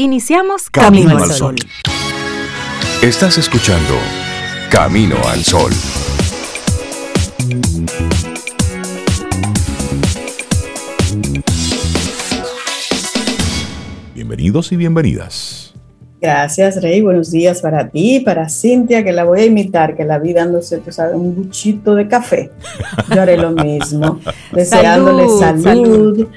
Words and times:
Iniciamos 0.00 0.70
Camino, 0.70 1.18
al 1.18 1.28
Sol. 1.32 1.56
Estás 3.02 3.36
escuchando 3.36 3.94
Camino 4.70 5.16
al 5.26 5.42
Sol. 5.42 5.72
Bienvenidos 14.14 14.70
y 14.70 14.76
bienvenidas. 14.76 15.74
Gracias, 16.20 16.80
Rey. 16.80 17.00
Buenos 17.00 17.32
días 17.32 17.60
para 17.60 17.88
ti, 17.88 18.20
para 18.20 18.48
Cintia, 18.48 19.02
que 19.02 19.12
la 19.12 19.24
voy 19.24 19.40
a 19.40 19.44
imitar, 19.46 19.96
que 19.96 20.04
la 20.04 20.20
vi 20.20 20.32
dándose, 20.32 20.78
tú 20.78 20.92
sabes, 20.92 21.16
un 21.16 21.34
buchito 21.34 21.96
de 21.96 22.06
café. 22.06 22.52
Yo 23.12 23.20
haré 23.20 23.36
lo 23.36 23.50
mismo. 23.50 24.20
Deseándole 24.52 25.26
salud, 25.28 26.28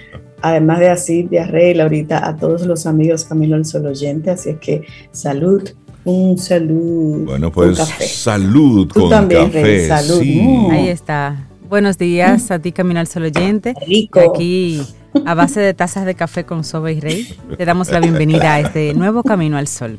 además 0.42 0.80
de 0.80 0.90
así, 0.90 1.24
de 1.24 1.44
Rey, 1.46 1.80
ahorita 1.80 2.28
a 2.28 2.36
todos 2.36 2.66
los 2.66 2.86
amigos 2.86 3.26
Camilo 3.26 3.56
el 3.56 3.66
Sol 3.66 3.86
oyente. 3.86 4.32
Así 4.32 4.50
es 4.50 4.58
que 4.60 4.84
salud, 5.12 5.68
un 6.04 6.38
salud. 6.38 7.26
Bueno, 7.26 7.52
pues 7.52 7.78
salud 7.78 8.88
Tú 8.88 9.02
con 9.02 9.10
también, 9.10 9.46
café. 9.46 9.64
Rey, 9.64 9.88
salud. 9.88 10.22
sí. 10.22 10.42
Mm. 10.42 10.72
Ahí 10.72 10.88
está. 10.90 11.48
Buenos 11.70 11.98
días 11.98 12.52
a 12.52 12.60
ti, 12.60 12.72
Camino 12.72 13.00
al 13.00 13.08
Sol 13.08 13.24
oyente. 13.24 13.74
Rico. 13.88 14.20
Aquí, 14.20 14.82
a 15.26 15.34
base 15.36 15.62
de 15.62 15.74
tazas 15.74 16.06
de 16.06 16.16
café 16.16 16.44
con 16.44 16.64
Soba 16.64 16.92
y 16.92 17.00
Rey, 17.00 17.34
te 17.58 17.66
damos 17.66 17.90
la 17.92 18.00
bienvenida 18.00 18.56
a 18.56 18.60
este 18.60 18.94
nuevo 18.94 19.24
Camino 19.24 19.58
al 19.58 19.68
Sol. 19.68 19.98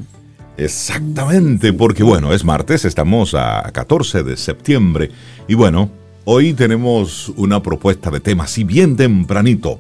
Exactamente, 0.59 1.73
porque 1.73 2.03
bueno, 2.03 2.33
es 2.35 2.45
martes, 2.45 2.85
estamos 2.85 3.35
a 3.35 3.71
14 3.73 4.23
de 4.23 4.37
septiembre 4.37 5.11
y 5.49 5.55
bueno, 5.55 5.91
hoy 6.25 6.53
tenemos 6.53 7.31
una 7.37 7.63
propuesta 7.63 8.11
de 8.11 8.21
tema, 8.21 8.47
si 8.47 8.65
bien 8.65 8.97
tempranito. 8.97 9.79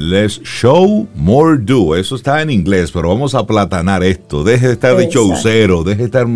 Let's 0.00 0.40
show 0.44 1.08
more 1.16 1.58
do. 1.58 1.96
Eso 1.96 2.14
está 2.14 2.40
en 2.40 2.50
inglés, 2.50 2.92
pero 2.92 3.08
vamos 3.08 3.34
a 3.34 3.44
platanar 3.44 4.04
esto. 4.04 4.44
Deje 4.44 4.68
de 4.68 4.72
estar 4.74 4.96
de 4.96 5.04
Exacto. 5.04 5.28
chaucero, 5.30 5.82
deje 5.82 5.98
de 5.98 6.04
estar 6.04 6.26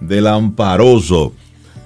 de 0.00 0.20
lamparoso. 0.22 1.34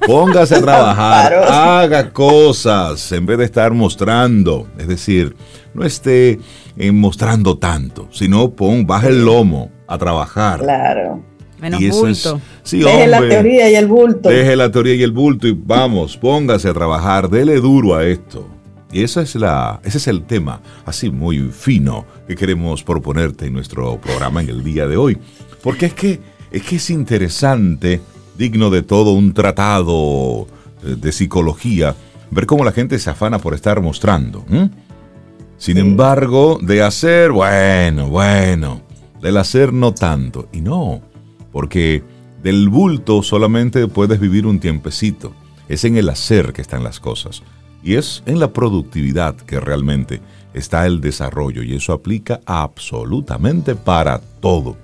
Póngase 0.07 0.55
a 0.55 0.61
trabajar, 0.63 1.35
haga 1.35 2.13
cosas 2.13 3.11
en 3.11 3.27
vez 3.27 3.37
de 3.39 3.47
estar 3.47 3.73
mostrando. 3.73 4.69
Es 4.79 4.87
decir, 4.87 5.35
no 5.75 5.85
esté 5.85 6.39
eh, 6.77 6.93
mostrando 6.93 7.59
tanto, 7.59 8.09
sino 8.13 8.51
pon, 8.53 8.87
baja 8.87 9.09
el 9.09 9.25
lomo 9.25 9.73
a 9.89 9.99
trabajar. 9.99 10.61
Claro. 10.61 11.25
Menos 11.61 11.81
Y 11.81 11.87
eso 11.89 12.07
es- 12.07 12.23
bulto. 12.31 12.41
sí, 12.63 12.79
Deje 12.79 13.09
la 13.09 13.19
teoría 13.29 13.69
y 13.69 13.75
el 13.75 13.89
bulto. 13.89 14.29
Deje 14.29 14.55
la 14.55 14.71
teoría 14.71 14.95
y 14.95 15.03
el 15.03 15.11
bulto 15.11 15.49
y 15.49 15.59
vamos, 15.61 16.17
póngase 16.17 16.69
a 16.69 16.73
trabajar, 16.75 17.29
dele 17.29 17.57
duro 17.57 17.97
a 17.97 18.05
esto. 18.07 18.47
Y 18.91 19.03
esa 19.03 19.23
es 19.23 19.35
la, 19.35 19.81
ese 19.85 19.99
es 19.99 20.09
el 20.09 20.25
tema, 20.25 20.61
así 20.87 21.11
muy 21.11 21.51
fino, 21.51 22.07
que 22.27 22.35
queremos 22.35 22.83
proponerte 22.83 23.47
en 23.47 23.53
nuestro 23.53 24.01
programa 24.01 24.43
en 24.43 24.49
el 24.49 24.65
día 24.65 24.87
de 24.87 24.97
hoy. 24.97 25.19
Porque 25.63 25.87
es 25.87 25.95
que 25.95 26.21
es, 26.51 26.63
que 26.63 26.77
es 26.77 26.91
interesante, 26.91 28.01
digno 28.39 28.71
de 28.71 28.83
todo 28.83 29.13
un 29.13 29.35
tratado 29.35 30.47
eh, 30.83 30.97
de 30.99 31.13
psicología, 31.13 31.95
ver 32.31 32.47
cómo 32.47 32.65
la 32.65 32.73
gente 32.73 32.99
se 32.99 33.11
afana 33.11 33.39
por 33.39 33.55
estar 33.55 33.81
mostrando. 33.83 34.45
Sin 35.59 35.77
embargo, 35.77 36.59
de 36.63 36.83
hacer, 36.83 37.33
bueno, 37.33 38.09
bueno, 38.09 38.83
del 39.21 39.37
hacer 39.37 39.73
no 39.73 39.93
tanto. 39.93 40.49
Y 40.53 40.61
no, 40.61 41.03
porque 41.53 42.03
del 42.43 42.69
bulto 42.69 43.23
solamente 43.23 43.89
puedes 43.89 44.21
vivir 44.21 44.47
un 44.47 44.61
tiempecito. 44.61 45.33
Es 45.69 45.85
en 45.85 45.97
el 45.97 46.09
hacer 46.09 46.53
que 46.53 46.63
están 46.63 46.85
las 46.85 47.01
cosas. 47.01 47.43
Y 47.83 47.95
es 47.95 48.23
en 48.27 48.41
la 48.41 48.53
productividad 48.53 49.37
que 49.37 49.61
realmente 49.61 50.21
está 50.55 50.87
el 50.87 51.01
desarrollo. 51.01 51.63
Y 51.63 51.75
eso 51.75 51.93
aplica 51.93 52.41
absolutamente 52.47 53.75
para 53.75 54.21
todo. 54.41 54.77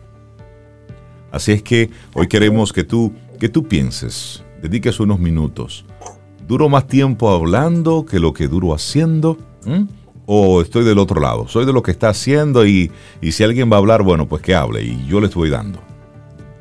Así 1.32 1.52
es 1.52 1.62
que 1.62 1.90
hoy 2.14 2.28
queremos 2.28 2.72
que 2.72 2.84
tú, 2.84 3.12
que 3.40 3.48
tú 3.48 3.64
pienses, 3.64 4.42
dediques 4.62 5.00
unos 5.00 5.18
minutos. 5.18 5.84
¿Duro 6.46 6.68
más 6.68 6.86
tiempo 6.86 7.30
hablando 7.30 8.04
que 8.04 8.20
lo 8.20 8.33
que 8.33 8.46
duro 8.46 8.74
haciendo? 8.74 9.36
¿Mm? 9.64 9.84
¿O 10.27 10.62
estoy 10.62 10.84
del 10.84 10.98
otro 10.98 11.20
lado? 11.20 11.48
Soy 11.48 11.66
de 11.66 11.72
lo 11.72 11.83
que 11.83 11.90
está 11.90 12.10
haciendo 12.10 12.64
y, 12.64 12.90
y 13.20 13.33
si 13.33 13.42
alguien 13.42 13.70
va 13.70 13.77
a 13.77 13.78
hablar, 13.78 14.02
bueno, 14.02 14.28
pues 14.28 14.42
que 14.42 14.54
hable 14.54 14.83
y 14.83 15.06
yo 15.06 15.20
le 15.20 15.27
estoy 15.27 15.50
dando. 15.50 15.80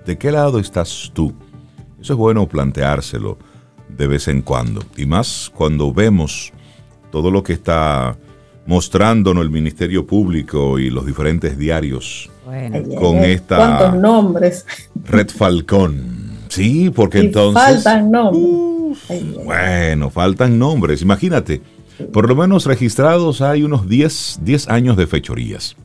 ¿De 0.05 0.17
qué 0.17 0.31
lado 0.31 0.59
estás 0.59 1.11
tú? 1.13 1.33
Eso 2.01 2.13
es 2.13 2.19
bueno 2.19 2.47
planteárselo 2.47 3.37
de 3.89 4.07
vez 4.07 4.27
en 4.27 4.41
cuando. 4.41 4.83
Y 4.97 5.05
más 5.05 5.51
cuando 5.53 5.93
vemos 5.93 6.51
todo 7.11 7.29
lo 7.31 7.43
que 7.43 7.53
está 7.53 8.17
mostrándonos 8.65 9.43
el 9.43 9.49
Ministerio 9.49 10.07
Público 10.07 10.79
y 10.79 10.89
los 10.89 11.05
diferentes 11.05 11.57
diarios 11.57 12.29
Bueno, 12.45 12.81
con 12.99 13.17
esta- 13.17 13.57
¿Cuántos 13.57 14.01
nombres? 14.01 14.65
Red 15.05 15.29
Falcón. 15.29 16.23
Sí, 16.49 16.89
porque 16.89 17.19
Y 17.19 17.25
entonces... 17.25 17.63
faltan 17.83 18.09
nombres. 18.11 18.99
Bueno, 19.43 20.09
faltan 20.09 20.57
nombres. 20.59 21.01
Imagínate, 21.01 21.61
por 22.11 22.27
lo 22.29 22.35
menos 22.35 22.65
registrados 22.65 23.41
hay 23.41 23.63
unos 23.63 23.87
10, 23.89 24.39
10 24.43 24.69
años 24.69 24.95
de 24.97 25.07
fechorías. 25.07 25.75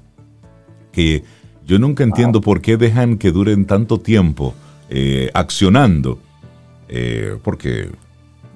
Que 0.92 1.24
yo 1.66 1.78
nunca 1.78 2.04
entiendo 2.04 2.40
por 2.40 2.60
qué 2.60 2.76
dejan 2.76 3.18
que 3.18 3.30
duren 3.32 3.66
tanto 3.66 3.98
tiempo 3.98 4.54
eh, 4.90 5.30
accionando. 5.34 6.18
Eh, 6.88 7.36
porque 7.42 7.90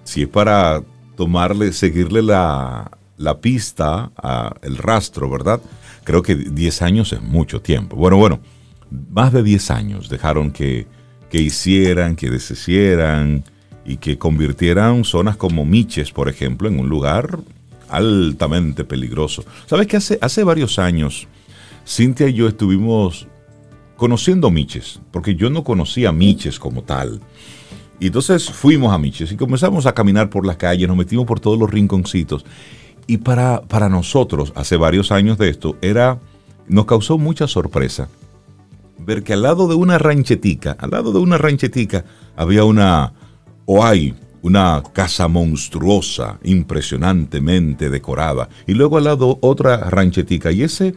si 0.05 0.23
es 0.23 0.29
para 0.29 0.83
tomarle, 1.17 1.73
seguirle 1.73 2.23
la, 2.23 2.91
la 3.19 3.41
pista, 3.41 4.11
a 4.17 4.55
el 4.63 4.77
rastro, 4.77 5.31
¿verdad? 5.31 5.61
Creo 6.05 6.23
que 6.23 6.35
10 6.35 6.83
años 6.83 7.13
es 7.13 7.23
mucho 7.23 7.61
tiempo. 7.63 7.97
Bueno, 7.97 8.17
bueno, 8.17 8.41
más 9.11 9.33
de 9.33 9.43
10 9.43 9.71
años 9.71 10.09
dejaron 10.09 10.51
que, 10.51 10.87
que 11.31 11.41
hicieran, 11.41 12.17
que 12.17 12.31
deshicieran 12.31 13.45
y 13.85 13.97
que 13.97 14.19
convirtieran 14.19 15.05
zonas 15.05 15.37
como 15.37 15.65
Miches, 15.65 16.13
por 16.13 16.29
ejemplo, 16.29 16.69
en 16.69 16.79
un 16.79 16.89
lugar 16.89 17.39
altamente 17.89 18.85
peligroso. 18.85 19.45
¿Sabes 19.67 19.87
que 19.87 19.97
hace, 19.97 20.19
hace 20.21 20.45
varios 20.45 20.79
años 20.79 21.29
Cintia 21.87 22.29
y 22.29 22.35
yo 22.35 22.49
estuvimos 22.49 23.27
conociendo 23.97 24.51
Miches? 24.51 25.01
Porque 25.11 25.35
yo 25.35 25.51
no 25.51 25.65
conocía 25.65 26.13
Miches 26.13 26.59
como 26.59 26.83
tal. 26.83 27.21
Y 28.03 28.07
entonces 28.09 28.51
fuimos 28.51 28.93
a 28.93 28.99
Miches 28.99 29.31
y 29.31 29.37
comenzamos 29.37 29.87
a 29.87 29.95
caminar 29.95 30.29
por 30.29 30.45
las 30.45 30.57
calles, 30.57 30.89
nos 30.89 30.97
metimos 30.97 31.25
por 31.25 31.39
todos 31.39 31.57
los 31.57 31.71
rinconcitos. 31.71 32.45
Y 33.07 33.19
para, 33.19 33.63
para 33.63 33.89
nosotros, 33.89 34.53
hace 34.57 34.77
varios 34.77 35.13
años 35.13 35.39
de 35.39 35.49
esto, 35.49 35.77
era, 35.81 36.19
nos 36.67 36.87
causó 36.87 37.17
mucha 37.17 37.47
sorpresa 37.47 38.09
ver 38.99 39.23
que 39.23 39.35
al 39.35 39.43
lado 39.43 39.69
de 39.69 39.77
una 39.77 39.99
ranchetica, 39.99 40.73
al 40.81 40.91
lado 40.91 41.13
de 41.13 41.21
una 41.21 41.39
ranchetica, 41.39 42.05
había 42.35 42.65
una, 42.65 43.13
o 43.67 43.85
hay, 43.85 44.17
una 44.43 44.83
casa 44.93 45.29
monstruosa, 45.29 46.41
impresionantemente 46.43 47.89
decorada. 47.89 48.49
Y 48.67 48.75
luego 48.75 48.97
al 48.99 49.05
lado 49.05 49.39
otra 49.43 49.77
ranchetica. 49.91 50.51
Y 50.51 50.65
ese 50.65 50.97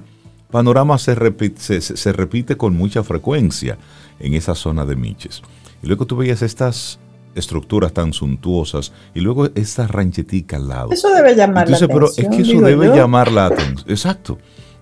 panorama 0.49 0.97
se 0.97 1.16
se- 1.57 1.81
se 1.81 2.13
repite 2.13 2.57
con 2.57 2.75
mucha 2.75 3.03
frecuencia 3.03 3.77
en 4.19 4.33
esa 4.33 4.55
zona 4.55 4.87
de 4.87 4.95
Miches. 4.95 5.43
Y 5.84 5.88
luego 5.88 6.06
tú 6.06 6.16
veías 6.18 6.41
estas 6.41 7.00
estructuras 7.36 7.91
tan 7.94 8.13
suntuosas 8.13 8.94
y 9.13 9.19
luego 9.19 9.47
esta 9.56 9.88
ranchetica 9.88 10.56
al 10.56 10.68
lado. 10.69 10.91
Eso 10.91 11.09
debe 11.13 11.36
llamar 11.36 11.63
Entonces, 11.68 11.88
la 11.90 11.94
pero 11.94 12.06
atención. 12.08 12.31
es 12.34 12.38
que 12.38 12.52
eso 12.53 12.62
debe 12.62 12.86
yo. 12.88 12.96
llamar 12.96 13.31
la 13.31 13.46
atención. 13.47 13.90
Exacto. 13.90 14.38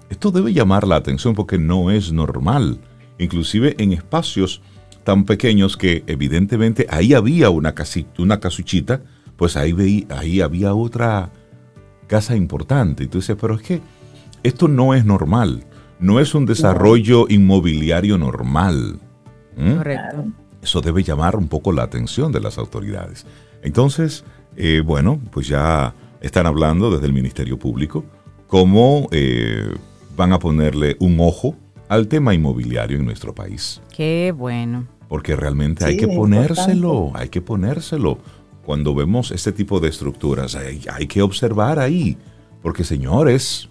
Esto 0.09 0.29
debe 0.31 0.53
llamar 0.53 0.87
la 0.87 0.95
atención 0.97 1.33
porque 1.33 1.57
no 1.57 1.89
es 1.89 2.11
normal. 2.11 2.79
Inclusive 3.17 3.75
en 3.79 3.93
espacios 3.93 4.61
tan 5.03 5.25
pequeños 5.25 5.75
que 5.77 6.03
evidentemente 6.07 6.85
ahí 6.89 7.13
había 7.13 7.49
una, 7.49 7.73
casi- 7.73 8.05
una 8.19 8.39
casuchita, 8.39 9.01
pues 9.35 9.57
ahí, 9.57 9.73
veí- 9.73 10.05
ahí 10.11 10.39
había 10.41 10.73
otra 10.75 11.31
casa 12.07 12.35
importante. 12.35 13.03
Y 13.03 13.07
tú 13.07 13.17
dices, 13.17 13.35
pero 13.41 13.55
es 13.55 13.61
que 13.63 13.81
esto 14.43 14.67
no 14.67 14.93
es 14.93 15.03
normal. 15.05 15.65
No 15.99 16.19
es 16.19 16.35
un 16.35 16.45
desarrollo 16.45 17.25
inmobiliario 17.29 18.17
normal. 18.19 18.99
¿Mm? 19.57 19.75
correcto. 19.77 20.25
Eso 20.63 20.79
debe 20.79 21.03
llamar 21.03 21.35
un 21.35 21.49
poco 21.49 21.73
la 21.73 21.83
atención 21.83 22.31
de 22.31 22.39
las 22.39 22.57
autoridades. 22.57 23.25
Entonces, 23.61 24.23
eh, 24.55 24.81
bueno, 24.83 25.19
pues 25.29 25.47
ya 25.47 25.93
están 26.21 26.47
hablando 26.47 26.89
desde 26.89 27.05
el 27.05 27.13
Ministerio 27.13 27.59
Público 27.59 28.05
cómo 28.47 29.09
eh, 29.11 29.67
van 30.15 30.31
a 30.31 30.39
ponerle 30.39 30.95
un 30.99 31.19
ojo 31.19 31.55
al 31.89 32.07
tema 32.07 32.33
inmobiliario 32.33 32.97
en 32.97 33.05
nuestro 33.05 33.35
país. 33.35 33.81
Qué 33.93 34.33
bueno. 34.35 34.87
Porque 35.09 35.35
realmente 35.35 35.83
hay 35.85 35.97
que 35.97 36.07
ponérselo, 36.07 37.11
hay 37.13 37.27
que 37.27 37.41
ponérselo. 37.41 38.19
Cuando 38.65 38.95
vemos 38.95 39.31
este 39.31 39.51
tipo 39.51 39.81
de 39.81 39.89
estructuras, 39.89 40.55
hay, 40.55 40.81
hay 40.91 41.07
que 41.07 41.21
observar 41.21 41.77
ahí. 41.77 42.17
Porque 42.61 42.85
señores. 42.85 43.69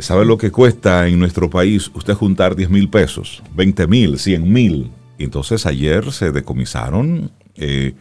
¿Usted 0.00 0.14
sabe 0.14 0.24
lo 0.24 0.38
que 0.38 0.50
cuesta 0.50 1.06
en 1.08 1.18
nuestro 1.18 1.50
país 1.50 1.90
usted 1.94 2.14
juntar 2.14 2.56
10 2.56 2.70
mil 2.70 2.88
pesos, 2.88 3.42
20 3.54 3.86
mil, 3.86 4.18
100 4.18 4.50
mil? 4.50 4.90
Entonces 5.18 5.66
ayer 5.66 6.10
se 6.10 6.32
decomisaron 6.32 7.30
eh, 7.54 7.94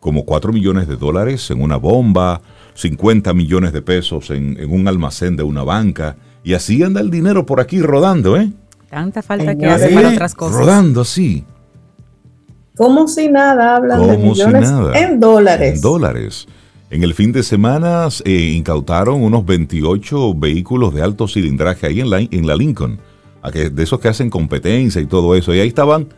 como 0.00 0.24
4 0.24 0.54
millones 0.54 0.88
de 0.88 0.96
dólares 0.96 1.50
en 1.50 1.60
una 1.60 1.76
bomba, 1.76 2.40
50 2.74 3.34
millones 3.34 3.74
de 3.74 3.82
pesos 3.82 4.30
en, 4.30 4.58
en 4.58 4.72
un 4.72 4.88
almacén 4.88 5.36
de 5.36 5.42
una 5.42 5.62
banca 5.62 6.16
Y 6.42 6.54
así 6.54 6.82
anda 6.82 7.02
el 7.02 7.10
dinero 7.10 7.44
por 7.44 7.60
aquí 7.60 7.82
rodando, 7.82 8.38
¿eh? 8.38 8.50
Tanta 8.88 9.20
falta 9.20 9.54
que 9.54 9.66
hace 9.66 9.90
para 9.90 10.08
otras 10.08 10.34
cosas. 10.34 10.60
Rodando 10.60 11.02
así. 11.02 11.44
Como 12.74 13.06
si 13.06 13.28
nada, 13.28 13.76
hablan 13.76 14.06
de 14.06 14.16
millones 14.16 14.70
en 14.94 15.20
dólares. 15.20 15.74
En 15.74 15.80
dólares. 15.82 16.48
En 16.92 17.02
el 17.02 17.14
fin 17.14 17.32
de 17.32 17.42
semana 17.42 18.06
eh, 18.26 18.52
incautaron 18.54 19.22
unos 19.22 19.46
28 19.46 20.34
vehículos 20.34 20.92
de 20.92 21.00
alto 21.00 21.26
cilindraje 21.26 21.86
ahí 21.86 22.00
en 22.00 22.10
la, 22.10 22.18
en 22.20 22.46
la 22.46 22.54
Lincoln, 22.54 23.00
de 23.50 23.82
esos 23.82 23.98
que 23.98 24.08
hacen 24.08 24.28
competencia 24.28 25.00
y 25.00 25.06
todo 25.06 25.34
eso. 25.34 25.54
Y 25.54 25.60
ahí 25.60 25.68
estaban 25.68 26.08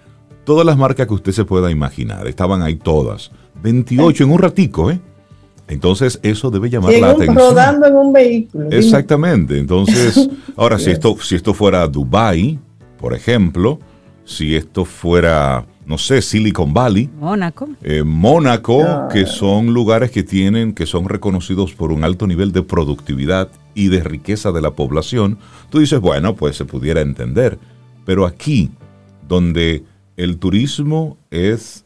todas 0.43 0.67
las 0.67 0.77
marcas 0.77 1.07
que 1.07 1.15
usted 1.15 1.31
se 1.31 1.45
pueda 1.45 1.71
imaginar. 1.71 2.27
Estaban 2.27 2.61
ahí 2.61 2.75
todas. 2.75 3.31
28 3.63 4.25
en 4.25 4.31
un 4.33 4.39
ratico, 4.41 4.91
¿eh? 4.91 4.99
Entonces 5.69 6.19
eso 6.25 6.51
debe 6.51 6.69
llamar 6.69 6.93
la 6.95 7.11
atención. 7.11 7.37
Rodando 7.37 7.87
en 7.87 7.95
un 7.95 8.13
vehículo. 8.13 8.69
Exactamente. 8.73 9.57
Entonces, 9.57 10.29
ahora 10.57 10.81
si 10.81 10.91
esto, 10.91 11.17
si 11.23 11.37
esto 11.37 11.55
fuera 11.55 11.87
Dubai, 11.87 12.59
por 12.99 13.15
ejemplo, 13.15 13.79
si 14.25 14.57
esto 14.57 14.85
fuera 14.85 15.67
no 15.87 15.99
sé, 15.99 16.23
Silicon 16.23 16.73
Valley, 16.73 17.11
Mónaco, 17.19 17.69
eh, 17.83 18.03
Mónaco, 18.03 18.83
ah. 18.83 19.09
que 19.13 19.27
son 19.27 19.75
lugares 19.75 20.11
que 20.11 20.23
tienen, 20.23 20.73
que 20.73 20.87
son 20.87 21.09
reconocidos 21.09 21.75
por 21.75 21.93
un 21.93 22.05
alto 22.05 22.27
nivel 22.27 22.53
de 22.53 22.63
productividad 22.63 23.51
y 23.75 23.89
de 23.89 24.03
riqueza 24.03 24.53
de 24.53 24.63
la 24.63 24.71
población, 24.73 25.39
tú 25.71 25.81
dices, 25.81 26.01
bueno, 26.01 26.37
pues 26.37 26.57
se 26.57 26.65
pudiera 26.65 27.01
entender. 27.01 27.59
Pero 28.07 28.27
aquí, 28.27 28.71
donde 29.29 29.85
el 30.17 30.39
turismo 30.39 31.19
es 31.31 31.85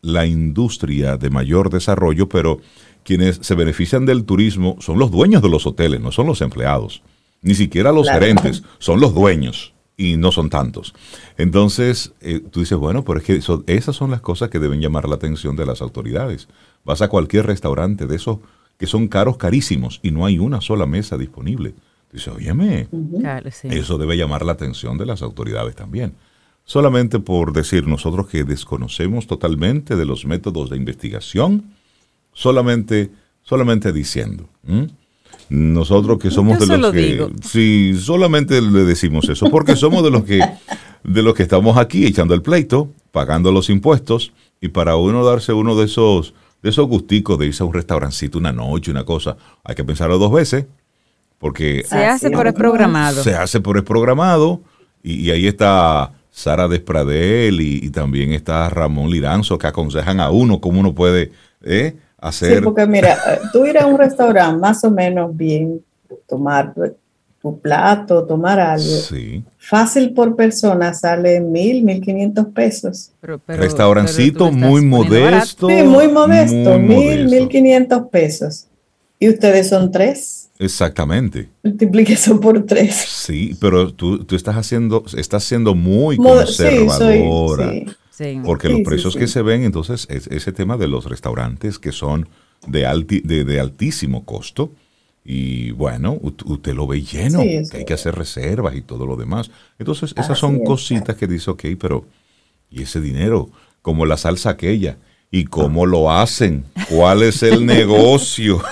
la 0.00 0.26
industria 0.26 1.16
de 1.16 1.30
mayor 1.30 1.70
desarrollo, 1.70 2.28
pero 2.28 2.60
quienes 3.02 3.38
se 3.42 3.54
benefician 3.54 4.06
del 4.06 4.24
turismo 4.24 4.76
son 4.80 4.98
los 4.98 5.10
dueños 5.10 5.42
de 5.42 5.48
los 5.50 5.66
hoteles, 5.66 6.00
no 6.00 6.12
son 6.12 6.26
los 6.26 6.40
empleados, 6.40 7.02
ni 7.42 7.54
siquiera 7.54 7.92
los 7.92 8.08
gerentes, 8.08 8.62
son 8.78 9.00
los 9.00 9.14
dueños 9.14 9.73
y 9.96 10.16
no 10.16 10.32
son 10.32 10.50
tantos. 10.50 10.94
Entonces, 11.36 12.12
eh, 12.20 12.40
tú 12.40 12.60
dices, 12.60 12.78
bueno, 12.78 13.04
pero 13.04 13.20
es 13.20 13.24
que 13.24 13.40
esas 13.72 13.96
son 13.96 14.10
las 14.10 14.20
cosas 14.20 14.50
que 14.50 14.58
deben 14.58 14.80
llamar 14.80 15.08
la 15.08 15.14
atención 15.14 15.56
de 15.56 15.66
las 15.66 15.80
autoridades. 15.82 16.48
Vas 16.84 17.02
a 17.02 17.08
cualquier 17.08 17.46
restaurante 17.46 18.06
de 18.06 18.16
esos 18.16 18.38
que 18.76 18.86
son 18.86 19.08
caros, 19.08 19.36
carísimos, 19.36 20.00
y 20.02 20.10
no 20.10 20.26
hay 20.26 20.38
una 20.38 20.60
sola 20.60 20.86
mesa 20.86 21.16
disponible. 21.16 21.74
Dices, 22.12 22.28
óyeme, 22.28 22.88
eso 23.62 23.98
debe 23.98 24.16
llamar 24.16 24.44
la 24.44 24.52
atención 24.52 24.98
de 24.98 25.06
las 25.06 25.22
autoridades 25.22 25.74
también. 25.74 26.14
Solamente 26.64 27.18
por 27.18 27.52
decir 27.52 27.86
nosotros 27.86 28.28
que 28.28 28.44
desconocemos 28.44 29.26
totalmente 29.26 29.96
de 29.96 30.04
los 30.04 30.24
métodos 30.24 30.70
de 30.70 30.76
investigación, 30.76 31.74
solamente, 32.32 33.10
solamente 33.42 33.92
diciendo. 33.92 34.48
Nosotros 35.48 36.18
que 36.18 36.30
somos 36.30 36.58
de 36.58 36.78
los 36.78 36.92
que 36.92 37.28
sí, 37.42 37.94
solamente 37.98 38.60
le 38.60 38.84
decimos 38.84 39.28
eso, 39.28 39.50
porque 39.50 39.76
somos 39.76 40.02
de 40.02 40.10
los 40.10 40.24
que 40.24 40.40
de 41.02 41.22
los 41.22 41.34
que 41.34 41.42
estamos 41.42 41.76
aquí 41.76 42.06
echando 42.06 42.34
el 42.34 42.42
pleito, 42.42 42.88
pagando 43.12 43.52
los 43.52 43.68
impuestos 43.68 44.32
y 44.60 44.68
para 44.68 44.96
uno 44.96 45.24
darse 45.24 45.52
uno 45.52 45.76
de 45.76 45.84
esos 45.84 46.34
de 46.62 46.70
esos 46.70 46.86
gusticos 46.86 47.38
de 47.38 47.46
irse 47.46 47.62
a 47.62 47.66
un 47.66 47.74
restaurancito 47.74 48.38
una 48.38 48.52
noche, 48.52 48.90
una 48.90 49.04
cosa, 49.04 49.36
hay 49.62 49.74
que 49.74 49.84
pensarlo 49.84 50.18
dos 50.18 50.32
veces 50.32 50.64
porque 51.38 51.84
se 51.86 52.06
hace 52.06 52.30
por 52.30 52.46
el 52.46 52.54
programado. 52.54 53.22
Se 53.22 53.34
hace 53.34 53.60
por 53.60 53.76
el 53.76 53.84
programado 53.84 54.62
y, 55.02 55.30
ahí 55.30 55.46
está 55.46 56.12
Sara 56.30 56.68
Despradel 56.68 57.60
y, 57.60 57.84
y, 57.84 57.90
también 57.90 58.32
está 58.32 58.70
Ramón 58.70 59.10
Liranzo 59.10 59.58
que 59.58 59.66
aconsejan 59.66 60.20
a 60.20 60.30
uno 60.30 60.60
cómo 60.62 60.80
uno 60.80 60.94
puede 60.94 61.32
eh, 61.62 61.96
Sí, 62.32 62.46
porque 62.62 62.86
mira, 62.86 63.18
tú 63.52 63.66
ir 63.66 63.78
a 63.78 63.86
un 63.86 63.98
restaurante 63.98 64.58
más 64.58 64.82
o 64.84 64.90
menos 64.90 65.36
bien, 65.36 65.80
tomar 66.28 66.72
tu 67.42 67.60
plato, 67.60 68.24
tomar 68.24 68.58
algo. 68.58 68.86
Sí. 68.86 69.44
Fácil 69.58 70.14
por 70.14 70.34
persona 70.34 70.94
sale 70.94 71.40
mil, 71.40 71.82
mil 71.82 72.00
quinientos 72.00 72.46
pesos. 72.54 73.10
Restaurancito 73.46 74.50
muy 74.50 74.82
modesto. 74.82 75.68
Sí, 75.68 75.82
muy 75.82 76.08
modesto, 76.08 76.78
mil, 76.78 77.26
mil 77.26 77.48
quinientos 77.48 78.08
pesos. 78.10 78.66
Y 79.18 79.28
ustedes 79.28 79.68
son 79.68 79.92
tres. 79.92 80.48
Exactamente. 80.58 81.48
Multiplique 81.62 82.14
eso 82.14 82.40
por 82.40 82.64
tres. 82.64 82.94
Sí, 82.94 83.56
pero 83.60 83.92
tú, 83.92 84.24
tú 84.24 84.36
estás 84.36 84.56
haciendo, 84.56 85.04
estás 85.16 85.44
siendo 85.44 85.74
muy 85.74 86.16
conservadora. 86.16 87.70
Sí, 87.70 87.86
porque 88.44 88.68
los 88.68 88.80
precios 88.82 89.16
que 89.16 89.26
se 89.26 89.42
ven, 89.42 89.64
entonces, 89.64 90.06
es 90.10 90.26
ese 90.28 90.52
tema 90.52 90.76
de 90.76 90.88
los 90.88 91.06
restaurantes 91.06 91.78
que 91.78 91.92
son 91.92 92.28
de, 92.66 92.82
de, 93.24 93.60
altísimo 93.60 94.24
costo. 94.24 94.72
Y 95.24 95.70
bueno, 95.72 96.18
usted 96.20 96.74
lo 96.74 96.86
ve 96.86 97.02
lleno, 97.02 97.40
que 97.40 97.64
hay 97.72 97.84
que 97.84 97.94
hacer 97.94 98.14
reservas 98.14 98.76
y 98.76 98.82
todo 98.82 99.06
lo 99.06 99.16
demás. 99.16 99.50
Entonces, 99.78 100.14
esas 100.16 100.38
son 100.38 100.62
cositas 100.62 101.16
que 101.16 101.26
dice, 101.26 101.50
ok, 101.50 101.64
pero 101.80 102.04
¿y 102.70 102.82
ese 102.82 103.00
dinero? 103.00 103.50
Como 103.80 104.06
la 104.06 104.16
salsa 104.16 104.50
aquella. 104.50 104.98
¿Y 105.30 105.46
cómo 105.46 105.84
lo 105.84 106.12
hacen? 106.12 106.64
¿Cuál 106.88 107.22
es 107.22 107.42
el 107.42 107.66
negocio? 107.66 108.62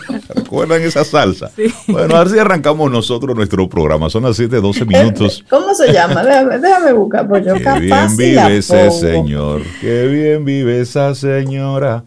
¿Recuerdan 0.56 0.88
esa 0.88 1.04
salsa? 1.04 1.50
Bueno, 1.86 2.16
a 2.16 2.20
ver 2.20 2.32
si 2.32 2.38
arrancamos 2.38 2.90
nosotros 2.90 3.36
nuestro 3.36 3.68
programa. 3.68 4.08
Son 4.08 4.22
las 4.22 4.36
7, 4.36 4.56
12 4.56 4.84
minutos. 4.86 5.44
¿Cómo 5.50 5.74
se 5.74 5.92
llama? 5.92 6.24
Déjame, 6.24 6.92
buscar, 6.94 7.28
pues 7.28 7.44
yo 7.44 7.54
Qué 7.54 7.80
bien 7.80 8.16
vive 8.16 8.56
ese 8.56 8.90
señor. 8.90 9.62
Qué 9.82 10.06
bien 10.06 10.44
vive 10.46 10.80
esa 10.80 11.14
señora. 11.14 12.04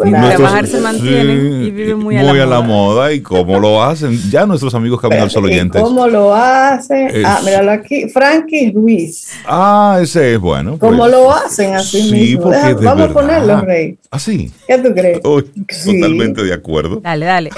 Trabajar 0.00 0.66
se 0.66 0.80
mantienen 0.80 1.62
y 1.62 1.70
viven 1.70 1.98
muy, 1.98 2.16
a, 2.16 2.46
la, 2.46 2.60
moda. 2.60 3.12
¿Y 3.12 3.20
cómo 3.20 3.58
lo 3.58 3.82
hacen? 3.82 4.18
Ya 4.30 4.46
nuestros 4.46 4.74
amigos 4.74 5.00
Camino 5.00 5.22
al 5.22 5.30
Sol 5.30 5.44
oyentes. 5.44 5.80
¿Cómo 5.80 6.06
lo 6.06 6.34
hacen? 6.34 7.10
Ah, 7.24 7.40
míralo 7.44 7.70
aquí. 7.70 8.08
Frankie 8.08 8.72
Ruiz. 8.72 9.28
Ah, 9.44 9.98
ese 10.02 10.34
es 10.34 10.40
bueno. 10.40 10.78
¿Cómo 10.78 10.98
pues. 10.98 11.10
lo 11.10 11.32
hacen 11.32 11.74
así 11.74 12.02
sí, 12.02 12.12
mismo? 12.12 12.50
vamos 12.82 13.10
a 13.10 13.12
ponerlo, 13.12 13.60
Rey. 13.60 13.98
¿Ah, 14.10 14.18
sí? 14.18 14.52
¿Qué 14.66 14.78
tú 14.78 14.92
crees? 14.94 15.20
Totalmente 15.22 16.42
de 16.42 16.52
acuerdo. 16.52 17.00
Dale, 17.00 17.26
dale. 17.26 17.50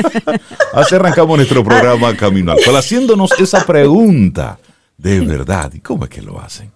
así 0.74 0.94
arrancamos 0.94 1.36
nuestro 1.36 1.64
programa 1.64 2.16
Camino 2.16 2.52
al 2.52 2.58
Sol, 2.60 2.76
haciéndonos 2.76 3.30
esa 3.38 3.64
pregunta. 3.64 4.58
De 4.96 5.20
verdad, 5.20 5.72
¿y 5.72 5.80
cómo 5.80 6.04
es 6.04 6.10
que 6.10 6.20
lo 6.20 6.38
hacen? 6.38 6.70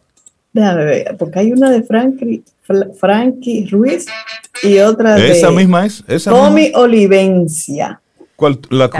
Déjame 0.54 0.84
ver, 0.84 1.16
porque 1.18 1.40
hay 1.40 1.52
una 1.52 1.68
de 1.68 1.82
Frankie, 1.82 2.44
Frankie 2.98 3.66
Ruiz 3.70 4.06
y 4.62 4.78
otra 4.78 5.14
de... 5.14 5.32
Esa 5.32 5.50
misma 5.50 5.86
es. 5.86 6.02
Esa 6.08 6.30
Tommy 6.30 6.72
Olivencia. 6.74 8.00
la, 8.70 8.90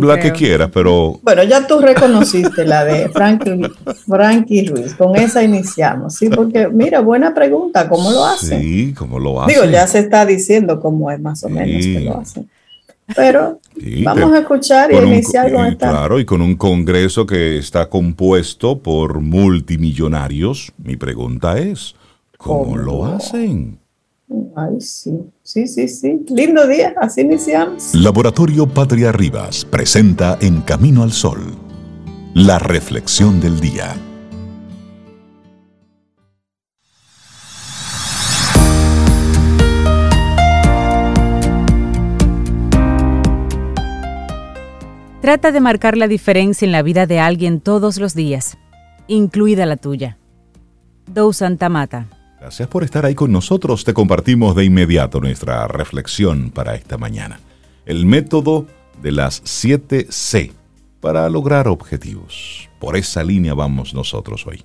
la 0.00 0.20
que 0.20 0.32
quieras, 0.32 0.70
pero... 0.72 1.18
Bueno, 1.22 1.42
ya 1.44 1.66
tú 1.66 1.80
reconociste 1.80 2.64
la 2.64 2.84
de 2.84 3.08
Frankie, 3.10 3.62
Frankie 4.06 4.66
Ruiz. 4.66 4.94
Con 4.94 5.16
esa 5.16 5.42
iniciamos. 5.42 6.14
Sí, 6.14 6.28
porque 6.28 6.68
mira, 6.68 7.00
buena 7.00 7.32
pregunta. 7.32 7.88
¿Cómo 7.88 8.10
lo 8.10 8.24
hacen? 8.24 8.60
Sí, 8.60 8.94
¿cómo 8.94 9.18
lo 9.18 9.42
hacen? 9.42 9.54
Digo, 9.54 9.70
ya 9.70 9.86
se 9.86 10.00
está 10.00 10.26
diciendo 10.26 10.80
cómo 10.80 11.10
es 11.10 11.20
más 11.20 11.42
o 11.44 11.48
menos 11.48 11.84
que 11.84 12.00
lo 12.00 12.18
hacen. 12.18 12.48
Pero 13.14 13.60
vamos 14.04 14.32
a 14.32 14.38
escuchar 14.38 14.92
y 14.92 14.96
iniciar 14.96 15.52
con 15.52 15.66
esta. 15.66 15.90
Claro, 15.90 16.18
y 16.20 16.24
con 16.24 16.40
un 16.40 16.56
Congreso 16.56 17.26
que 17.26 17.58
está 17.58 17.88
compuesto 17.88 18.78
por 18.78 19.20
multimillonarios, 19.20 20.72
mi 20.82 20.96
pregunta 20.96 21.58
es, 21.58 21.94
¿cómo, 22.42 22.76
lo 22.76 23.04
hacen? 23.04 23.78
Ay, 24.56 24.80
sí, 24.80 25.12
sí, 25.42 25.66
sí, 25.66 25.88
sí. 25.88 26.24
Lindo 26.28 26.66
día, 26.66 26.94
así 27.00 27.20
iniciamos. 27.20 27.94
Laboratorio 27.94 28.66
Patria 28.66 29.12
Rivas 29.12 29.64
presenta 29.64 30.38
En 30.40 30.62
Camino 30.62 31.02
al 31.02 31.12
Sol, 31.12 31.40
la 32.34 32.58
reflexión 32.58 33.40
del 33.40 33.60
día. 33.60 33.94
Trata 45.20 45.52
de 45.52 45.60
marcar 45.60 45.96
la 45.96 46.08
diferencia 46.08 46.66
en 46.66 46.72
la 46.72 46.82
vida 46.82 47.06
de 47.06 47.20
alguien 47.20 47.60
todos 47.60 47.98
los 47.98 48.14
días, 48.14 48.58
incluida 49.06 49.66
la 49.66 49.76
tuya. 49.76 50.18
Dou 51.06 51.32
Santa 51.32 51.68
Mata. 51.68 52.21
Gracias 52.42 52.68
por 52.68 52.82
estar 52.82 53.06
ahí 53.06 53.14
con 53.14 53.30
nosotros. 53.30 53.84
Te 53.84 53.94
compartimos 53.94 54.56
de 54.56 54.64
inmediato 54.64 55.20
nuestra 55.20 55.68
reflexión 55.68 56.50
para 56.50 56.74
esta 56.74 56.98
mañana. 56.98 57.38
El 57.86 58.04
método 58.04 58.66
de 59.00 59.12
las 59.12 59.42
7 59.44 60.08
C 60.10 60.50
para 61.00 61.28
lograr 61.28 61.68
objetivos. 61.68 62.68
Por 62.80 62.96
esa 62.96 63.22
línea 63.22 63.54
vamos 63.54 63.94
nosotros 63.94 64.44
hoy. 64.44 64.64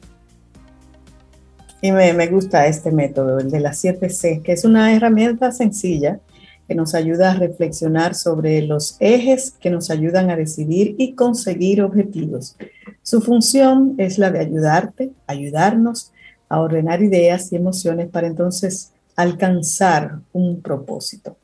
Y 1.84 1.92
me, 1.92 2.26
gusta 2.26 2.66
este 2.66 2.92
método, 2.92 3.38
el 3.38 3.52
de 3.52 3.60
las 3.60 3.78
7 3.78 4.10
C, 4.10 4.42
que 4.44 4.54
es 4.54 4.66
una 4.66 4.96
herramienta 4.96 5.52
sencilla 5.52 6.20
que 6.68 6.74
nos 6.74 6.96
ayuda 6.96 7.34
a 7.34 7.36
reflexionar 7.36 8.16
sobre 8.16 8.64
los 8.64 8.98
ejes 9.00 9.52
que 9.52 9.70
nos 9.70 9.92
ayudan 9.92 10.32
a 10.32 10.36
decidir 10.36 10.96
y 10.98 11.14
conseguir 11.14 11.84
objetivos. 11.84 12.58
Su 13.04 13.22
función 13.22 13.94
es 14.00 14.18
la 14.18 14.32
de 14.32 14.40
ayudarte, 14.40 15.12
ayudarnos 15.28 16.12
a 16.50 16.60
ordenar 16.60 17.01
ideas 17.01 17.51
y 17.51 17.56
emociones 17.56 18.08
para 18.10 18.27
entonces 18.27 18.92
alcanzar 19.16 20.20
un 20.34 20.62
propósito. 20.62 21.38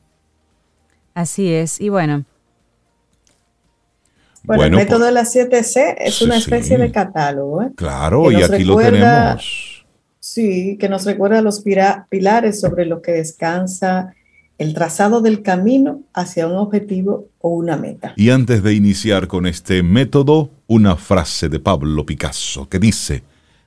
Así 1.14 1.52
es, 1.52 1.80
y 1.80 1.88
bueno. 1.88 2.24
Bueno, 4.44 4.64
el 4.64 4.72
método 4.72 5.06
de 5.06 5.12
las 5.12 5.34
7C 5.34 5.96
es 5.98 6.20
una 6.20 6.36
especie 6.36 6.76
de 6.76 6.90
catálogo. 6.90 7.62
¿eh? 7.62 7.70
Claro, 7.74 8.30
y 8.30 8.42
aquí 8.42 8.64
lo 8.64 8.76
tenemos. 8.76 9.86
Sí, 10.20 10.76
que 10.78 10.88
nos 10.88 11.04
recuerda 11.04 11.40
los 11.42 11.62
pilares 11.62 12.60
sobre 12.60 12.86
los 12.86 13.00
que 13.00 13.12
descansa 13.12 14.14
el 14.58 14.74
trazado 14.74 15.20
del 15.20 15.42
camino 15.42 16.02
hacia 16.12 16.46
un 16.46 16.56
objetivo 16.56 17.28
o 17.40 17.50
una 17.50 17.76
meta. 17.76 18.14
Y 18.16 18.30
antes 18.30 18.62
de 18.62 18.74
iniciar 18.74 19.26
con 19.26 19.46
este 19.46 19.82
método, 19.82 20.50
una 20.66 20.96
frase 20.96 21.48
de 21.48 21.58
Pablo 21.58 22.06
Picasso 22.06 22.68
que 22.68 22.78
dice, 22.78 23.22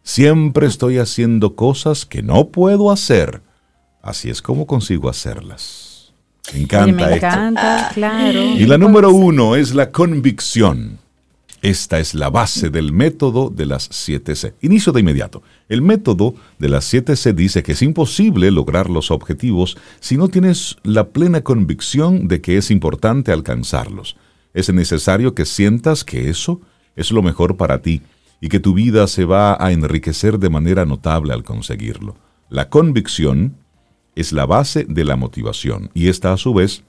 siempre 0.08 0.68
estoy 0.68 1.00
haciendo 1.00 1.56
cosas 1.56 2.06
que 2.06 2.24
no 2.24 2.48
puedo 2.48 2.92
hacer, 2.92 3.42
así 4.02 4.30
es 4.30 4.42
como 4.42 4.66
consigo 4.66 5.10
hacerlas. 5.10 6.14
Me 6.54 6.62
encanta. 6.62 7.08
me 7.08 7.16
encanta, 7.18 7.92
claro. 7.94 8.40
Y 8.40 8.66
la 8.66 8.78
número 8.78 9.12
uno 9.12 9.58
es 9.58 9.76
la 9.76 9.92
convicción. 9.92 11.00
Esta 11.62 12.00
es 12.00 12.14
la 12.14 12.30
base 12.30 12.70
del 12.70 12.94
método 12.94 13.50
de 13.50 13.66
las 13.66 13.90
7C. 13.90 14.54
Inicio 14.62 14.94
de 14.94 15.02
inmediato. 15.02 15.44
El 15.68 15.82
método 15.82 16.36
de 16.58 16.70
las 16.70 16.94
7C 16.94 17.34
dice 17.34 17.62
que 17.62 17.74
es 17.74 17.82
imposible 17.82 18.50
lograr 18.50 18.90
los 18.90 19.12
objetivos 19.12 19.78
si 20.00 20.16
no 20.16 20.30
tienes 20.30 20.78
la 20.84 21.10
plena 21.10 21.42
convicción 21.42 22.30
de 22.30 22.40
que 22.40 22.56
es 22.58 22.72
importante 22.72 23.34
alcanzarlos. 23.34 24.16
Es 24.54 24.72
necesario 24.72 25.36
que 25.36 25.44
sientas 25.46 26.06
que 26.06 26.30
eso 26.30 26.62
es 26.96 27.12
lo 27.12 27.22
mejor 27.22 27.58
para 27.58 27.82
ti 27.82 28.02
y 28.39 28.50
que 28.50 28.60
tu 28.60 28.74
vida 28.74 29.08
se 29.08 29.25
va 29.25 29.58
a 29.60 29.72
enriquecer 29.72 30.39
de 30.39 30.50
manera 30.50 30.86
notable 30.86 31.34
al 31.34 31.44
conseguirlo. 31.44 32.15
La 32.50 32.70
convicción 32.70 33.56
es 34.15 34.32
la 34.32 34.46
base 34.46 34.86
de 34.88 35.03
la 35.03 35.15
motivación 35.15 35.89
y 35.94 36.10
esta 36.10 36.34
a 36.34 36.38
su 36.38 36.53
vez 36.53 36.84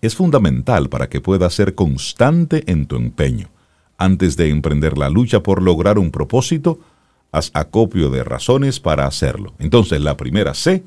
es 0.00 0.14
fundamental 0.14 0.88
para 0.88 1.08
que 1.08 1.20
puedas 1.20 1.54
ser 1.54 1.74
constante 1.74 2.64
en 2.70 2.86
tu 2.86 2.96
empeño. 2.96 3.48
Antes 3.98 4.36
de 4.36 4.48
emprender 4.48 4.96
la 4.96 5.10
lucha 5.10 5.42
por 5.42 5.60
lograr 5.62 5.98
un 5.98 6.10
propósito, 6.10 6.80
haz 7.32 7.50
acopio 7.54 8.10
de 8.10 8.24
razones 8.24 8.80
para 8.80 9.06
hacerlo. 9.06 9.54
Entonces, 9.58 10.00
la 10.00 10.16
primera 10.16 10.54
C, 10.54 10.84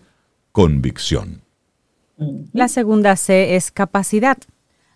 convicción. 0.51 1.41
La 2.53 2.67
segunda 2.67 3.15
C 3.15 3.55
es 3.55 3.71
capacidad. 3.71 4.37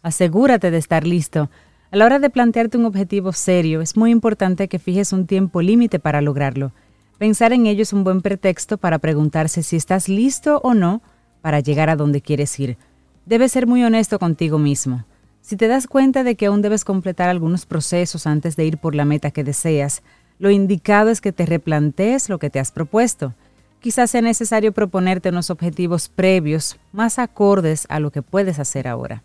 Asegúrate 0.02 0.72
de 0.72 0.78
estar 0.78 1.06
listo. 1.06 1.50
A 1.90 1.96
la 1.96 2.06
hora 2.06 2.20
de 2.20 2.30
plantearte 2.30 2.78
un 2.78 2.86
objetivo 2.86 3.32
serio, 3.32 3.80
es 3.80 3.96
muy 3.96 4.12
importante 4.12 4.68
que 4.68 4.78
fijes 4.78 5.14
un 5.14 5.26
tiempo 5.26 5.62
límite 5.62 6.00
para 6.00 6.20
lograrlo. 6.20 6.74
Pensar 7.18 7.54
en 7.54 7.66
ello 7.66 7.82
es 7.82 7.94
un 7.94 8.04
buen 8.04 8.22
pretexto 8.22 8.78
para 8.78 9.00
preguntarse 9.00 9.64
si 9.64 9.78
estás 9.78 10.10
listo 10.10 10.60
o 10.66 10.74
no 10.74 11.02
para 11.42 11.62
llegar 11.62 11.90
a 11.90 11.96
donde 11.96 12.20
quieres 12.20 12.60
ir. 12.60 12.78
Debes 13.26 13.54
ser 13.54 13.68
muy 13.68 13.86
honesto 13.86 14.20
contigo 14.20 14.60
mismo. 14.60 15.06
Si 15.40 15.56
te 15.56 15.70
das 15.70 15.88
cuenta 15.88 16.26
de 16.26 16.36
que 16.36 16.48
aún 16.48 16.62
debes 16.62 16.84
completar 16.84 17.30
algunos 17.30 17.66
procesos 17.66 18.28
antes 18.28 18.58
de 18.58 18.66
ir 18.66 18.80
por 18.80 18.94
la 18.94 19.06
meta 19.06 19.32
que 19.32 19.46
deseas, 19.46 20.04
lo 20.40 20.52
indicado 20.52 21.10
es 21.10 21.22
que 21.22 21.32
te 21.32 21.46
replantees 21.46 22.28
lo 22.28 22.38
que 22.38 22.50
te 22.50 22.60
has 22.60 22.74
propuesto. 22.74 23.34
Quizás 23.80 24.12
sea 24.12 24.22
necesario 24.22 24.74
proponerte 24.74 25.30
unos 25.30 25.50
objetivos 25.50 26.10
previos 26.10 26.78
más 26.92 27.18
acordes 27.18 27.86
a 27.88 28.02
lo 28.02 28.12
que 28.12 28.22
puedes 28.22 28.60
hacer 28.60 28.90
ahora. 28.90 29.24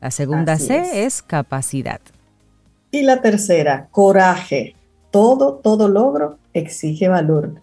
La 0.00 0.10
segunda 0.10 0.58
C 0.58 1.04
es. 1.04 1.22
capacidad. 1.22 2.00
Y 2.90 3.02
la 3.02 3.20
tercera, 3.20 3.88
coraje. 3.90 4.74
Todo, 5.10 5.54
todo 5.54 5.88
logro 5.88 6.38
exige 6.52 7.08
valor. 7.08 7.62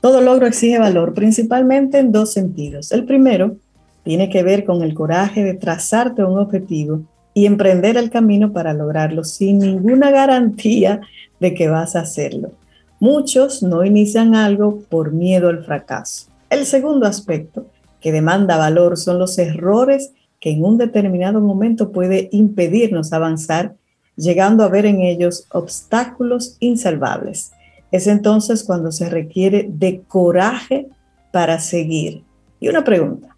Todo 0.00 0.20
logro 0.20 0.46
exige 0.46 0.78
valor, 0.78 1.12
principalmente 1.12 1.98
en 1.98 2.12
dos 2.12 2.32
sentidos. 2.32 2.92
El 2.92 3.04
primero 3.04 3.56
tiene 4.04 4.30
que 4.30 4.42
ver 4.42 4.64
con 4.64 4.82
el 4.82 4.94
coraje 4.94 5.44
de 5.44 5.54
trazarte 5.54 6.24
un 6.24 6.38
objetivo 6.38 7.02
y 7.34 7.46
emprender 7.46 7.96
el 7.96 8.10
camino 8.10 8.52
para 8.52 8.72
lograrlo 8.72 9.24
sin 9.24 9.58
ninguna 9.58 10.10
garantía 10.10 11.00
de 11.40 11.54
que 11.54 11.68
vas 11.68 11.94
a 11.94 12.00
hacerlo. 12.00 12.52
Muchos 13.00 13.62
no 13.62 13.84
inician 13.84 14.34
algo 14.34 14.80
por 14.88 15.12
miedo 15.12 15.48
al 15.48 15.64
fracaso. 15.64 16.26
El 16.50 16.64
segundo 16.64 17.06
aspecto 17.06 17.66
que 18.00 18.12
demanda 18.12 18.56
valor 18.56 18.96
son 18.96 19.18
los 19.18 19.38
errores 19.38 20.12
que 20.40 20.50
en 20.50 20.64
un 20.64 20.78
determinado 20.78 21.40
momento 21.40 21.90
puede 21.92 22.28
impedirnos 22.32 23.12
avanzar, 23.12 23.74
llegando 24.16 24.64
a 24.64 24.68
ver 24.68 24.86
en 24.86 25.00
ellos 25.00 25.46
obstáculos 25.50 26.56
insalvables. 26.60 27.52
Es 27.90 28.06
entonces 28.06 28.64
cuando 28.64 28.92
se 28.92 29.08
requiere 29.08 29.66
de 29.68 30.02
coraje 30.06 30.88
para 31.32 31.58
seguir. 31.58 32.22
Y 32.60 32.68
una 32.68 32.84
pregunta, 32.84 33.36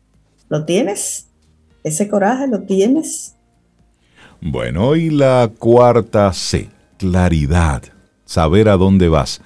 ¿lo 0.48 0.64
tienes? 0.64 1.26
¿Ese 1.84 2.08
coraje 2.08 2.46
lo 2.48 2.62
tienes? 2.62 3.36
Bueno, 4.40 4.96
y 4.96 5.10
la 5.10 5.50
cuarta 5.58 6.32
C, 6.32 6.68
claridad, 6.98 7.82
saber 8.24 8.68
a 8.68 8.76
dónde 8.76 9.08
vas. 9.08 9.40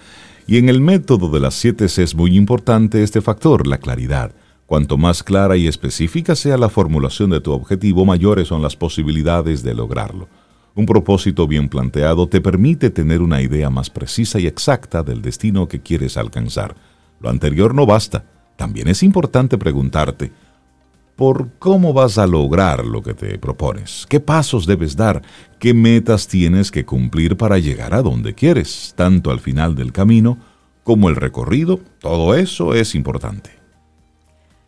Y 0.47 0.59
en 0.59 0.69
el 0.69 0.81
método 0.81 1.31
de 1.31 1.41
las 1.41 1.55
7 1.55 1.89
C 1.89 2.03
es 2.03 2.15
muy 2.15 2.37
importante 2.37 3.03
este 3.03 3.21
factor, 3.21 3.67
la 3.67 3.79
claridad. 3.79 4.33
Cuanto 4.75 4.99
más 4.99 5.23
clara 5.23 5.57
y 5.57 5.69
específica 5.69 6.35
sea 6.35 6.57
la 6.57 6.69
formulación 6.69 7.31
de 7.31 7.41
tu 7.41 7.53
objetivo, 7.53 8.05
mayores 8.05 8.49
son 8.49 8.61
las 8.61 8.75
posibilidades 8.75 9.63
de 9.63 9.73
lograrlo. 9.73 10.29
Un 10.75 10.85
propósito 10.85 11.47
bien 11.47 11.69
planteado 11.69 12.27
te 12.27 12.41
permite 12.41 12.91
tener 12.91 13.23
una 13.23 13.41
idea 13.41 13.71
más 13.71 13.89
precisa 13.89 14.41
y 14.41 14.49
exacta 14.49 15.05
del 15.05 15.23
destino 15.23 15.69
que 15.69 15.81
quieres 15.81 16.17
alcanzar. 16.17 16.75
Lo 17.21 17.31
anterior 17.31 17.73
no 17.73 17.87
basta. 17.87 18.25
También 18.57 18.89
es 18.89 19.05
importante 19.05 19.59
preguntarte, 19.59 20.33
por 21.15 21.51
cómo 21.61 21.93
vas 21.93 22.19
a 22.19 22.27
lograr 22.27 22.85
lo 22.85 23.01
que 23.01 23.15
te 23.15 23.39
propones, 23.39 24.07
qué 24.09 24.19
pasos 24.19 24.67
debes 24.67 24.97
dar, 24.97 25.23
qué 25.61 25.73
metas 25.73 26.27
tienes 26.27 26.73
que 26.73 26.85
cumplir 26.85 27.37
para 27.37 27.59
llegar 27.59 27.95
a 27.95 28.03
donde 28.03 28.35
quieres, 28.35 28.93
tanto 28.97 29.31
al 29.31 29.39
final 29.39 29.77
del 29.77 29.93
camino 29.93 30.37
como 30.83 31.09
el 31.11 31.15
recorrido, 31.15 31.79
todo 32.01 32.35
eso 32.35 32.75
es 32.75 32.97
importante. 32.97 33.64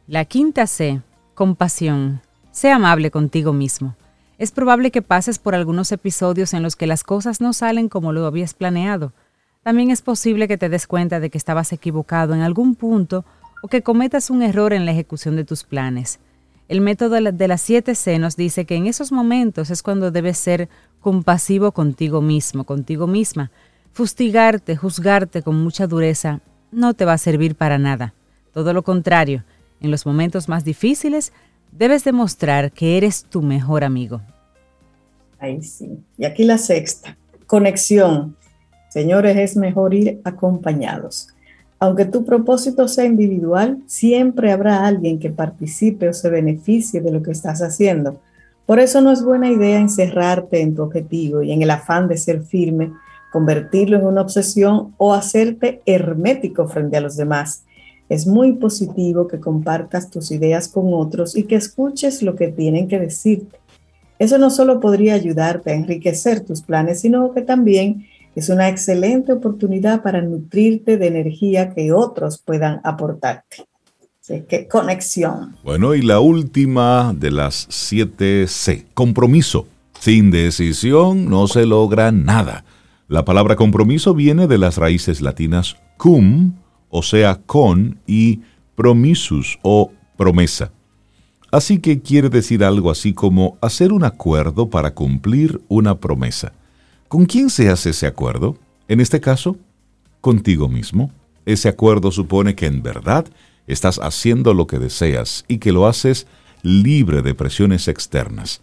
La 0.08 0.24
quinta 0.24 0.68
C, 0.68 1.02
compasión. 1.34 2.20
Sé 2.52 2.70
amable 2.70 3.10
contigo 3.10 3.52
mismo. 3.52 3.96
Es 4.38 4.52
probable 4.52 4.92
que 4.92 5.02
pases 5.02 5.40
por 5.40 5.56
algunos 5.56 5.90
episodios 5.90 6.54
en 6.54 6.62
los 6.62 6.76
que 6.76 6.86
las 6.86 7.02
cosas 7.02 7.40
no 7.40 7.52
salen 7.52 7.88
como 7.88 8.12
lo 8.12 8.24
habías 8.24 8.54
planeado. 8.54 9.12
También 9.64 9.90
es 9.90 10.02
posible 10.02 10.46
que 10.46 10.58
te 10.58 10.68
des 10.68 10.86
cuenta 10.86 11.18
de 11.18 11.28
que 11.28 11.38
estabas 11.38 11.72
equivocado 11.72 12.34
en 12.34 12.42
algún 12.42 12.76
punto 12.76 13.24
o 13.64 13.66
que 13.68 13.82
cometas 13.82 14.30
un 14.30 14.42
error 14.42 14.72
en 14.72 14.84
la 14.84 14.92
ejecución 14.92 15.34
de 15.34 15.42
tus 15.42 15.64
planes. 15.64 16.20
El 16.68 16.82
método 16.82 17.16
de 17.16 17.48
las 17.48 17.68
7C 17.68 18.20
nos 18.20 18.36
dice 18.36 18.64
que 18.64 18.76
en 18.76 18.86
esos 18.86 19.10
momentos 19.10 19.70
es 19.70 19.82
cuando 19.82 20.12
debes 20.12 20.38
ser 20.38 20.68
compasivo 21.00 21.72
contigo 21.72 22.22
mismo, 22.22 22.62
contigo 22.62 23.08
misma. 23.08 23.50
Fustigarte, 23.92 24.76
juzgarte 24.76 25.42
con 25.42 25.60
mucha 25.60 25.88
dureza 25.88 26.42
no 26.70 26.94
te 26.94 27.04
va 27.04 27.14
a 27.14 27.18
servir 27.18 27.56
para 27.56 27.78
nada. 27.78 28.14
Todo 28.52 28.72
lo 28.72 28.84
contrario, 28.84 29.42
en 29.80 29.90
los 29.90 30.06
momentos 30.06 30.48
más 30.48 30.64
difíciles 30.64 31.32
debes 31.72 32.04
demostrar 32.04 32.72
que 32.72 32.96
eres 32.96 33.24
tu 33.24 33.42
mejor 33.42 33.84
amigo. 33.84 34.20
Ahí 35.38 35.62
sí. 35.62 35.98
Y 36.16 36.24
aquí 36.24 36.44
la 36.44 36.58
sexta, 36.58 37.16
conexión. 37.46 38.36
Señores, 38.88 39.36
es 39.36 39.56
mejor 39.56 39.94
ir 39.94 40.20
acompañados. 40.24 41.28
Aunque 41.78 42.06
tu 42.06 42.24
propósito 42.24 42.88
sea 42.88 43.04
individual, 43.04 43.78
siempre 43.86 44.50
habrá 44.50 44.86
alguien 44.86 45.18
que 45.18 45.28
participe 45.28 46.08
o 46.08 46.14
se 46.14 46.30
beneficie 46.30 47.02
de 47.02 47.10
lo 47.10 47.22
que 47.22 47.32
estás 47.32 47.60
haciendo. 47.60 48.18
Por 48.64 48.80
eso 48.80 49.00
no 49.00 49.12
es 49.12 49.22
buena 49.22 49.50
idea 49.50 49.78
encerrarte 49.78 50.62
en 50.62 50.74
tu 50.74 50.82
objetivo 50.82 51.42
y 51.42 51.52
en 51.52 51.62
el 51.62 51.70
afán 51.70 52.08
de 52.08 52.16
ser 52.16 52.42
firme, 52.42 52.92
convertirlo 53.30 53.98
en 53.98 54.06
una 54.06 54.22
obsesión 54.22 54.94
o 54.96 55.12
hacerte 55.12 55.82
hermético 55.84 56.66
frente 56.66 56.96
a 56.96 57.02
los 57.02 57.16
demás. 57.16 57.64
Es 58.08 58.26
muy 58.26 58.52
positivo 58.52 59.26
que 59.26 59.40
compartas 59.40 60.10
tus 60.10 60.30
ideas 60.30 60.68
con 60.68 60.92
otros 60.92 61.36
y 61.36 61.44
que 61.44 61.56
escuches 61.56 62.22
lo 62.22 62.36
que 62.36 62.48
tienen 62.48 62.88
que 62.88 62.98
decirte. 62.98 63.58
Eso 64.18 64.38
no 64.38 64.50
solo 64.50 64.80
podría 64.80 65.14
ayudarte 65.14 65.70
a 65.70 65.74
enriquecer 65.74 66.40
tus 66.40 66.62
planes, 66.62 67.00
sino 67.00 67.32
que 67.32 67.42
también 67.42 68.06
es 68.34 68.48
una 68.48 68.68
excelente 68.68 69.32
oportunidad 69.32 70.02
para 70.02 70.22
nutrirte 70.22 70.96
de 70.98 71.06
energía 71.06 71.74
que 71.74 71.92
otros 71.92 72.38
puedan 72.38 72.80
aportarte. 72.84 73.66
Así 74.20 74.42
que 74.48 74.68
conexión. 74.68 75.56
Bueno, 75.62 75.94
y 75.94 76.02
la 76.02 76.20
última 76.20 77.14
de 77.16 77.30
las 77.30 77.66
7 77.70 78.46
C, 78.48 78.86
compromiso. 78.94 79.66
Sin 80.00 80.30
decisión 80.30 81.30
no 81.30 81.46
se 81.48 81.64
logra 81.64 82.12
nada. 82.12 82.64
La 83.08 83.24
palabra 83.24 83.56
compromiso 83.56 84.14
viene 84.14 84.46
de 84.46 84.58
las 84.58 84.76
raíces 84.76 85.20
latinas 85.20 85.76
cum, 85.96 86.54
o 86.90 87.02
sea, 87.02 87.40
con, 87.46 87.98
y 88.06 88.40
promisus, 88.74 89.58
o 89.62 89.92
promesa. 90.16 90.72
Así 91.50 91.78
que 91.78 92.00
quiere 92.00 92.28
decir 92.28 92.64
algo 92.64 92.90
así 92.90 93.14
como 93.14 93.56
hacer 93.60 93.92
un 93.92 94.04
acuerdo 94.04 94.68
para 94.68 94.94
cumplir 94.94 95.60
una 95.68 95.98
promesa. 95.98 96.52
¿Con 97.08 97.24
quién 97.26 97.50
se 97.50 97.70
hace 97.70 97.90
ese 97.90 98.06
acuerdo? 98.06 98.58
En 98.88 99.00
este 99.00 99.20
caso, 99.20 99.56
contigo 100.20 100.68
mismo. 100.68 101.10
Ese 101.44 101.68
acuerdo 101.68 102.10
supone 102.10 102.56
que 102.56 102.66
en 102.66 102.82
verdad 102.82 103.26
estás 103.66 103.98
haciendo 103.98 104.54
lo 104.54 104.66
que 104.66 104.78
deseas 104.78 105.44
y 105.46 105.58
que 105.58 105.72
lo 105.72 105.86
haces 105.86 106.26
libre 106.62 107.22
de 107.22 107.34
presiones 107.34 107.86
externas. 107.86 108.60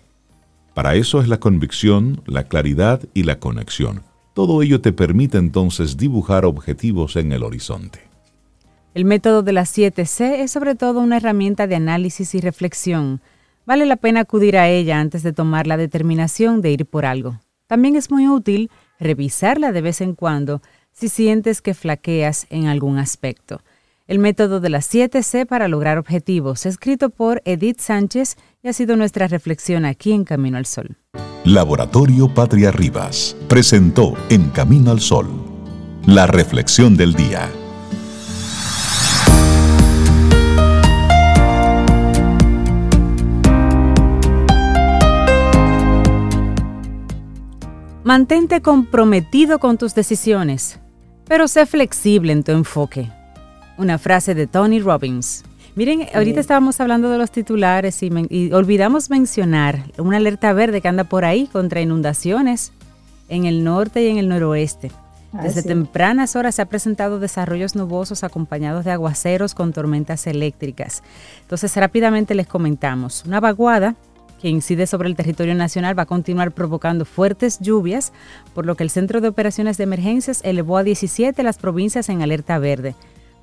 Para 0.74 0.96
eso 0.96 1.22
es 1.22 1.28
la 1.28 1.40
convicción, 1.40 2.22
la 2.26 2.44
claridad 2.44 3.02
y 3.14 3.24
la 3.24 3.40
conexión. 3.40 4.04
Todo 4.34 4.62
ello 4.62 4.82
te 4.82 4.92
permite 4.92 5.38
entonces 5.38 5.98
dibujar 5.98 6.46
objetivos 6.46 7.16
en 7.16 7.32
el 7.32 7.44
horizonte. 7.44 8.13
El 8.94 9.06
método 9.06 9.42
de 9.42 9.54
las 9.54 9.76
7C 9.76 10.42
es 10.42 10.52
sobre 10.52 10.76
todo 10.76 11.00
una 11.00 11.18
herramienta 11.18 11.66
de 11.66 11.76
análisis 11.76 12.36
y 12.36 12.42
reflexión. 12.42 13.22
Vale 13.66 13.86
la 13.86 13.96
pena 13.96 14.22
acudir 14.22 14.56
a 14.56 14.70
ella 14.70 15.00
antes 15.00 15.24
de 15.24 15.34
tomar 15.34 15.66
la 15.66 15.78
determinación 15.78 16.62
de 16.62 16.72
ir 16.72 16.86
por 16.86 17.06
algo. 17.06 17.40
También 17.66 17.96
es 17.96 18.12
muy 18.12 18.28
útil 18.28 18.70
revisarla 19.00 19.72
de 19.72 19.82
vez 19.82 20.02
en 20.02 20.14
cuando 20.14 20.62
si 20.92 21.10
sientes 21.10 21.62
que 21.62 21.74
flaqueas 21.74 22.46
en 22.52 22.68
algún 22.68 23.00
aspecto. 23.00 23.62
El 24.06 24.20
método 24.20 24.60
de 24.60 24.70
las 24.70 24.94
7C 24.94 25.48
para 25.48 25.68
lograr 25.68 25.98
objetivos, 25.98 26.68
escrito 26.68 27.10
por 27.10 27.42
Edith 27.46 27.80
Sánchez 27.80 28.36
y 28.62 28.68
ha 28.68 28.74
sido 28.74 28.96
nuestra 28.96 29.28
reflexión 29.28 29.86
aquí 29.86 30.12
en 30.12 30.24
Camino 30.24 30.58
al 30.58 30.68
Sol. 30.68 30.98
Laboratorio 31.46 32.32
Patria 32.32 32.70
Rivas 32.72 33.36
presentó 33.48 34.14
En 34.30 34.50
Camino 34.50 34.92
al 34.92 35.00
Sol 35.00 35.28
la 36.06 36.28
reflexión 36.28 36.98
del 36.98 37.14
día. 37.14 37.50
Mantente 48.04 48.62
comprometido 48.62 49.60
con 49.60 49.78
tus 49.78 49.96
decisiones, 49.96 50.78
pero 51.26 51.48
sé 51.48 51.66
flexible 51.66 52.34
en 52.34 52.44
tu 52.44 52.52
enfoque. 52.52 53.10
Una 53.78 53.98
frase 53.98 54.36
de 54.36 54.46
Tony 54.46 54.82
Robbins. 54.82 55.46
Miren, 55.76 56.08
ahorita 56.14 56.42
estábamos 56.42 56.82
hablando 56.82 57.10
de 57.10 57.18
los 57.18 57.32
titulares 57.32 58.04
y, 58.04 58.52
olvidamos 58.52 59.10
mencionar 59.10 59.86
una 59.98 60.18
alerta 60.18 60.52
verde 60.52 60.82
que 60.82 60.90
anda 60.90 61.06
por 61.06 61.24
ahí 61.24 61.48
contra 61.48 61.80
inundaciones 61.80 62.74
en 63.30 63.46
el 63.46 63.64
norte 63.64 64.04
y 64.04 64.10
en 64.10 64.18
el 64.18 64.28
noroeste. 64.28 64.92
Ah, 65.32 65.42
Desde 65.44 65.64
tempranas 65.64 66.36
horas 66.36 66.56
se 66.56 66.62
han 66.62 66.68
presentado 66.68 67.20
desarrollos 67.20 67.74
nubosos 67.74 68.26
acompañados 68.26 68.84
de 68.84 68.92
aguaceros 68.92 69.56
con 69.56 69.72
tormentas 69.72 70.28
eléctricas. 70.28 71.04
Entonces, 71.44 71.74
rápidamente 71.78 72.36
les 72.36 72.48
comentamos. 72.48 73.24
Una 73.26 73.40
vaguada 73.40 73.96
que 74.44 74.50
incide 74.50 74.88
sobre 74.88 75.08
el 75.08 75.16
territorio 75.16 75.56
nacional 75.56 75.98
va 75.98 76.04
a 76.04 76.06
continuar 76.06 76.52
provocando 76.52 77.06
fuertes 77.06 77.60
lluvias, 77.62 78.12
por 78.54 78.66
lo 78.66 78.76
que 78.76 78.84
el 78.84 78.90
Centro 78.90 79.22
de 79.22 79.30
Operaciones 79.30 79.78
de 79.78 79.86
Emergencias 79.86 80.42
elevó 80.44 80.76
a 80.76 80.84
17 80.84 81.42
las 81.44 81.58
provincias 81.58 82.10
en 82.10 82.22
alerta 82.22 82.60
verde. 82.60 82.94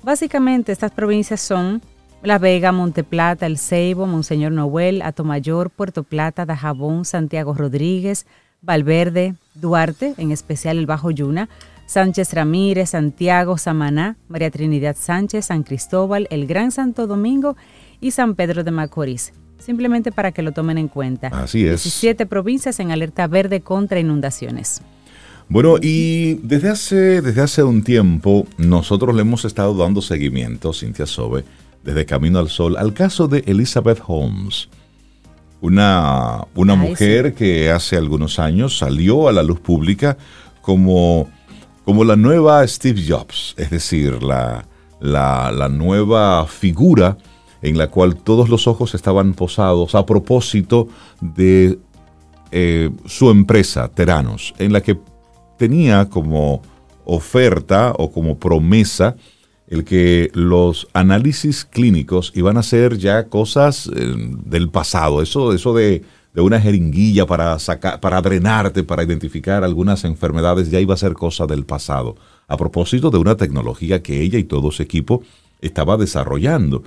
Básicamente 0.03 0.71
estas 0.71 0.91
provincias 0.91 1.41
son 1.41 1.81
La 2.21 2.37
Vega, 2.37 2.71
Monteplata, 2.71 3.47
El 3.47 3.57
Ceibo, 3.57 4.05
Monseñor 4.05 4.51
Noel, 4.51 5.01
Atomayor, 5.01 5.71
Puerto 5.71 6.03
Plata, 6.03 6.45
Dajabón, 6.45 7.03
Santiago 7.03 7.55
Rodríguez, 7.55 8.27
Valverde, 8.61 9.33
Duarte, 9.55 10.13
en 10.19 10.31
especial 10.31 10.77
el 10.77 10.85
Bajo 10.85 11.09
Yuna, 11.09 11.49
Sánchez 11.87 12.31
Ramírez, 12.35 12.91
Santiago, 12.91 13.57
Samaná, 13.57 14.17
María 14.27 14.51
Trinidad 14.51 14.95
Sánchez, 14.99 15.45
San 15.45 15.63
Cristóbal, 15.63 16.27
el 16.29 16.45
Gran 16.45 16.71
Santo 16.71 17.07
Domingo 17.07 17.57
y 17.99 18.11
San 18.11 18.35
Pedro 18.35 18.63
de 18.63 18.69
Macorís 18.69 19.33
simplemente 19.61 20.11
para 20.11 20.31
que 20.31 20.41
lo 20.41 20.51
tomen 20.51 20.77
en 20.77 20.87
cuenta. 20.87 21.27
Así 21.27 21.65
es. 21.65 21.83
17 21.83 22.25
provincias 22.25 22.79
en 22.79 22.91
alerta 22.91 23.27
verde 23.27 23.61
contra 23.61 23.99
inundaciones. 23.99 24.81
Bueno, 25.49 25.75
y 25.81 26.35
desde 26.35 26.69
hace, 26.69 27.21
desde 27.21 27.41
hace 27.41 27.61
un 27.63 27.83
tiempo 27.83 28.47
nosotros 28.57 29.13
le 29.13 29.21
hemos 29.21 29.43
estado 29.43 29.75
dando 29.75 30.01
seguimiento, 30.01 30.71
Cintia 30.71 31.05
Sobe, 31.05 31.43
desde 31.83 32.05
Camino 32.05 32.39
al 32.39 32.47
Sol, 32.47 32.77
al 32.77 32.93
caso 32.93 33.27
de 33.27 33.43
Elizabeth 33.45 34.01
Holmes, 34.07 34.69
una, 35.59 36.45
una 36.55 36.75
mujer 36.75 37.33
que 37.33 37.69
hace 37.69 37.97
algunos 37.97 38.39
años 38.39 38.77
salió 38.77 39.27
a 39.27 39.33
la 39.33 39.43
luz 39.43 39.59
pública 39.59 40.17
como, 40.61 41.29
como 41.83 42.03
la 42.05 42.15
nueva 42.15 42.65
Steve 42.65 43.03
Jobs, 43.05 43.53
es 43.57 43.69
decir, 43.69 44.23
la, 44.23 44.65
la, 45.01 45.51
la 45.51 45.67
nueva 45.67 46.47
figura 46.47 47.17
en 47.61 47.77
la 47.77 47.87
cual 47.87 48.15
todos 48.15 48.49
los 48.49 48.67
ojos 48.67 48.95
estaban 48.95 49.33
posados 49.33 49.95
a 49.95 50.05
propósito 50.05 50.87
de 51.21 51.79
eh, 52.51 52.89
su 53.05 53.29
empresa, 53.29 53.87
Teranos, 53.89 54.53
en 54.57 54.73
la 54.73 54.81
que 54.81 54.99
tenía 55.57 56.09
como 56.09 56.61
oferta 57.05 57.93
o 57.97 58.11
como 58.11 58.37
promesa 58.37 59.15
el 59.71 59.85
que 59.85 60.29
los 60.33 60.87
análisis 60.91 61.63
clínicos 61.63 62.33
iban 62.35 62.57
a 62.57 62.63
ser 62.63 62.97
ya 62.97 63.29
cosas 63.29 63.89
eh, 63.95 64.15
del 64.45 64.69
pasado, 64.69 65.21
eso, 65.21 65.53
eso 65.53 65.73
de, 65.73 66.03
una 66.35 66.59
jeringuilla 66.59 67.25
para, 67.25 67.57
sacar, 67.57 68.01
para 68.01 68.21
drenarte, 68.21 68.83
para 68.83 69.03
identificar 69.03 69.63
algunas 69.63 70.03
enfermedades, 70.03 70.69
ya 70.69 70.79
iba 70.81 70.93
a 70.93 70.97
ser 70.97 71.13
cosa 71.13 71.45
del 71.47 71.65
pasado, 71.65 72.17
a 72.49 72.57
propósito 72.57 73.11
de 73.11 73.17
una 73.17 73.37
tecnología 73.37 74.03
que 74.03 74.21
ella 74.21 74.39
y 74.39 74.43
todo 74.43 74.71
su 74.71 74.83
equipo 74.83 75.23
estaba 75.61 75.95
desarrollando. 75.95 76.83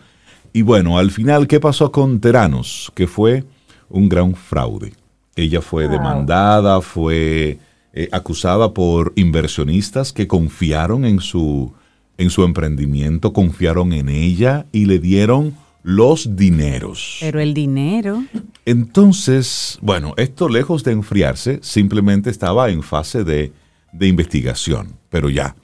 Y 0.57 0.63
bueno, 0.63 0.99
al 0.99 1.11
final, 1.11 1.49
¿qué 1.49 1.59
pasó 1.59 1.91
con 1.91 2.21
Teranos? 2.21 2.93
Que 2.95 3.09
fue 3.09 3.43
un 3.89 4.09
gran 4.09 4.37
fraude. 4.37 4.93
Ella 5.35 5.61
fue 5.61 5.89
demandada, 5.89 6.81
fue 6.81 7.59
eh, 7.93 8.09
acusada 8.13 8.73
por 8.73 9.13
inversionistas 9.17 10.13
que 10.13 10.29
confiaron 10.29 11.05
en 11.07 11.19
su, 11.19 11.73
en 12.19 12.31
su 12.31 12.45
emprendimiento, 12.45 13.33
confiaron 13.33 13.93
en 13.93 14.09
ella 14.09 14.67
y 14.71 14.85
le 14.85 15.01
dieron 15.01 15.57
los 15.83 16.37
dineros. 16.37 17.17
Pero 17.19 17.41
el 17.41 17.53
dinero. 17.53 18.23
Entonces, 18.65 19.77
bueno, 19.83 20.15
esto 20.17 20.49
lejos 20.49 20.85
de 20.85 20.93
enfriarse, 20.93 21.59
simplemente 21.63 22.31
estaba 22.31 22.71
en 22.71 22.85
fase 22.85 23.25
de, 23.25 23.51
de 23.93 24.07
investigación. 24.07 24.93
Pero 25.11 25.29
ya, 25.31 25.57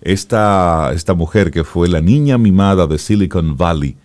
esta, 0.00 0.92
esta 0.94 1.12
mujer 1.12 1.50
que 1.50 1.62
fue 1.62 1.88
la 1.88 2.00
niña 2.00 2.38
mimada 2.38 2.86
de 2.86 2.96
Silicon 2.96 3.58
Valley, 3.58 3.98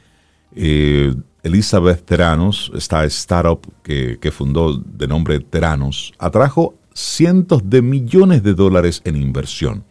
eh, 0.55 1.13
Elizabeth 1.43 2.05
Teranos, 2.05 2.71
esta 2.75 3.05
startup 3.05 3.61
que, 3.83 4.17
que 4.19 4.31
fundó 4.31 4.77
de 4.77 5.07
nombre 5.07 5.39
Teranos, 5.39 6.13
atrajo 6.19 6.75
cientos 6.93 7.61
de 7.69 7.81
millones 7.81 8.43
de 8.43 8.53
dólares 8.53 9.01
en 9.05 9.15
inversión. 9.15 9.83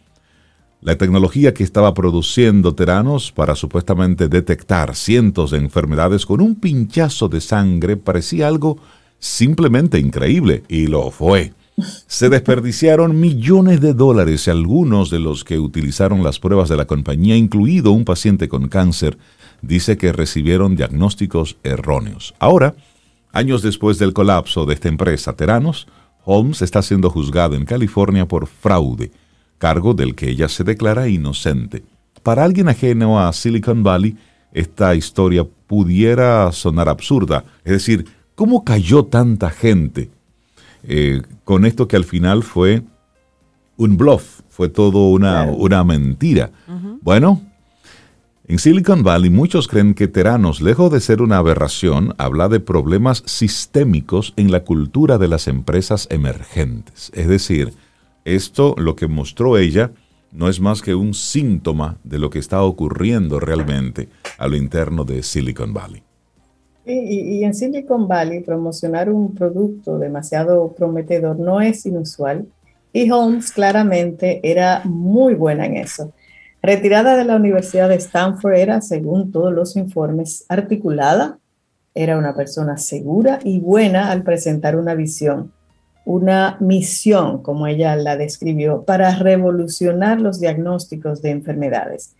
La 0.81 0.97
tecnología 0.97 1.53
que 1.53 1.63
estaba 1.63 1.93
produciendo 1.93 2.73
Teranos 2.73 3.33
para 3.33 3.55
supuestamente 3.55 4.29
detectar 4.29 4.95
cientos 4.95 5.51
de 5.51 5.57
enfermedades 5.57 6.25
con 6.25 6.39
un 6.39 6.55
pinchazo 6.55 7.27
de 7.27 7.41
sangre 7.41 7.97
parecía 7.97 8.47
algo 8.47 8.79
simplemente 9.19 9.99
increíble, 9.99 10.63
y 10.69 10.87
lo 10.87 11.11
fue. 11.11 11.53
Se 12.07 12.29
desperdiciaron 12.29 13.19
millones 13.19 13.81
de 13.81 13.93
dólares 13.93 14.47
y 14.47 14.51
algunos 14.51 15.09
de 15.09 15.19
los 15.19 15.43
que 15.43 15.59
utilizaron 15.59 16.23
las 16.23 16.39
pruebas 16.39 16.69
de 16.69 16.77
la 16.77 16.85
compañía, 16.85 17.35
incluido 17.35 17.91
un 17.91 18.05
paciente 18.05 18.47
con 18.47 18.69
cáncer, 18.69 19.17
dice 19.61 19.97
que 19.97 20.11
recibieron 20.11 20.75
diagnósticos 20.75 21.57
erróneos. 21.63 22.33
Ahora, 22.39 22.75
años 23.31 23.61
después 23.61 23.99
del 23.99 24.13
colapso 24.13 24.65
de 24.65 24.73
esta 24.73 24.89
empresa 24.89 25.33
Teranos, 25.33 25.87
Holmes 26.25 26.61
está 26.61 26.81
siendo 26.81 27.09
juzgado 27.09 27.55
en 27.55 27.65
California 27.65 28.27
por 28.27 28.47
fraude, 28.47 29.11
cargo 29.57 29.93
del 29.93 30.15
que 30.15 30.29
ella 30.29 30.47
se 30.49 30.63
declara 30.63 31.07
inocente. 31.07 31.83
Para 32.23 32.43
alguien 32.43 32.69
ajeno 32.69 33.19
a 33.19 33.31
Silicon 33.33 33.83
Valley, 33.83 34.17
esta 34.51 34.95
historia 34.95 35.45
pudiera 35.67 36.51
sonar 36.51 36.89
absurda. 36.89 37.45
Es 37.63 37.73
decir, 37.73 38.05
¿cómo 38.35 38.63
cayó 38.63 39.05
tanta 39.05 39.49
gente 39.49 40.09
eh, 40.83 41.21
con 41.43 41.65
esto 41.65 41.87
que 41.87 41.95
al 41.95 42.03
final 42.03 42.43
fue 42.43 42.83
un 43.77 43.97
bluff? 43.97 44.41
Fue 44.49 44.69
todo 44.69 45.09
una, 45.09 45.43
una 45.43 45.83
mentira. 45.83 46.51
Bueno, 47.01 47.41
en 48.49 48.57
Silicon 48.57 49.03
Valley 49.03 49.29
muchos 49.29 49.67
creen 49.67 49.93
que 49.93 50.07
Teranos, 50.07 50.59
lejos 50.59 50.91
de 50.91 51.01
ser 51.01 51.21
una 51.21 51.37
aberración, 51.37 52.15
habla 52.17 52.49
de 52.49 52.59
problemas 52.59 53.21
sistémicos 53.27 54.33
en 54.37 54.51
la 54.51 54.63
cultura 54.63 55.19
de 55.19 55.27
las 55.27 55.47
empresas 55.47 56.07
emergentes. 56.09 57.11
Es 57.13 57.27
decir, 57.27 57.73
esto 58.25 58.73
lo 58.75 58.95
que 58.95 59.07
mostró 59.07 59.59
ella 59.59 59.91
no 60.31 60.49
es 60.49 60.59
más 60.59 60.81
que 60.81 60.95
un 60.95 61.13
síntoma 61.13 61.99
de 62.03 62.17
lo 62.17 62.31
que 62.31 62.39
está 62.39 62.63
ocurriendo 62.63 63.39
realmente 63.39 64.09
a 64.39 64.47
lo 64.47 64.55
interno 64.55 65.03
de 65.03 65.21
Silicon 65.21 65.71
Valley. 65.71 66.01
Y, 66.87 67.37
y, 67.37 67.43
en 67.43 67.53
Silicon 67.53 68.07
Valley 68.07 68.39
promocionar 68.39 69.11
un 69.11 69.35
producto 69.35 69.99
demasiado 69.99 70.73
prometedor 70.73 71.37
no 71.37 71.61
es 71.61 71.85
inusual 71.85 72.47
y 72.91 73.11
Holmes 73.11 73.51
claramente 73.51 74.39
era 74.41 74.81
muy 74.85 75.35
buena 75.35 75.67
en 75.67 75.77
eso. 75.77 76.13
Retirada 76.61 77.15
de 77.15 77.23
la 77.23 77.35
Universidad 77.35 77.89
de 77.89 77.95
Stanford 77.95 78.55
era, 78.55 78.81
según 78.81 79.31
todos 79.31 79.53
los 79.53 79.75
informes, 79.75 80.45
articulada, 80.49 81.39
era 81.95 82.17
una 82.17 82.35
persona 82.35 82.77
segura 82.77 83.39
y 83.43 83.59
buena 83.59 84.11
al 84.11 84.23
presentar 84.23 84.75
una 84.75 84.93
visión, 84.93 85.51
una 86.05 86.57
misión, 86.59 87.41
como 87.41 87.67
ella 87.67 87.95
la 87.95 88.17
describió, 88.17 88.83
para 88.83 89.15
revolucionar 89.15 90.19
los 90.19 90.39
diagnósticos 90.39 91.21
de 91.21 91.31
enfermedades. 91.31 92.15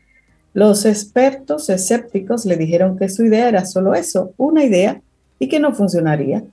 Los 0.53 0.85
expertos 0.85 1.69
escépticos 1.69 2.45
le 2.45 2.57
dijeron 2.57 2.97
que 2.97 3.09
su 3.09 3.25
idea 3.25 3.47
era 3.49 3.65
solo 3.65 3.93
eso, 3.93 4.33
una 4.37 4.63
idea, 4.63 5.01
y 5.37 5.47
que 5.47 5.59
no 5.59 5.73
funcionaría. 5.73 6.43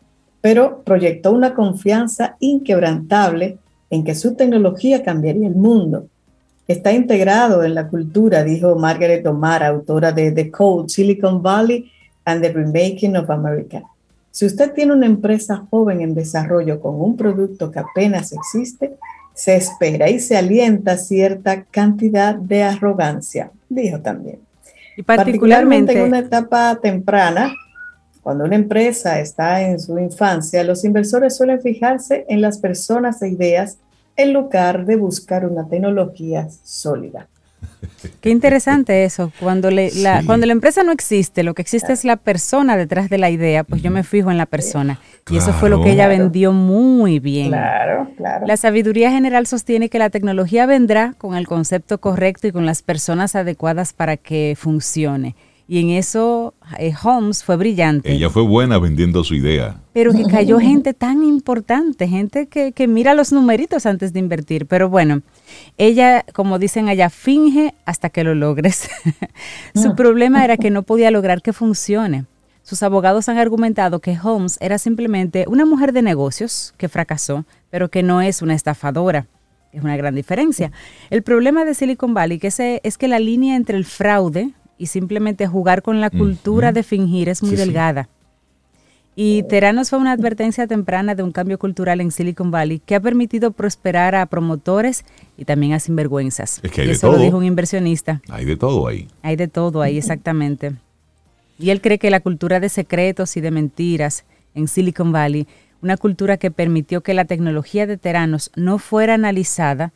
pero 0.40 0.82
proyectó 0.84 1.32
una 1.32 1.54
confianza 1.54 2.36
inquebrantable 2.38 3.58
en 3.90 4.04
que 4.04 4.14
su 4.14 4.36
tecnología 4.36 5.02
cambiaría 5.02 5.48
el 5.48 5.56
mundo. 5.56 6.06
Está 6.68 6.92
integrado 6.92 7.62
en 7.62 7.74
la 7.74 7.88
cultura, 7.88 8.42
dijo 8.42 8.74
Margaret 8.76 9.24
Omar, 9.26 9.62
autora 9.62 10.12
de 10.12 10.32
The 10.32 10.50
Code, 10.50 10.88
Silicon 10.88 11.42
Valley 11.42 11.90
and 12.24 12.42
the 12.42 12.52
Remaking 12.52 13.16
of 13.16 13.30
America. 13.30 13.82
Si 14.32 14.44
usted 14.44 14.72
tiene 14.72 14.92
una 14.92 15.06
empresa 15.06 15.64
joven 15.70 16.00
en 16.02 16.14
desarrollo 16.14 16.80
con 16.80 17.00
un 17.00 17.16
producto 17.16 17.70
que 17.70 17.78
apenas 17.78 18.32
existe, 18.32 18.96
se 19.32 19.56
espera 19.56 20.10
y 20.10 20.18
se 20.18 20.36
alienta 20.36 20.96
cierta 20.96 21.62
cantidad 21.64 22.34
de 22.34 22.62
arrogancia, 22.62 23.50
dijo 23.68 24.00
también. 24.00 24.40
Y 24.96 25.02
particularmente, 25.02 25.92
en 25.92 26.08
una 26.08 26.18
etapa 26.18 26.78
temprana, 26.82 27.52
cuando 28.22 28.44
una 28.44 28.56
empresa 28.56 29.20
está 29.20 29.62
en 29.62 29.78
su 29.78 29.98
infancia, 29.98 30.64
los 30.64 30.84
inversores 30.84 31.36
suelen 31.36 31.60
fijarse 31.60 32.24
en 32.28 32.40
las 32.40 32.58
personas 32.58 33.22
e 33.22 33.28
ideas 33.28 33.78
en 34.16 34.32
lugar 34.32 34.86
de 34.86 34.96
buscar 34.96 35.46
una 35.46 35.68
tecnología 35.68 36.48
sólida. 36.62 37.28
Qué 38.20 38.30
interesante 38.30 39.04
eso. 39.04 39.32
Cuando, 39.40 39.70
la, 39.70 40.22
cuando 40.24 40.46
la 40.46 40.52
empresa 40.52 40.82
no 40.82 40.92
existe, 40.92 41.42
lo 41.42 41.54
que 41.54 41.62
existe 41.62 41.92
es 41.92 42.04
la 42.04 42.16
persona 42.16 42.76
detrás 42.76 43.08
de 43.08 43.18
la 43.18 43.30
idea, 43.30 43.64
pues 43.64 43.82
yo 43.82 43.90
me 43.90 44.02
fijo 44.02 44.30
en 44.30 44.38
la 44.38 44.46
persona. 44.46 45.00
y 45.30 45.36
eso 45.36 45.52
fue 45.52 45.70
lo 45.70 45.82
que 45.82 45.92
ella 45.92 46.08
vendió 46.08 46.52
muy 46.52 47.18
bien. 47.18 47.48
Claro, 47.48 48.10
claro. 48.16 48.46
La 48.46 48.56
sabiduría 48.56 49.10
general 49.10 49.46
sostiene 49.46 49.88
que 49.88 49.98
la 49.98 50.10
tecnología 50.10 50.66
vendrá 50.66 51.14
con 51.18 51.36
el 51.36 51.46
concepto 51.46 51.98
correcto 51.98 52.46
y 52.46 52.52
con 52.52 52.66
las 52.66 52.82
personas 52.82 53.34
adecuadas 53.34 53.92
para 53.92 54.16
que 54.16 54.54
funcione. 54.56 55.34
Y 55.68 55.80
en 55.80 55.90
eso 55.90 56.54
eh, 56.78 56.92
Holmes 57.02 57.42
fue 57.42 57.56
brillante. 57.56 58.12
Ella 58.12 58.30
fue 58.30 58.42
buena 58.42 58.78
vendiendo 58.78 59.24
su 59.24 59.34
idea. 59.34 59.80
Pero 59.92 60.12
que 60.12 60.24
cayó 60.24 60.60
gente 60.60 60.94
tan 60.94 61.24
importante, 61.24 62.06
gente 62.06 62.46
que, 62.46 62.70
que 62.70 62.86
mira 62.86 63.14
los 63.14 63.32
numeritos 63.32 63.84
antes 63.84 64.12
de 64.12 64.20
invertir. 64.20 64.66
Pero 64.66 64.88
bueno, 64.88 65.22
ella, 65.76 66.24
como 66.34 66.58
dicen 66.60 66.88
allá, 66.88 67.10
finge 67.10 67.74
hasta 67.84 68.10
que 68.10 68.22
lo 68.22 68.34
logres. 68.34 68.88
Su 69.74 69.96
problema 69.96 70.44
era 70.44 70.56
que 70.56 70.70
no 70.70 70.82
podía 70.84 71.10
lograr 71.10 71.42
que 71.42 71.52
funcione. 71.52 72.26
Sus 72.62 72.82
abogados 72.82 73.28
han 73.28 73.38
argumentado 73.38 74.00
que 74.00 74.18
Holmes 74.20 74.58
era 74.60 74.78
simplemente 74.78 75.46
una 75.48 75.64
mujer 75.64 75.92
de 75.92 76.02
negocios 76.02 76.74
que 76.76 76.88
fracasó, 76.88 77.44
pero 77.70 77.90
que 77.90 78.02
no 78.02 78.22
es 78.22 78.42
una 78.42 78.54
estafadora. 78.54 79.26
Es 79.72 79.82
una 79.82 79.96
gran 79.96 80.14
diferencia. 80.14 80.72
El 81.10 81.22
problema 81.22 81.64
de 81.64 81.74
Silicon 81.74 82.14
Valley 82.14 82.38
que 82.38 82.80
es 82.82 82.98
que 82.98 83.08
la 83.08 83.18
línea 83.18 83.56
entre 83.56 83.76
el 83.76 83.84
fraude 83.84 84.52
y 84.78 84.86
simplemente 84.86 85.46
jugar 85.46 85.82
con 85.82 86.00
la 86.00 86.10
cultura 86.10 86.72
de 86.72 86.82
fingir 86.82 87.28
es 87.28 87.42
muy 87.42 87.56
delgada. 87.56 88.08
Y 89.18 89.44
Teranos 89.44 89.88
fue 89.88 89.98
una 89.98 90.12
advertencia 90.12 90.66
temprana 90.66 91.14
de 91.14 91.22
un 91.22 91.32
cambio 91.32 91.58
cultural 91.58 92.02
en 92.02 92.10
Silicon 92.10 92.50
Valley 92.50 92.80
que 92.80 92.94
ha 92.94 93.00
permitido 93.00 93.50
prosperar 93.50 94.14
a 94.14 94.26
promotores 94.26 95.06
y 95.38 95.46
también 95.46 95.72
a 95.72 95.80
sinvergüenzas. 95.80 96.60
Es 96.62 96.70
que 96.70 96.82
hay 96.82 96.86
y 96.86 96.90
de 96.90 96.96
eso 96.96 97.06
todo. 97.06 97.16
lo 97.16 97.22
dijo 97.22 97.38
un 97.38 97.44
inversionista. 97.44 98.20
Hay 98.28 98.44
de 98.44 98.58
todo 98.58 98.86
ahí. 98.86 99.08
Hay 99.22 99.36
de 99.36 99.48
todo 99.48 99.80
ahí, 99.80 99.96
exactamente. 99.96 100.74
Y 101.58 101.70
él 101.70 101.80
cree 101.80 101.98
que 101.98 102.10
la 102.10 102.20
cultura 102.20 102.60
de 102.60 102.68
secretos 102.68 103.38
y 103.38 103.40
de 103.40 103.50
mentiras 103.50 104.24
en 104.54 104.68
Silicon 104.68 105.12
Valley, 105.12 105.46
una 105.80 105.96
cultura 105.96 106.36
que 106.36 106.50
permitió 106.50 107.00
que 107.00 107.14
la 107.14 107.24
tecnología 107.24 107.86
de 107.86 107.96
Teranos 107.96 108.50
no 108.54 108.78
fuera 108.78 109.14
analizada, 109.14 109.94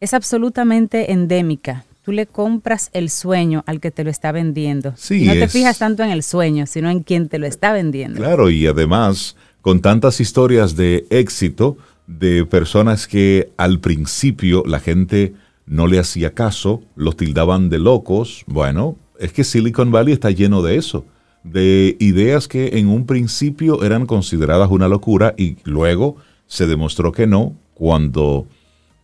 es 0.00 0.12
absolutamente 0.12 1.10
endémica 1.10 1.86
tú 2.08 2.12
le 2.12 2.24
compras 2.24 2.88
el 2.94 3.10
sueño 3.10 3.64
al 3.66 3.80
que 3.80 3.90
te 3.90 4.02
lo 4.02 4.08
está 4.08 4.32
vendiendo. 4.32 4.94
Sí, 4.96 5.26
no 5.26 5.34
te 5.34 5.46
fijas 5.46 5.76
tanto 5.76 6.02
en 6.02 6.08
el 6.08 6.22
sueño, 6.22 6.64
sino 6.64 6.88
en 6.88 7.02
quien 7.02 7.28
te 7.28 7.38
lo 7.38 7.46
está 7.46 7.70
vendiendo. 7.70 8.16
Claro, 8.16 8.48
y 8.48 8.66
además, 8.66 9.36
con 9.60 9.82
tantas 9.82 10.18
historias 10.18 10.74
de 10.74 11.06
éxito 11.10 11.76
de 12.06 12.46
personas 12.46 13.06
que 13.06 13.50
al 13.58 13.80
principio 13.80 14.62
la 14.66 14.80
gente 14.80 15.34
no 15.66 15.86
le 15.86 15.98
hacía 15.98 16.32
caso, 16.32 16.82
los 16.96 17.14
tildaban 17.14 17.68
de 17.68 17.78
locos, 17.78 18.42
bueno, 18.46 18.96
es 19.20 19.34
que 19.34 19.44
Silicon 19.44 19.92
Valley 19.92 20.14
está 20.14 20.30
lleno 20.30 20.62
de 20.62 20.76
eso, 20.76 21.04
de 21.44 21.94
ideas 22.00 22.48
que 22.48 22.78
en 22.78 22.88
un 22.88 23.04
principio 23.04 23.84
eran 23.84 24.06
consideradas 24.06 24.70
una 24.70 24.88
locura 24.88 25.34
y 25.36 25.58
luego 25.64 26.16
se 26.46 26.66
demostró 26.66 27.12
que 27.12 27.26
no 27.26 27.54
cuando 27.74 28.46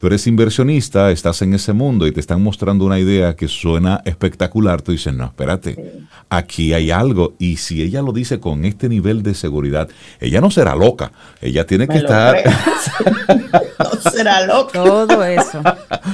tú 0.05 0.09
eres 0.09 0.27
inversionista, 0.27 1.11
estás 1.11 1.41
en 1.41 1.55
ese 1.55 1.73
mundo 1.73 2.07
y 2.07 2.13
te 2.13 2.21
están 2.21 2.43
mostrando 2.43 2.85
una 2.85 2.99
idea 2.99 3.37
que 3.37 3.49
suena 3.49 4.03
espectacular, 4.05 4.83
tú 4.83 4.93
dices, 4.93 5.15
no, 5.15 5.25
espérate, 5.25 6.03
aquí 6.29 6.75
hay 6.75 6.91
algo. 6.91 7.33
Y 7.39 7.57
si 7.57 7.81
ella 7.81 8.03
lo 8.03 8.13
dice 8.13 8.39
con 8.39 8.67
este 8.67 8.91
nivel 8.91 9.23
de 9.23 9.33
seguridad, 9.33 9.89
ella 10.21 10.43
no 10.43 10.51
será 10.51 10.75
loca, 10.75 11.11
ella 11.41 11.67
tiene 11.67 11.87
que 11.87 11.95
Me 11.95 12.01
estar... 12.01 12.37
no 13.79 14.11
será 14.11 14.45
loco. 14.47 14.73
Todo 14.73 15.25
eso. 15.25 15.63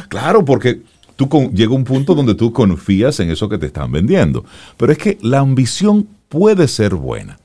Claro, 0.09 0.45
porque 0.45 0.83
tú 1.17 1.29
con- 1.29 1.51
llega 1.51 1.75
un 1.75 1.83
punto 1.83 2.15
donde 2.15 2.37
tú 2.37 2.53
confías 2.53 3.19
en 3.19 3.33
eso 3.33 3.49
que 3.49 3.59
te 3.59 3.67
están 3.67 3.91
vendiendo. 3.91 4.45
Pero 4.77 4.93
es 4.93 4.99
que 4.99 5.19
la 5.21 5.41
ambición 5.41 6.07
puede 6.29 6.69
ser 6.69 6.95
buena, 6.95 7.41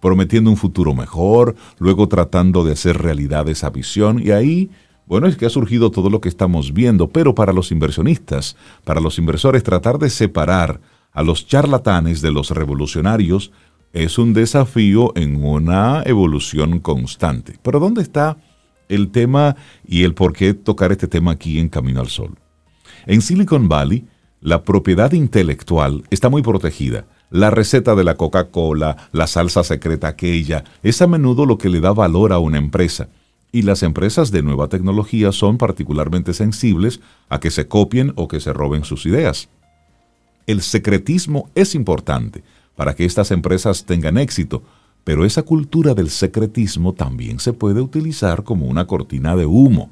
prometiendo 0.00 0.50
un 0.50 0.56
futuro 0.56 0.96
mejor, 0.96 1.54
luego 1.78 2.08
tratando 2.08 2.64
de 2.64 2.72
hacer 2.72 2.98
realidad 2.98 3.48
esa 3.48 3.70
visión 3.70 4.20
y 4.20 4.32
ahí, 4.32 4.68
bueno, 5.06 5.26
es 5.28 5.36
que 5.36 5.46
ha 5.46 5.50
surgido 5.50 5.90
todo 5.90 6.10
lo 6.10 6.20
que 6.20 6.28
estamos 6.28 6.72
viendo, 6.72 7.08
pero 7.08 7.34
para 7.34 7.52
los 7.52 7.70
inversionistas, 7.70 8.56
para 8.84 9.00
los 9.00 9.18
inversores, 9.18 9.62
tratar 9.62 9.98
de 9.98 10.10
separar 10.10 10.80
a 11.12 11.22
los 11.22 11.46
charlatanes 11.46 12.20
de 12.20 12.32
los 12.32 12.50
revolucionarios 12.50 13.52
es 13.92 14.18
un 14.18 14.34
desafío 14.34 15.12
en 15.16 15.42
una 15.42 16.02
evolución 16.04 16.80
constante. 16.80 17.58
Pero 17.62 17.80
¿dónde 17.80 18.02
está 18.02 18.36
el 18.88 19.10
tema 19.10 19.56
y 19.86 20.02
el 20.02 20.12
por 20.12 20.32
qué 20.34 20.52
tocar 20.52 20.92
este 20.92 21.08
tema 21.08 21.32
aquí 21.32 21.58
en 21.58 21.68
Camino 21.68 22.00
al 22.00 22.08
Sol? 22.08 22.36
En 23.06 23.22
Silicon 23.22 23.68
Valley, 23.68 24.06
la 24.40 24.64
propiedad 24.64 25.12
intelectual 25.12 26.04
está 26.10 26.28
muy 26.28 26.42
protegida. 26.42 27.06
La 27.30 27.50
receta 27.50 27.94
de 27.94 28.04
la 28.04 28.16
Coca-Cola, 28.16 29.08
la 29.12 29.26
salsa 29.26 29.64
secreta 29.64 30.08
aquella, 30.08 30.64
es 30.82 31.00
a 31.00 31.06
menudo 31.06 31.46
lo 31.46 31.56
que 31.58 31.68
le 31.68 31.80
da 31.80 31.92
valor 31.92 32.32
a 32.32 32.38
una 32.38 32.58
empresa. 32.58 33.08
Y 33.56 33.62
las 33.62 33.82
empresas 33.82 34.32
de 34.32 34.42
nueva 34.42 34.68
tecnología 34.68 35.32
son 35.32 35.56
particularmente 35.56 36.34
sensibles 36.34 37.00
a 37.30 37.40
que 37.40 37.50
se 37.50 37.66
copien 37.66 38.12
o 38.16 38.28
que 38.28 38.38
se 38.38 38.52
roben 38.52 38.84
sus 38.84 39.06
ideas. 39.06 39.48
El 40.46 40.60
secretismo 40.60 41.48
es 41.54 41.74
importante 41.74 42.44
para 42.74 42.94
que 42.94 43.06
estas 43.06 43.30
empresas 43.30 43.86
tengan 43.86 44.18
éxito, 44.18 44.62
pero 45.04 45.24
esa 45.24 45.42
cultura 45.42 45.94
del 45.94 46.10
secretismo 46.10 46.92
también 46.92 47.40
se 47.40 47.54
puede 47.54 47.80
utilizar 47.80 48.44
como 48.44 48.66
una 48.66 48.86
cortina 48.86 49.34
de 49.36 49.46
humo. 49.46 49.88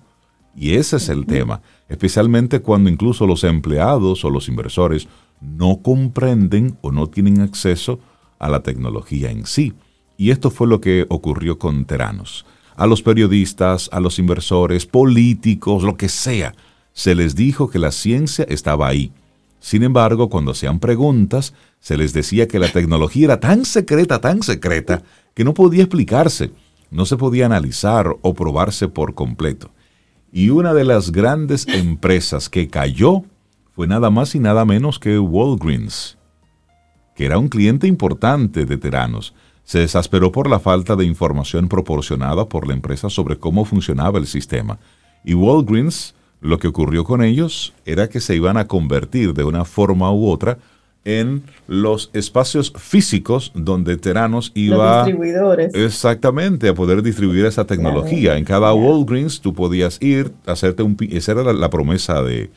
Y 0.55 0.75
ese 0.75 0.97
es 0.97 1.09
el 1.09 1.25
tema, 1.25 1.63
especialmente 1.89 2.61
cuando 2.61 2.91
incluso 2.91 3.27
los 3.27 3.45
empleados 3.45 4.27
o 4.27 4.29
los 4.29 4.47
inversores 4.51 5.09
no 5.41 5.81
comprenden 5.81 6.77
o 6.83 6.93
no 6.93 7.07
tienen 7.07 7.41
acceso 7.41 7.99
a 8.39 8.51
la 8.51 8.63
tecnología 8.63 9.31
en 9.31 9.47
sí. 9.47 9.73
Y 10.19 10.33
esto 10.33 10.51
fue 10.51 10.67
lo 10.67 10.83
que 10.83 11.07
ocurrió 11.09 11.59
con 11.59 11.87
Teranos. 11.87 12.45
A 12.77 12.87
los 12.87 13.03
periodistas, 13.03 13.89
a 13.93 14.01
los 14.01 14.19
inversores, 14.19 14.87
políticos, 14.87 15.83
lo 15.83 15.97
que 15.97 16.09
sea, 16.09 16.55
se 16.93 17.15
les 17.15 17.35
dijo 17.35 17.71
que 17.71 17.79
la 17.79 17.93
ciencia 17.93 18.45
estaba 18.49 18.89
ahí. 18.89 19.13
Sin 19.61 19.83
embargo, 19.83 20.29
cuando 20.29 20.53
hacían 20.53 20.81
preguntas, 20.81 21.55
se 21.81 21.97
les 21.97 22.13
decía 22.13 22.49
que 22.49 22.59
la 22.59 22.69
tecnología 22.69 23.25
era 23.25 23.41
tan 23.41 23.65
secreta, 23.65 24.21
tan 24.21 24.43
secreta, 24.43 25.03
que 25.35 25.45
no 25.45 25.55
podía 25.55 25.83
explicarse, 25.83 26.51
no 26.91 27.07
se 27.07 27.17
podía 27.17 27.47
analizar 27.47 28.15
o 28.23 28.35
probarse 28.35 28.89
por 28.89 29.15
completo. 29.15 29.71
Y 30.33 30.51
una 30.51 30.75
de 30.75 30.85
las 30.85 31.13
grandes 31.13 31.67
empresas 31.69 32.49
que 32.49 32.69
cayó 32.69 33.23
fue 33.75 33.87
nada 33.87 34.11
más 34.11 34.35
y 34.35 34.41
nada 34.41 34.65
menos 34.65 34.99
que 34.99 35.19
Walgreens, 35.19 36.19
que 37.15 37.27
era 37.27 37.39
un 37.39 37.49
cliente 37.49 37.87
importante 37.87 38.67
de 38.67 38.77
Teranos. 38.77 39.35
Se 39.65 39.79
desesperó 39.81 40.31
por 40.31 40.49
la 40.49 40.61
falta 40.61 40.95
de 40.95 41.05
información 41.05 41.69
proporcionada 41.69 42.49
por 42.49 42.67
la 42.69 42.75
empresa 42.75 43.11
sobre 43.11 43.37
cómo 43.37 43.65
funcionaba 43.65 44.19
el 44.19 44.27
sistema. 44.27 44.79
Y 45.25 45.35
Walgreens, 45.35 46.15
lo 46.41 46.59
que 46.59 46.69
ocurrió 46.69 47.05
con 47.05 47.23
ellos 47.23 47.73
era 47.87 48.09
que 48.09 48.21
se 48.21 48.37
iban 48.37 48.57
a 48.57 48.67
convertir 48.67 49.33
de 49.33 49.45
una 49.45 49.65
forma 49.65 50.13
u 50.13 50.29
otra 50.29 50.59
en 51.07 51.43
los 51.67 52.11
espacios 52.15 52.73
físicos 52.77 53.53
donde 53.55 53.97
Teranos 53.97 54.53
iba 54.55 54.99
Los 54.99 55.07
distribuidores. 55.07 55.75
exactamente 55.75 56.69
a 56.69 56.75
poder 56.75 57.03
distribuir 57.03 57.45
esa 57.45 57.67
tecnología. 57.67 58.37
En 58.39 58.45
cada 58.45 58.73
Walgreens 58.73 59.41
tú 59.41 59.55
podías 59.55 60.01
ir, 60.01 60.33
hacerte 60.47 60.83
un... 60.83 60.97
Esa 61.11 61.33
era 61.33 61.43
la, 61.43 61.53
la 61.53 61.71
promesa 61.71 62.23
de, 62.23 62.51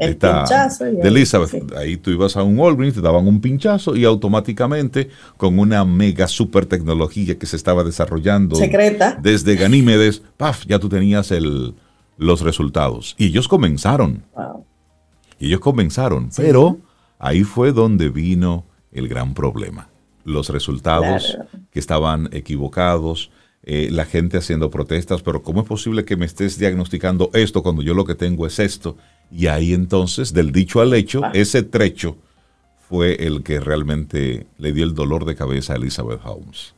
El 0.00 0.10
esta- 0.10 0.44
pinchazo 0.44 0.84
de 0.86 1.08
Elizabeth. 1.08 1.50
sí. 1.50 1.60
Ahí 1.76 1.96
tú 1.96 2.10
ibas 2.10 2.36
a 2.36 2.42
un 2.42 2.58
Walgreens, 2.58 2.94
te 2.94 3.00
daban 3.00 3.26
un 3.28 3.40
pinchazo 3.40 3.94
y 3.96 4.04
automáticamente 4.04 5.08
con 5.36 5.58
una 5.58 5.84
mega 5.84 6.26
super 6.26 6.66
tecnología 6.66 7.38
que 7.38 7.46
se 7.46 7.56
estaba 7.56 7.84
desarrollando 7.84 8.56
Secreta. 8.56 9.18
desde 9.22 9.56
Ganímedes, 9.56 10.22
paf, 10.36 10.64
ya 10.66 10.78
tú 10.78 10.88
tenías 10.88 11.30
el, 11.30 11.74
los 12.16 12.40
resultados. 12.40 13.14
Y 13.18 13.26
ellos 13.26 13.46
comenzaron. 13.48 14.24
Wow. 14.34 14.64
Y 15.38 15.46
ellos 15.46 15.60
comenzaron, 15.60 16.30
pero 16.36 16.78
ahí 17.18 17.44
fue 17.44 17.72
donde 17.72 18.08
vino 18.08 18.64
el 18.92 19.08
gran 19.08 19.34
problema. 19.34 19.88
Los 20.24 20.50
resultados 20.50 21.32
Claro. 21.34 21.48
que 21.70 21.78
estaban 21.80 22.28
equivocados, 22.32 23.30
eh, 23.62 23.88
la 23.90 24.04
gente 24.04 24.36
haciendo 24.38 24.70
protestas, 24.70 25.22
pero 25.22 25.42
¿cómo 25.42 25.60
es 25.62 25.66
posible 25.66 26.04
que 26.04 26.16
me 26.16 26.26
estés 26.26 26.58
diagnosticando 26.58 27.30
esto 27.34 27.62
cuando 27.62 27.82
yo 27.82 27.94
lo 27.94 28.04
que 28.04 28.14
tengo 28.14 28.46
es 28.46 28.58
esto? 28.58 28.96
Y 29.30 29.46
ahí 29.46 29.72
entonces, 29.74 30.32
del 30.32 30.52
dicho 30.52 30.80
al 30.80 30.94
hecho, 30.94 31.22
ah. 31.24 31.30
ese 31.34 31.62
trecho 31.62 32.16
fue 32.88 33.14
el 33.26 33.42
que 33.44 33.60
realmente 33.60 34.46
le 34.58 34.72
dio 34.72 34.84
el 34.84 34.94
dolor 34.94 35.24
de 35.24 35.36
cabeza 35.36 35.74
a 35.74 35.76
Elizabeth 35.76 36.20
Holmes. 36.24 36.74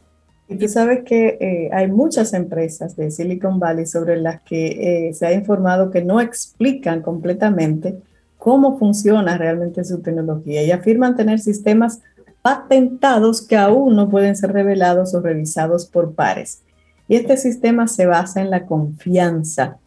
Y 0.49 0.57
tú 0.57 0.69
sabes 0.69 1.05
que 1.05 1.38
eh, 1.41 1.71
hay 1.73 1.91
muchas 1.91 2.35
empresas 2.35 2.95
de 2.97 3.11
Silicon 3.11 3.59
Valley 3.59 3.87
sobre 3.87 4.17
las 4.19 4.43
que 4.43 5.09
eh, 5.09 5.15
se 5.15 5.27
ha 5.27 5.33
informado 5.33 5.91
que 5.91 6.05
no 6.05 6.21
explican 6.21 7.01
completamente 7.01 7.97
cómo 8.37 8.79
funciona 8.79 9.38
realmente 9.38 9.85
su 9.85 10.03
tecnología 10.03 10.62
y 10.62 10.71
afirman 10.73 11.17
tener 11.17 11.38
sistemas 11.38 12.01
patentados 12.43 13.41
que 13.41 13.57
aún 13.57 13.97
no 13.97 14.11
pueden 14.11 14.37
ser 14.37 14.53
revelados 14.53 15.15
o 15.15 15.21
revisados 15.21 15.87
por 15.87 16.15
pares. 16.15 16.61
Y 17.09 17.17
este 17.17 17.37
sistema 17.37 17.88
se 17.88 18.05
basa 18.05 18.41
en 18.41 18.51
la 18.51 18.67
confianza, 18.67 19.79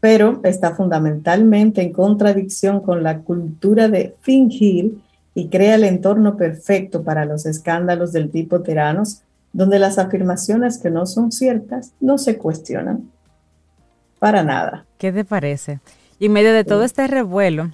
pero 0.00 0.40
está 0.44 0.74
fundamentalmente 0.74 1.82
en 1.82 1.92
contradicción 1.92 2.80
con 2.80 3.02
la 3.02 3.20
cultura 3.20 3.88
de 3.88 4.14
fingir 4.22 4.98
y 5.34 5.48
crea 5.48 5.76
el 5.76 5.84
entorno 5.84 6.36
perfecto 6.36 7.02
para 7.02 7.24
los 7.24 7.46
escándalos 7.46 8.12
del 8.12 8.30
tipo 8.30 8.62
tiranos, 8.62 9.22
donde 9.52 9.78
las 9.78 9.98
afirmaciones 9.98 10.78
que 10.78 10.90
no 10.90 11.06
son 11.06 11.32
ciertas 11.32 11.92
no 12.00 12.18
se 12.18 12.38
cuestionan. 12.38 13.10
Para 14.18 14.42
nada. 14.42 14.86
¿Qué 14.98 15.12
te 15.12 15.24
parece? 15.24 15.80
Y 16.18 16.26
en 16.26 16.32
medio 16.32 16.52
de 16.52 16.64
todo 16.64 16.84
este 16.84 17.06
revuelo, 17.06 17.70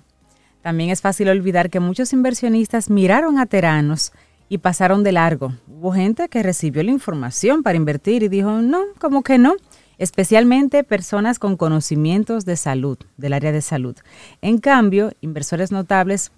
también 0.63 0.91
es 0.91 1.01
fácil 1.01 1.29
olvidar 1.29 1.71
que 1.71 1.81
muchos 1.81 2.13
inversionistas 2.13 2.91
miraron 2.91 3.39
a 3.39 3.47
Teranos 3.47 4.13
y 4.49 4.59
pasaron 4.59 5.03
de 5.03 5.13
largo. 5.13 5.53
Hubo 5.69 5.93
gente 5.93 6.29
que 6.29 6.43
recibió 6.43 6.83
la 6.83 6.91
información 6.91 7.63
para 7.63 7.77
invertir 7.77 8.23
y 8.23 8.29
dijo, 8.29 8.63
no, 8.63 8.83
como 8.99 9.23
que 9.23 9.39
no, 9.39 9.55
especialmente 9.99 10.85
personas 10.85 11.39
con 11.39 11.57
conocimientos 11.57 12.45
de 12.45 12.57
salud, 12.57 12.99
del 13.17 13.33
área 13.33 13.53
de 13.53 13.63
salud. 13.63 13.97
En 14.43 14.59
cambio, 14.59 15.13
inversores 15.21 15.73
notables, 15.73 16.33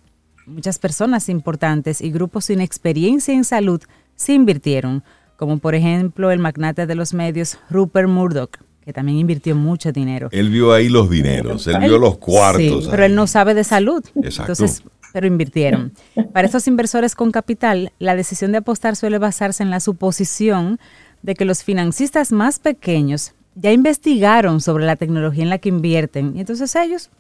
muchas 0.47 0.79
personas 0.79 1.29
importantes 1.29 2.01
y 2.01 2.11
grupos 2.11 2.47
sin 2.47 2.61
experiencia 2.61 3.35
en 3.35 3.45
salud 3.45 3.83
se 4.15 4.33
invirtieron, 4.33 5.03
como 5.37 5.59
por 5.59 5.75
ejemplo 5.75 6.31
el 6.31 6.39
magnate 6.39 6.87
de 6.87 6.95
los 6.95 7.15
medios 7.15 7.59
Rupert 7.71 8.09
Murdoch, 8.09 8.57
que 8.85 8.93
también 8.93 9.19
invirtió 9.19 9.55
mucho 9.55 9.93
dinero. 9.93 10.29
Él 10.33 10.51
vio 10.51 10.73
ahí 10.73 10.89
los 10.89 11.11
dineros, 11.11 11.67
él 11.67 11.79
vio 11.81 11.99
los 11.99 12.19
cuartos. 12.19 12.85
Sí, 12.85 12.91
pero 12.91 13.05
él 13.05 13.15
no 13.15 13.27
sabe 13.27 13.55
de 13.55 13.65
salud. 13.65 14.05
Exacto. 14.23 14.53
Entonces, 14.53 14.83
pero 15.13 15.27
invirtieron. 15.27 15.93
Para 16.33 16.47
estos 16.47 16.67
inversores 16.67 17.15
con 17.15 17.31
capital, 17.31 17.93
la 17.99 18.17
decisión 18.17 18.53
de 18.53 18.59
apostar 18.59 18.97
suele 18.97 19.19
basarse 19.19 19.63
en 19.63 19.71
la 19.71 19.81
suposición 19.81 20.79
de 21.23 21.35
que 21.35 21.45
los 21.45 21.65
financistas 21.65 22.33
más 22.33 22.59
pequeños 22.59 23.35
ya 23.61 23.73
investigaron 23.73 24.61
sobre 24.61 24.85
la 24.85 24.97
tecnología 24.97 25.43
en 25.43 25.51
la 25.51 25.59
que 25.59 25.69
invierten 25.69 26.37
y 26.37 26.41
entonces 26.41 26.75
ellos 26.77 27.11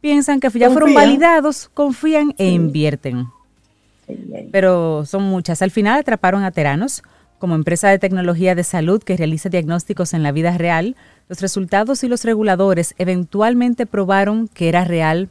piensan 0.00 0.40
que 0.40 0.50
ya 0.50 0.70
fueron 0.70 0.94
validados, 0.94 1.70
confían 1.72 2.34
e 2.38 2.48
invierten. 2.50 3.28
Pero 4.50 5.04
son 5.06 5.22
muchas. 5.24 5.62
Al 5.62 5.70
final 5.70 6.00
atraparon 6.00 6.42
a 6.42 6.50
Teranos 6.50 7.02
como 7.38 7.54
empresa 7.54 7.88
de 7.88 7.98
tecnología 7.98 8.54
de 8.54 8.64
salud 8.64 9.02
que 9.02 9.16
realiza 9.16 9.48
diagnósticos 9.48 10.12
en 10.12 10.22
la 10.22 10.32
vida 10.32 10.56
real. 10.58 10.96
Los 11.28 11.40
resultados 11.40 12.02
y 12.02 12.08
los 12.08 12.24
reguladores 12.24 12.94
eventualmente 12.98 13.86
probaron 13.86 14.48
que 14.48 14.68
era 14.68 14.84
real 14.84 15.28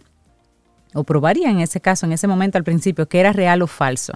o 0.93 1.03
probaría 1.03 1.51
en 1.51 1.59
ese 1.59 1.81
caso, 1.81 2.05
en 2.05 2.13
ese 2.13 2.27
momento 2.27 2.57
al 2.57 2.63
principio, 2.63 3.07
que 3.07 3.19
era 3.19 3.33
real 3.33 3.61
o 3.61 3.67
falso. 3.67 4.13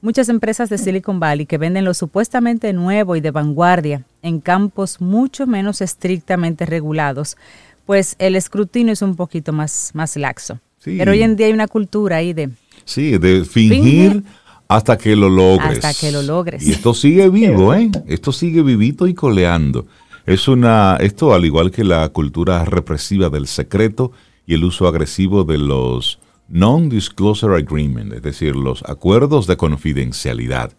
Muchas 0.00 0.28
empresas 0.28 0.70
de 0.70 0.78
Silicon 0.78 1.18
Valley 1.18 1.46
que 1.46 1.58
venden 1.58 1.84
lo 1.84 1.92
supuestamente 1.92 2.72
nuevo 2.72 3.16
y 3.16 3.20
de 3.20 3.32
vanguardia 3.32 4.04
en 4.22 4.40
campos 4.40 5.00
mucho 5.00 5.46
menos 5.46 5.80
estrictamente 5.80 6.66
regulados, 6.66 7.36
pues 7.84 8.14
el 8.18 8.36
escrutinio 8.36 8.92
es 8.92 9.02
un 9.02 9.16
poquito 9.16 9.52
más, 9.52 9.90
más 9.94 10.16
laxo. 10.16 10.60
Pero 10.84 11.10
hoy 11.10 11.22
en 11.22 11.36
día 11.36 11.46
hay 11.46 11.52
una 11.52 11.66
cultura 11.66 12.16
ahí 12.16 12.32
de... 12.32 12.50
Sí, 12.84 13.18
de 13.18 13.44
fingir, 13.44 14.22
hasta 14.68 14.96
que 14.96 15.16
lo 15.16 15.28
logres. 15.28 15.84
Hasta 15.84 15.92
que 16.00 16.12
lo 16.12 16.22
logres. 16.22 16.66
Y 16.66 16.70
esto 16.70 16.94
sigue 16.94 17.28
vivo, 17.28 17.74
¿eh? 17.74 17.90
Esto 18.06 18.32
sigue 18.32 18.62
vivito 18.62 19.06
y 19.06 19.14
coleando. 19.14 19.86
Es 20.24 20.46
una, 20.46 20.96
esto 21.00 21.34
al 21.34 21.44
igual 21.44 21.70
que 21.70 21.84
la 21.84 22.08
cultura 22.10 22.64
represiva 22.64 23.28
del 23.30 23.46
secreto, 23.46 24.12
y 24.46 24.54
el 24.54 24.64
uso 24.64 24.88
agresivo 24.88 25.44
de 25.44 25.58
los 25.58 26.18
Non-Disclosure 26.48 27.56
Agreement, 27.56 28.12
es 28.12 28.22
decir, 28.22 28.56
los 28.56 28.82
acuerdos 28.84 29.46
de 29.46 29.56
confidencialidad. 29.56 30.72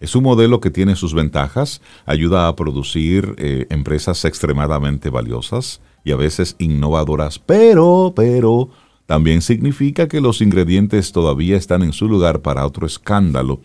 Es 0.00 0.14
un 0.16 0.24
modelo 0.24 0.60
que 0.60 0.70
tiene 0.70 0.96
sus 0.96 1.14
ventajas, 1.14 1.80
ayuda 2.04 2.48
a 2.48 2.56
producir 2.56 3.34
eh, 3.38 3.66
empresas 3.70 4.24
extremadamente 4.24 5.08
valiosas 5.08 5.80
y 6.04 6.12
a 6.12 6.16
veces 6.16 6.56
innovadoras, 6.58 7.38
pero, 7.38 8.12
pero, 8.14 8.70
también 9.06 9.40
significa 9.40 10.08
que 10.08 10.20
los 10.20 10.40
ingredientes 10.40 11.12
todavía 11.12 11.56
están 11.56 11.82
en 11.82 11.92
su 11.92 12.08
lugar 12.08 12.40
para 12.40 12.66
otro 12.66 12.86
escándalo 12.86 13.60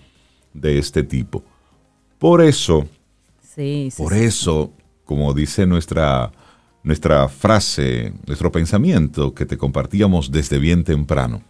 de 0.54 0.78
este 0.78 1.04
tipo. 1.04 1.44
Por 2.20 2.42
eso, 2.42 2.88
por 3.98 4.14
eso, 4.14 4.72
como 5.06 5.34
dice 5.34 5.66
nuestra 5.66 6.32
nuestra 6.84 7.28
frase, 7.28 8.14
nuestro 8.26 8.52
pensamiento 8.52 9.34
que 9.34 9.46
te 9.46 9.58
compartíamos 9.58 10.32
desde 10.32 10.60
bien 10.60 10.84
temprano. 10.84 11.42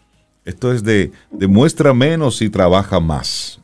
Esto 0.45 0.73
es 0.73 0.83
de 0.83 1.11
demuestra 1.31 1.93
menos 1.93 2.41
y 2.41 2.49
trabaja 2.49 2.99
más. 2.99 3.59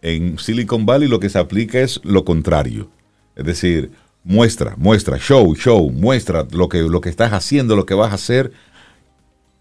En 0.00 0.38
Silicon 0.38 0.86
Valley 0.86 1.08
lo 1.08 1.18
que 1.18 1.28
se 1.28 1.38
aplica 1.38 1.80
es 1.80 2.00
lo 2.04 2.24
contrario. 2.24 2.88
Es 3.34 3.44
decir, 3.44 3.90
muestra, 4.22 4.74
muestra, 4.76 5.18
show, 5.18 5.54
show, 5.54 5.90
muestra 5.90 6.46
lo 6.52 6.68
que, 6.68 6.82
lo 6.82 7.00
que 7.00 7.08
estás 7.08 7.32
haciendo, 7.32 7.76
lo 7.76 7.86
que 7.86 7.94
vas 7.94 8.12
a 8.12 8.16
hacer. 8.16 8.52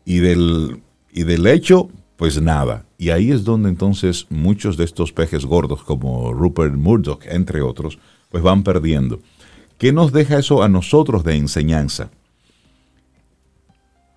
Y 0.06 0.20
del, 0.20 0.82
y 1.12 1.24
del 1.24 1.48
hecho, 1.48 1.90
pues 2.18 2.42
nada. 2.42 2.86
Y 2.98 3.10
ahí 3.10 3.32
es 3.32 3.44
donde 3.44 3.70
entonces 3.70 4.26
muchos 4.30 4.78
de 4.78 4.84
estos 4.84 5.12
pejes 5.12 5.46
gordos, 5.46 5.84
como 5.84 6.34
Rupert 6.34 6.76
Murdoch, 6.76 7.26
entre 7.26 7.62
otros, 7.62 8.00
pues 8.30 8.44
van 8.44 8.64
perdiendo. 8.64 9.20
¿Qué 9.78 9.92
nos 9.94 10.12
deja 10.12 10.40
eso 10.40 10.64
a 10.64 10.70
nosotros 10.70 11.24
de 11.24 11.36
enseñanza? 11.36 12.10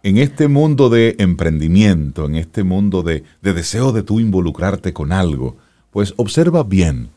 En 0.03 0.17
este 0.17 0.49
mundo 0.49 0.89
de 0.89 1.17
emprendimiento, 1.19 2.25
en 2.25 2.37
este 2.37 2.65
mundo 2.65 3.03
de, 3.03 3.25
deseo 3.43 3.93
de 3.93 4.03
tú 4.03 4.19
involucrarte 4.19 4.95
con 4.95 5.13
algo, 5.13 5.59
pues 5.91 6.15
observa 6.17 6.63
bien 6.63 7.11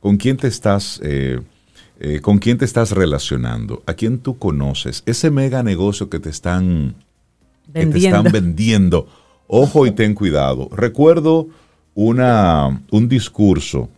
con 0.00 0.16
quién 0.16 0.38
te 0.38 0.48
estás, 0.48 1.00
eh, 1.02 1.40
eh, 2.00 2.20
con 2.20 2.38
quién 2.38 2.56
te 2.56 2.64
estás 2.64 2.92
relacionando, 2.92 3.82
a 3.86 3.92
quién 3.92 4.18
tú 4.18 4.38
conoces, 4.38 5.02
ese 5.04 5.30
mega 5.30 5.62
negocio 5.62 6.08
que 6.08 6.18
te 6.18 6.30
están 6.30 6.94
vendiendo. 7.66 7.94
Que 7.94 8.00
te 8.00 8.06
están 8.06 8.32
vendiendo. 8.32 9.08
Ojo 9.46 9.86
y 9.86 9.90
ten 9.90 10.14
cuidado. 10.14 10.70
Recuerdo 10.72 11.48
una, 11.94 12.82
un 12.90 13.08
discurso 13.10 13.90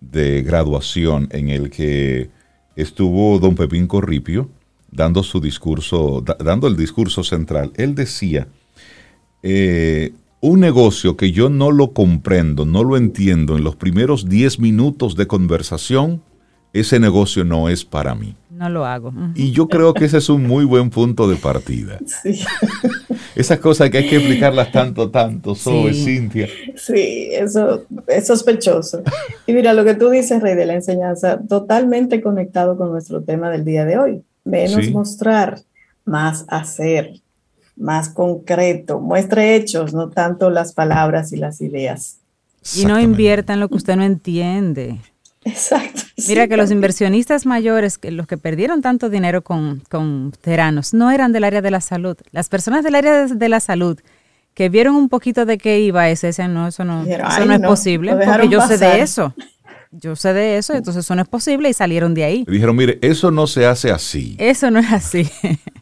de 0.00 0.42
graduación 0.42 1.28
en 1.30 1.48
el 1.48 1.70
que 1.70 2.30
estuvo 2.76 3.38
don 3.38 3.54
Pepín 3.54 3.86
Corripio 3.86 4.48
dando 4.90 5.22
su 5.22 5.40
discurso, 5.40 6.22
dando 6.22 6.66
el 6.68 6.76
discurso 6.76 7.24
central. 7.24 7.72
Él 7.76 7.94
decía, 7.94 8.48
eh, 9.42 10.12
un 10.40 10.60
negocio 10.60 11.16
que 11.16 11.32
yo 11.32 11.48
no 11.48 11.70
lo 11.70 11.92
comprendo, 11.92 12.66
no 12.66 12.84
lo 12.84 12.96
entiendo 12.96 13.56
en 13.56 13.64
los 13.64 13.76
primeros 13.76 14.28
10 14.28 14.58
minutos 14.58 15.16
de 15.16 15.26
conversación, 15.26 16.22
ese 16.72 16.98
negocio 16.98 17.44
no 17.44 17.68
es 17.68 17.84
para 17.84 18.14
mí. 18.14 18.34
No 18.50 18.68
lo 18.68 18.86
hago. 18.86 19.12
Y 19.34 19.50
yo 19.50 19.68
creo 19.68 19.92
que 19.92 20.04
ese 20.04 20.18
es 20.18 20.28
un 20.28 20.46
muy 20.46 20.64
buen 20.64 20.90
punto 20.90 21.28
de 21.28 21.36
partida. 21.36 21.98
Sí. 22.22 22.44
Esas 23.34 23.58
cosas 23.58 23.90
que 23.90 23.98
hay 23.98 24.08
que 24.08 24.16
explicarlas 24.16 24.70
tanto, 24.70 25.10
tanto, 25.10 25.54
Zoe, 25.54 25.94
Cintia. 25.94 26.48
Sí, 26.76 27.30
eso 27.32 27.86
es 28.06 28.26
sospechoso. 28.26 29.02
Y 29.46 29.52
mira, 29.54 29.72
lo 29.72 29.84
que 29.84 29.94
tú 29.94 30.10
dices, 30.10 30.42
Rey, 30.42 30.54
de 30.54 30.66
la 30.66 30.74
enseñanza, 30.74 31.40
totalmente 31.48 32.20
conectado 32.20 32.76
con 32.76 32.90
nuestro 32.90 33.22
tema 33.22 33.50
del 33.50 33.64
día 33.64 33.84
de 33.84 33.98
hoy. 33.98 34.22
Menos 34.44 34.90
mostrar, 34.90 35.60
más 36.04 36.44
hacer, 36.48 37.20
más 37.76 38.10
concreto. 38.10 39.00
Muestre 39.00 39.56
hechos, 39.56 39.94
no 39.94 40.10
tanto 40.10 40.50
las 40.50 40.74
palabras 40.74 41.32
y 41.32 41.36
las 41.36 41.60
ideas. 41.60 42.18
Y 42.76 42.84
no 42.84 43.00
invierta 43.00 43.54
en 43.54 43.60
lo 43.60 43.68
que 43.68 43.76
usted 43.76 43.96
no 43.96 44.04
entiende. 44.04 44.98
Exacto. 45.44 46.02
Mira 46.28 46.46
que 46.46 46.56
los 46.56 46.70
inversionistas 46.70 47.46
mayores, 47.46 47.98
que 47.98 48.10
los 48.10 48.26
que 48.26 48.38
perdieron 48.38 48.80
tanto 48.80 49.10
dinero 49.10 49.42
con, 49.42 49.82
con 49.90 50.32
teranos, 50.40 50.94
no 50.94 51.10
eran 51.10 51.32
del 51.32 51.44
área 51.44 51.60
de 51.60 51.70
la 51.70 51.80
salud. 51.80 52.16
Las 52.30 52.48
personas 52.48 52.84
del 52.84 52.94
área 52.94 53.26
de, 53.26 53.48
la 53.48 53.60
salud 53.60 53.98
que 54.54 54.68
vieron 54.68 54.94
un 54.94 55.08
poquito 55.08 55.44
de 55.44 55.58
qué 55.58 55.80
iba 55.80 56.08
eso, 56.10 56.26
decían, 56.26 56.54
no, 56.54 56.68
eso 56.68 56.84
no, 56.84 57.04
eso 57.04 57.44
no 57.44 57.54
es 57.54 57.60
posible, 57.60 58.14
porque 58.14 58.48
yo 58.48 58.60
sé 58.66 58.78
de 58.78 59.00
eso. 59.00 59.34
Yo 59.90 60.16
sé 60.16 60.32
de 60.32 60.56
eso, 60.56 60.72
entonces 60.72 61.04
eso 61.04 61.14
no 61.14 61.20
es 61.20 61.28
posible 61.28 61.68
y 61.68 61.74
salieron 61.74 62.14
de 62.14 62.24
ahí. 62.24 62.44
dijeron, 62.48 62.74
mire, 62.74 62.98
eso 63.02 63.30
no 63.30 63.46
se 63.46 63.66
hace 63.66 63.90
así. 63.90 64.36
Eso 64.38 64.70
no 64.70 64.78
es 64.78 64.90
así. 64.90 65.28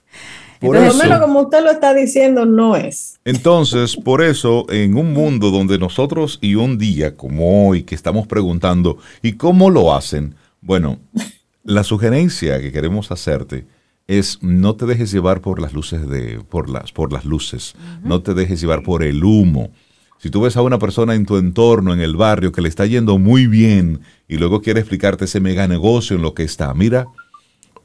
Por 0.61 0.77
lo 0.77 0.95
menos 0.95 1.21
como 1.21 1.41
usted 1.41 1.65
lo 1.65 1.71
está 1.71 1.95
diciendo, 1.95 2.45
no 2.45 2.77
es. 2.77 3.19
Entonces, 3.25 3.97
por 3.97 4.23
eso, 4.23 4.67
en 4.69 4.97
un 4.97 5.13
mundo 5.13 5.51
donde 5.51 5.79
nosotros 5.79 6.39
y 6.43 6.55
un 6.55 6.79
día 6.79 7.17
como 7.17 7.69
hoy 7.69 7.83
que 7.83 7.95
estamos 7.95 8.27
preguntando, 8.27 8.99
¿y 9.23 9.33
cómo 9.33 9.71
lo 9.71 9.95
hacen? 9.95 10.35
Bueno, 10.61 10.99
La 11.65 11.85
sugerencia 11.85 12.61
que 12.61 12.73
queremos 12.73 13.13
hacerte 13.13 13.67
es 14.07 14.43
no 14.43 14.77
te 14.77 14.87
dejes 14.87 15.13
llevar 15.13 15.43
por 15.43 15.61
las 15.61 15.75
luces 15.75 16.09
de 16.09 16.41
por 16.41 16.71
las 16.71 16.91
por 16.91 17.13
las 17.13 17.27
luces, 17.27 17.75
no 18.03 18.23
te 18.23 18.33
dejes 18.33 18.61
llevar 18.61 18.83
por 18.83 19.03
el 19.03 19.23
humo. 19.23 19.71
Si 20.19 20.31
tú 20.31 20.41
ves 20.41 20.57
a 20.57 20.63
una 20.63 20.79
persona 20.79 21.15
en 21.15 21.27
tu 21.27 21.37
entorno, 21.37 21.93
en 21.93 22.01
el 22.01 22.17
barrio, 22.17 22.51
que 22.51 22.63
le 22.63 22.69
está 22.69 22.87
yendo 22.87 23.19
muy 23.19 23.47
bien 23.47 24.01
y 24.27 24.39
luego 24.39 24.63
quiere 24.63 24.81
explicarte 24.81 25.27
ese 25.27 25.41
mega 25.41 25.69
negocio 25.69 26.17
en 26.17 26.23
lo 26.23 26.35
que 26.35 26.45
está, 26.45 26.73
mira, 26.75 27.07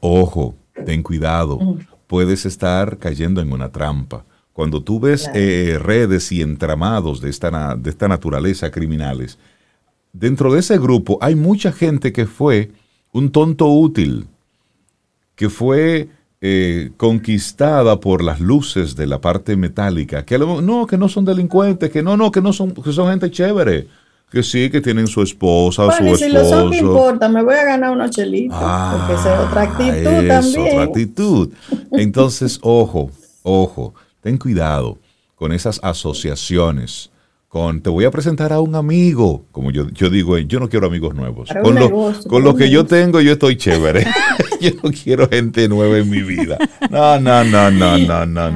ojo, 0.00 0.54
ten 0.84 1.02
cuidado, 1.02 1.58
puedes 2.06 2.46
estar 2.46 2.98
cayendo 2.98 3.40
en 3.40 3.52
una 3.52 3.70
trampa. 3.70 4.24
Cuando 4.52 4.82
tú 4.82 5.00
ves 5.00 5.28
eh, 5.34 5.78
redes 5.80 6.32
y 6.32 6.40
entramados 6.40 7.20
de 7.20 7.30
esta, 7.30 7.76
de 7.76 7.90
esta 7.90 8.08
naturaleza 8.08 8.70
criminales, 8.70 9.38
dentro 10.12 10.52
de 10.52 10.60
ese 10.60 10.78
grupo 10.78 11.18
hay 11.20 11.34
mucha 11.34 11.72
gente 11.72 12.12
que 12.12 12.26
fue 12.26 12.70
un 13.12 13.30
tonto 13.30 13.68
útil, 13.68 14.26
que 15.34 15.50
fue 15.50 16.08
eh, 16.40 16.90
conquistada 16.96 17.98
por 18.00 18.22
las 18.22 18.40
luces 18.40 18.94
de 18.96 19.06
la 19.06 19.20
parte 19.20 19.56
metálica, 19.56 20.24
que 20.24 20.38
no, 20.38 20.86
que 20.86 20.98
no 20.98 21.08
son 21.08 21.24
delincuentes, 21.24 21.90
que 21.90 22.02
no, 22.02 22.16
no, 22.16 22.30
que 22.30 22.40
no 22.40 22.52
son, 22.52 22.72
que 22.72 22.92
son 22.92 23.10
gente 23.10 23.30
chévere, 23.30 23.88
que 24.30 24.42
sí, 24.42 24.70
que 24.70 24.80
tienen 24.80 25.06
su 25.06 25.22
esposa, 25.22 25.84
su 25.84 26.04
esposo. 26.04 26.24
si 26.24 26.30
lo 26.30 26.44
son, 26.44 26.70
¿qué 26.70 26.78
importa? 26.78 27.28
Me 27.28 27.42
voy 27.42 27.54
a 27.54 27.64
ganar 27.64 27.92
unos 27.92 28.10
chelitos, 28.10 28.58
porque 28.58 29.14
es 29.14 29.20
otra 29.20 29.60
ah, 29.60 29.64
actitud 29.64 30.28
también. 30.28 30.72
otra 30.72 30.82
actitud. 30.82 31.52
Entonces, 31.92 32.58
ojo, 32.62 33.10
ojo, 33.42 33.94
ten 34.20 34.36
cuidado 34.36 34.98
con 35.36 35.52
esas 35.52 35.78
asociaciones 35.82 37.10
te 37.82 37.90
voy 37.90 38.04
a 38.04 38.10
presentar 38.10 38.52
a 38.52 38.60
un 38.60 38.74
amigo, 38.74 39.44
como 39.52 39.70
yo, 39.70 39.88
yo 39.90 40.10
digo, 40.10 40.38
yo 40.38 40.60
no 40.60 40.68
quiero 40.68 40.86
amigos 40.86 41.14
nuevos. 41.14 41.48
con 41.62 41.74
lo, 41.74 42.12
con 42.28 42.44
lo 42.44 42.54
que 42.54 42.70
yo 42.70 42.86
tengo, 42.86 43.20
yo 43.20 43.32
estoy 43.32 43.56
chévere. 43.56 44.06
yo 44.60 44.70
no 44.82 44.90
quiero 44.90 45.28
gente 45.28 45.68
nueva 45.68 45.98
en 45.98 46.10
mi 46.10 46.22
vida. 46.22 46.58
No, 46.90 47.20
no, 47.20 47.44
no, 47.44 47.70
no, 47.70 47.98
no, 47.98 48.26
no. 48.26 48.50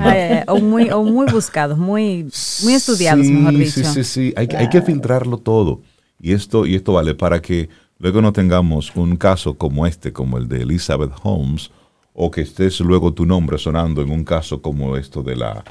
o, 0.47 0.61
muy, 0.61 0.91
o 0.91 1.03
muy 1.03 1.27
buscados, 1.31 1.79
muy, 1.79 2.29
muy 2.63 2.75
estudiados, 2.75 3.27
mejor 3.27 3.55
dicho. 3.55 3.71
Sí, 3.71 3.85
sí, 3.85 4.05
sí. 4.05 4.35
Hay, 4.37 4.49
hay 4.57 4.69
que 4.69 4.83
filtrarlo 4.83 5.39
todo. 5.39 5.83
Y 6.21 6.33
esto, 6.33 6.67
y 6.67 6.75
esto 6.75 6.93
vale 6.93 7.15
para 7.15 7.41
que 7.41 7.69
luego 7.99 8.21
no 8.21 8.33
tengamos 8.33 8.95
un 8.95 9.17
caso 9.17 9.55
como 9.55 9.87
este, 9.87 10.13
como 10.13 10.39
el 10.39 10.49
de 10.49 10.63
Elizabeth 10.63 11.13
Holmes, 11.23 11.71
o 12.13 12.31
que 12.31 12.43
estés 12.43 12.81
luego 12.81 13.13
tu 13.13 13.25
nombre 13.25 13.59
sonando 13.59 14.03
en 14.03 14.11
un 14.11 14.25
caso 14.25 14.61
como 14.61 14.97
esto 14.97 15.23
de 15.23 15.37
la 15.37 15.65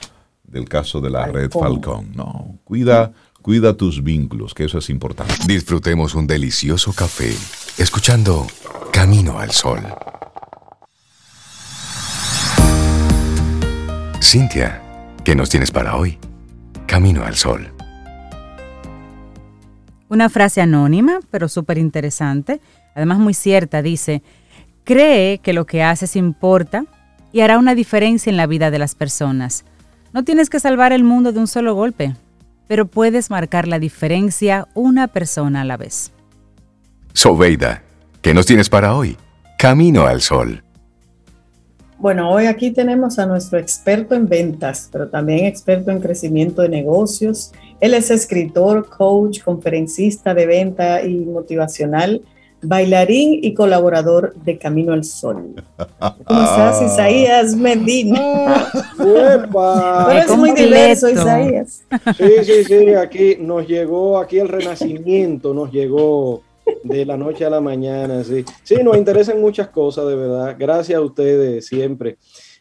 del 0.51 0.67
caso 0.67 1.01
de 1.01 1.09
la 1.09 1.27
red 1.27 1.51
Falcón. 1.51 2.11
No, 2.15 2.59
cuida, 2.63 3.13
cuida 3.41 3.75
tus 3.75 4.03
vínculos, 4.03 4.53
que 4.53 4.65
eso 4.65 4.79
es 4.79 4.89
importante. 4.89 5.33
Disfrutemos 5.47 6.15
un 6.15 6.27
delicioso 6.27 6.93
café 6.93 7.33
escuchando 7.77 8.47
Camino 8.91 9.39
al 9.39 9.51
Sol. 9.51 9.81
Cintia, 14.21 14.81
¿qué 15.23 15.35
nos 15.35 15.49
tienes 15.49 15.71
para 15.71 15.95
hoy? 15.95 16.17
Camino 16.85 17.23
al 17.23 17.35
Sol. 17.35 17.71
Una 20.09 20.29
frase 20.29 20.61
anónima, 20.61 21.19
pero 21.29 21.47
súper 21.47 21.77
interesante, 21.77 22.59
además 22.95 23.19
muy 23.19 23.35
cierta, 23.35 23.83
dice, 23.83 24.23
cree 24.83 25.37
que 25.37 25.53
lo 25.53 25.65
que 25.65 25.83
haces 25.83 26.15
importa 26.15 26.85
y 27.31 27.41
hará 27.41 27.59
una 27.59 27.75
diferencia 27.75 28.31
en 28.31 28.37
la 28.37 28.47
vida 28.47 28.71
de 28.71 28.79
las 28.79 28.95
personas. 28.95 29.65
No 30.11 30.23
tienes 30.23 30.49
que 30.49 30.59
salvar 30.59 30.91
el 30.91 31.03
mundo 31.03 31.31
de 31.31 31.39
un 31.39 31.47
solo 31.47 31.75
golpe, 31.75 32.15
pero 32.67 32.87
puedes 32.87 33.29
marcar 33.29 33.67
la 33.67 33.77
diferencia 33.77 34.67
una 34.73 35.07
persona 35.07 35.61
a 35.61 35.65
la 35.65 35.77
vez. 35.77 36.11
Sobeida, 37.13 37.83
¿qué 38.21 38.33
nos 38.33 38.47
tienes 38.47 38.69
para 38.69 38.95
hoy? 38.95 39.17
Camino 39.57 40.07
al 40.07 40.21
Sol. 40.21 40.63
Bueno, 41.99 42.31
hoy 42.31 42.45
aquí 42.45 42.71
tenemos 42.71 43.19
a 43.19 43.25
nuestro 43.25 43.59
experto 43.59 44.15
en 44.15 44.27
ventas, 44.27 44.89
pero 44.91 45.09
también 45.09 45.45
experto 45.45 45.91
en 45.91 45.99
crecimiento 45.99 46.61
de 46.61 46.69
negocios. 46.69 47.51
Él 47.79 47.93
es 47.93 48.09
escritor, 48.09 48.89
coach, 48.89 49.41
conferencista 49.43 50.33
de 50.33 50.45
venta 50.45 51.03
y 51.03 51.17
motivacional 51.25 52.21
bailarín 52.61 53.39
y 53.43 53.53
colaborador 53.53 54.33
de 54.43 54.57
Camino 54.57 54.93
al 54.93 55.03
Sol. 55.03 55.55
¿Cómo 56.25 56.43
estás, 56.43 56.81
Isaías 56.81 57.55
Medina? 57.55 58.69
Pero 58.97 60.11
es 60.11 60.37
muy 60.37 60.51
diverso, 60.51 61.09
Isaías. 61.09 61.83
Sí, 62.17 62.31
sí, 62.43 62.63
sí, 62.65 62.93
aquí 62.93 63.37
nos 63.39 63.67
llegó, 63.67 64.17
aquí 64.17 64.39
el 64.39 64.47
renacimiento 64.47 65.53
nos 65.53 65.71
llegó 65.71 66.41
de 66.83 67.05
la 67.05 67.17
noche 67.17 67.45
a 67.45 67.49
la 67.49 67.61
mañana, 67.61 68.23
sí. 68.23 68.45
Sí, 68.63 68.75
nos 68.83 68.97
interesan 68.97 69.41
muchas 69.41 69.69
cosas, 69.69 70.07
de 70.07 70.15
verdad. 70.15 70.55
Gracias 70.57 70.97
a 70.97 71.01
ustedes 71.01 71.65
siempre. 71.65 72.17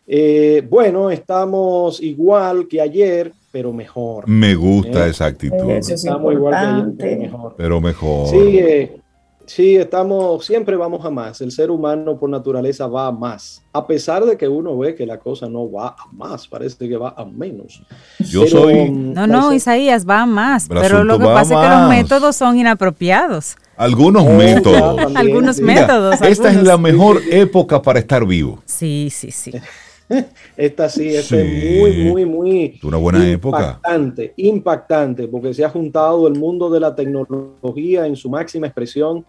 Eh, 0.06 0.62
bueno, 0.68 1.10
estamos 1.10 2.00
igual 2.00 2.66
que 2.66 2.80
ayer, 2.80 3.32
pero 3.52 3.72
mejor. 3.72 4.26
Me 4.26 4.54
gusta 4.54 5.06
esa 5.06 5.26
actitud. 5.26 5.70
estamos 5.70 6.32
igual 6.32 6.54
que 6.54 6.58
ayer, 6.58 6.94
pero 6.98 7.20
mejor. 7.20 7.54
Pero 7.56 7.80
mejor. 7.80 8.28
Sí, 8.28 8.58
eh, 8.58 9.00
Sí, 9.48 9.76
estamos, 9.76 10.44
siempre 10.44 10.76
vamos 10.76 11.04
a 11.06 11.10
más. 11.10 11.40
El 11.40 11.50
ser 11.50 11.70
humano 11.70 12.18
por 12.18 12.28
naturaleza 12.28 12.86
va 12.86 13.06
a 13.06 13.12
más. 13.12 13.62
A 13.72 13.86
pesar 13.86 14.24
de 14.26 14.36
que 14.36 14.46
uno 14.46 14.76
ve 14.76 14.94
que 14.94 15.06
la 15.06 15.18
cosa 15.18 15.48
no 15.48 15.70
va 15.70 15.88
a 15.88 16.06
más, 16.12 16.46
parece 16.46 16.86
que 16.86 16.96
va 16.98 17.14
a 17.16 17.24
menos. 17.24 17.82
Yo 18.18 18.46
soy. 18.46 18.74
Um, 18.74 19.14
no, 19.14 19.26
no, 19.26 19.54
Isaías 19.54 20.06
va 20.06 20.20
a 20.20 20.26
más. 20.26 20.68
Pero, 20.68 21.02
lo 21.02 21.18
que 21.18 21.24
pasa 21.24 21.54
es 21.54 21.60
que 21.60 21.76
los 21.76 21.88
métodos 21.88 22.36
son 22.36 22.58
inapropiados. 22.58 23.56
Algunos 23.78 24.24
oh, 24.26 24.34
métodos. 24.34 25.16
algunos 25.16 25.60
métodos. 25.60 26.20
Esta 26.20 26.50
es 26.50 26.62
la 26.62 26.76
mejor 26.76 27.22
época 27.30 27.80
para 27.80 28.00
estar 28.00 28.26
vivo. 28.26 28.62
Sí, 28.66 29.08
sí, 29.10 29.30
sí. 29.30 29.52
Esta 30.56 30.88
sí, 30.88 31.08
esta 31.08 31.40
es 31.40 31.80
muy, 31.80 32.04
muy, 32.04 32.24
muy 32.24 32.80
una 32.82 32.96
buena 32.96 33.30
impactante, 33.30 34.24
época. 34.24 34.34
impactante, 34.36 35.28
porque 35.28 35.52
se 35.54 35.64
ha 35.64 35.68
juntado 35.68 36.26
el 36.26 36.38
mundo 36.38 36.70
de 36.70 36.80
la 36.80 36.94
tecnología 36.94 38.06
en 38.06 38.16
su 38.16 38.30
máxima 38.30 38.66
expresión. 38.66 39.24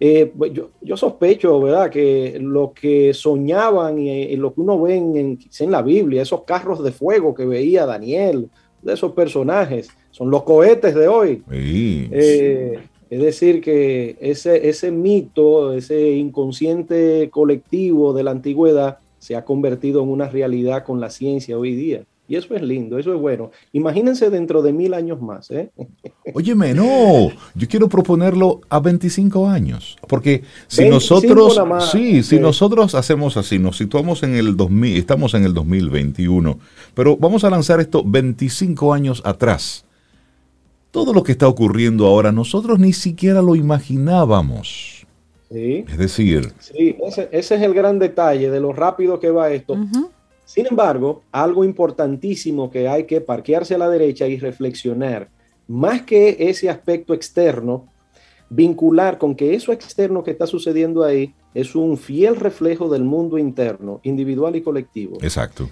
Eh, 0.00 0.32
pues 0.36 0.52
yo, 0.52 0.96
sospecho, 0.96 1.60
¿verdad?, 1.60 1.88
que 1.88 2.36
lo 2.40 2.72
que 2.72 3.14
soñaban 3.14 3.98
y, 3.98 4.34
lo 4.36 4.52
que 4.52 4.60
uno 4.60 4.82
ve 4.82 4.96
en, 4.96 5.38
en, 5.58 5.70
la 5.70 5.82
Biblia, 5.82 6.22
esos 6.22 6.42
carros 6.42 6.82
de 6.82 6.90
fuego 6.90 7.32
que 7.32 7.46
veía 7.46 7.86
Daniel, 7.86 8.48
de 8.82 8.92
esos 8.92 9.12
personajes, 9.12 9.88
son 10.10 10.30
los 10.30 10.42
cohetes 10.42 10.94
de 10.94 11.08
hoy. 11.08 11.42
Eh, 11.50 12.78
es 13.08 13.22
decir, 13.22 13.60
que 13.60 14.16
ese, 14.20 14.68
ese 14.68 14.90
mito, 14.90 15.72
ese 15.72 16.10
inconsciente 16.10 17.30
colectivo 17.30 18.12
de 18.12 18.24
la 18.24 18.32
antigüedad, 18.32 18.98
se 19.24 19.36
ha 19.36 19.44
convertido 19.46 20.02
en 20.02 20.10
una 20.10 20.28
realidad 20.28 20.84
con 20.84 21.00
la 21.00 21.08
ciencia 21.08 21.56
hoy 21.56 21.74
día. 21.74 22.02
Y 22.28 22.36
eso 22.36 22.54
es 22.54 22.60
lindo, 22.60 22.98
eso 22.98 23.14
es 23.14 23.18
bueno. 23.18 23.52
Imagínense 23.72 24.28
dentro 24.28 24.60
de 24.60 24.74
mil 24.74 24.92
años 24.92 25.22
más. 25.22 25.50
¿eh? 25.50 25.70
Óyeme, 26.34 26.74
no, 26.74 27.30
yo 27.54 27.66
quiero 27.66 27.88
proponerlo 27.88 28.60
a 28.68 28.80
25 28.80 29.48
años, 29.48 29.96
porque 30.08 30.42
si 30.66 30.90
nosotros, 30.90 31.58
sí, 31.90 32.22
si 32.22 32.38
nosotros 32.38 32.94
hacemos 32.94 33.38
así, 33.38 33.58
nos 33.58 33.78
situamos 33.78 34.22
en 34.24 34.34
el 34.34 34.58
2000, 34.58 34.98
estamos 34.98 35.32
en 35.32 35.44
el 35.44 35.54
2021, 35.54 36.58
pero 36.92 37.16
vamos 37.16 37.44
a 37.44 37.50
lanzar 37.50 37.80
esto 37.80 38.02
25 38.04 38.92
años 38.92 39.22
atrás. 39.24 39.86
Todo 40.90 41.14
lo 41.14 41.22
que 41.22 41.32
está 41.32 41.48
ocurriendo 41.48 42.06
ahora, 42.06 42.30
nosotros 42.30 42.78
ni 42.78 42.92
siquiera 42.92 43.40
lo 43.40 43.56
imaginábamos. 43.56 44.93
Es 45.54 45.98
decir. 45.98 46.52
Sí, 46.58 46.96
ese, 47.06 47.28
es 47.30 47.50
el 47.50 47.74
gran 47.74 47.98
detalle 47.98 48.50
de 48.50 48.60
lo 48.60 48.72
rápido 48.72 49.20
que 49.20 49.30
va 49.30 49.50
esto. 49.50 49.76
Sin 50.44 50.66
embargo, 50.66 51.22
algo 51.32 51.64
importantísimo 51.64 52.70
que 52.70 52.88
hay 52.88 53.04
que 53.04 53.20
parquearse 53.20 53.74
a 53.74 53.78
la 53.78 53.88
derecha 53.88 54.26
y 54.26 54.38
reflexionar, 54.38 55.28
más 55.66 56.02
que 56.02 56.36
ese 56.38 56.68
aspecto 56.68 57.14
externo, 57.14 57.86
vincular 58.50 59.16
con 59.18 59.34
que 59.34 59.54
eso 59.54 59.72
externo 59.72 60.22
que 60.22 60.32
está 60.32 60.46
sucediendo 60.46 61.02
ahí 61.02 61.34
es 61.54 61.74
un 61.74 61.96
fiel 61.96 62.36
reflejo 62.36 62.88
del 62.88 63.04
mundo 63.04 63.38
interno, 63.38 64.00
individual 64.02 64.56
y 64.56 64.62
colectivo. 64.62 65.16
Exacto. 65.22 65.68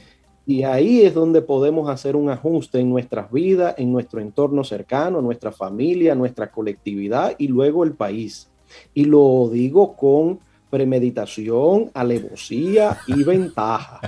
Y 0.47 0.65
ahí 0.65 1.03
es 1.03 1.15
donde 1.15 1.43
podemos 1.43 1.89
hacer 1.89 2.17
un 2.17 2.31
ajuste 2.31 2.81
en 2.81 2.91
nuestras 2.91 3.31
vidas, 3.31 3.75
en 3.79 3.93
nuestro 3.93 4.21
entorno 4.21 4.65
cercano, 4.65 5.21
nuestra 5.21 5.53
familia, 5.53 6.15
nuestra 6.15 6.51
colectividad 6.51 7.35
y 7.39 7.49
luego 7.49 7.85
el 7.85 7.93
país. 7.93 8.49
Y 8.95 9.05
lo 9.05 9.49
digo 9.53 9.97
con 9.97 10.41
premeditación, 10.71 11.91
alevosía 11.93 12.99
y 13.07 13.23
ventaja. 13.25 14.01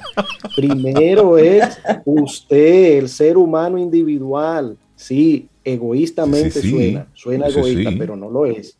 Primero 0.56 1.36
es 1.36 1.78
usted, 2.06 2.98
el 2.98 3.08
ser 3.10 3.36
humano 3.36 3.76
individual. 3.76 4.78
Sí, 4.96 5.46
egoístamente 5.62 6.62
suena, 6.62 7.06
suena 7.12 7.48
egoísta, 7.48 7.90
pero 7.98 8.16
no 8.16 8.30
lo 8.30 8.46
es. 8.46 8.78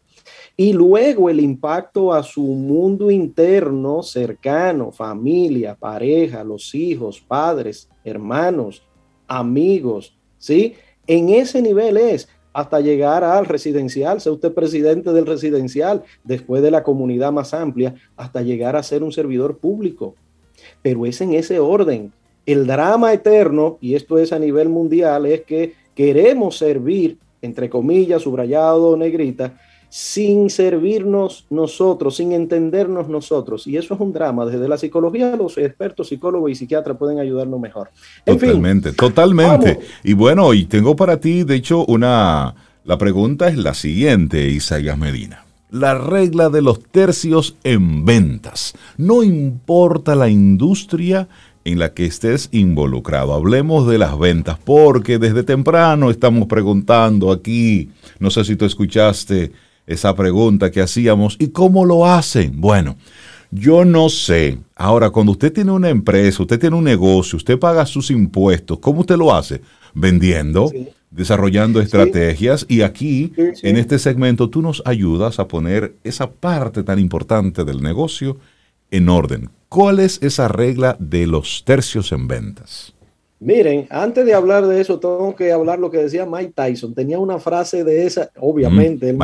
Y 0.57 0.73
luego 0.73 1.29
el 1.29 1.41
impacto 1.41 2.15
a 2.15 2.23
su 2.23 2.43
mundo 2.43 3.11
interno 3.11 4.03
cercano, 4.03 4.93
familia, 4.93 5.75
pareja, 5.75 6.45
los 6.45 6.75
hijos, 6.75 7.21
padres, 7.21 7.91
hermanos, 8.05 8.83
amigos, 9.27 10.17
¿sí? 10.39 10.75
En 11.07 11.29
ese 11.29 11.61
nivel 11.61 11.97
es 11.97 12.29
hasta 12.55 12.81
llegar 12.81 13.25
al 13.25 13.47
residencial, 13.47 14.21
sea 14.21 14.33
usted 14.33 14.55
presidente 14.55 15.13
del 15.13 15.27
residencial, 15.27 16.05
después 16.23 16.63
de 16.63 16.71
la 16.71 16.85
comunidad 16.85 17.33
más 17.33 17.53
amplia, 17.53 17.95
hasta 18.17 18.43
llegar 18.43 18.77
a 18.77 18.83
ser 18.83 19.03
un 19.03 19.13
servidor 19.13 19.59
público. 19.59 20.15
Pero 20.81 21.05
es 21.05 21.21
en 21.21 21.35
ese 21.35 21.59
orden. 21.59 22.13
El 22.47 22.67
drama 22.67 23.13
eterno, 23.13 23.77
y 23.81 23.97
esto 23.97 24.19
es 24.19 24.33
a 24.33 24.39
nivel 24.39 24.69
mundial, 24.69 25.27
es 25.27 25.43
que 25.43 25.75
queremos 25.97 26.57
servir, 26.57 27.19
entre 27.43 27.69
comillas, 27.69 28.23
subrayado, 28.23 28.97
negrita, 28.97 29.59
sin 29.95 30.51
servirnos 30.51 31.47
nosotros, 31.51 32.17
sin 32.17 32.33
entendernos 32.33 33.09
nosotros. 33.09 33.65
Y 33.69 33.77
eso 33.77 33.95
es 33.95 34.01
un 34.01 34.13
drama. 34.13 34.45
Desde 34.45 34.67
la 34.67 34.77
psicología, 34.77 35.37
los 35.37 35.57
expertos 35.57 36.09
psicólogos 36.09 36.51
y 36.51 36.57
psiquiatras 36.57 36.97
pueden 36.97 37.21
ayudarnos 37.21 37.61
mejor. 37.61 37.91
totalmente, 38.27 38.93
totalmente. 38.93 39.79
Y 40.03 40.15
bueno, 40.15 40.53
y 40.53 40.65
tengo 40.65 40.97
para 40.97 41.21
ti, 41.21 41.45
de 41.45 41.55
hecho, 41.55 41.85
una... 41.85 42.57
La 42.83 42.99
pregunta 42.99 43.47
es 43.47 43.57
la 43.57 43.73
siguiente, 43.73 44.49
Isaías 44.49 44.99
Medina. 44.99 45.45
La 45.71 45.95
regla 45.95 46.49
de 46.49 46.61
los 46.61 46.83
tercios 46.83 47.55
en 47.63 48.05
ventas. 48.05 48.75
No 48.97 49.23
importa 49.23 50.17
la 50.17 50.29
industria 50.29 51.29
en 51.65 51.79
la 51.79 51.95
que 51.95 52.07
estés 52.07 52.49
involucrado. 52.51 53.33
Hablemos 53.33 53.87
de 53.87 53.99
las 53.99 54.19
ventas, 54.19 54.59
porque 54.65 55.21
desde 55.21 55.45
temprano 55.45 56.11
estamos 56.11 56.49
preguntando 56.49 57.31
aquí, 57.31 57.91
no 58.19 58.31
sé 58.31 58.45
si 58.45 58.57
tú 58.57 58.65
escuchaste 58.65 59.53
esa 59.87 60.15
pregunta 60.15 60.71
que 60.71 60.81
hacíamos. 60.81 61.37
¿Y 61.39 61.49
cómo 61.49 61.85
lo 61.85 62.07
hacen? 62.07 62.61
Bueno, 62.61 62.97
yo 63.51 63.85
no 63.85 64.09
sé. 64.09 64.59
Ahora, 64.75 65.11
cuando 65.11 65.33
usted 65.33 65.53
tiene 65.53 65.71
una 65.71 65.89
empresa, 65.89 66.43
usted 66.43 66.59
tiene 66.59 66.77
un 66.77 66.85
negocio, 66.85 67.37
usted 67.37 67.59
paga 67.59 67.87
sus 67.87 68.11
impuestos, 68.11 68.79
¿cómo 68.81 69.01
usted 69.01 69.17
lo 69.17 69.35
hace? 69.35 69.61
Vendiendo, 69.95 70.73
desarrollando 71.11 71.81
estrategias 71.81 72.67
y 72.69 72.83
aquí, 72.83 73.33
en 73.37 73.77
este 73.77 73.99
segmento, 73.99 74.51
tú 74.51 74.61
nos 74.61 74.83
ayudas 74.85 75.39
a 75.39 75.47
poner 75.47 75.95
esa 76.03 76.31
parte 76.31 76.83
tan 76.83 76.99
importante 76.99 77.65
del 77.65 77.81
negocio 77.81 78.39
en 78.91 79.09
orden. 79.09 79.51
¿Cuál 79.69 80.01
es 80.01 80.21
esa 80.23 80.49
regla 80.49 80.97
de 80.99 81.27
los 81.27 81.65
tercios 81.65 82.13
en 82.13 82.27
ventas? 82.27 82.94
Miren, 83.45 83.87
antes 83.91 84.25
de 84.25 84.33
hablar 84.33 84.67
de 84.67 84.81
eso, 84.81 84.99
tengo 84.99 85.37
que 85.37 85.53
hablar 85.53 85.79
lo 85.79 85.91
que 85.91 85.99
decía 85.99 86.25
Mike 86.25 86.55
Tyson. 86.57 86.95
Tenía 86.95 87.19
una 87.19 87.39
frase 87.39 87.85
de 87.85 88.07
esa, 88.07 88.31
obviamente, 88.41 89.11
él, 89.11 89.19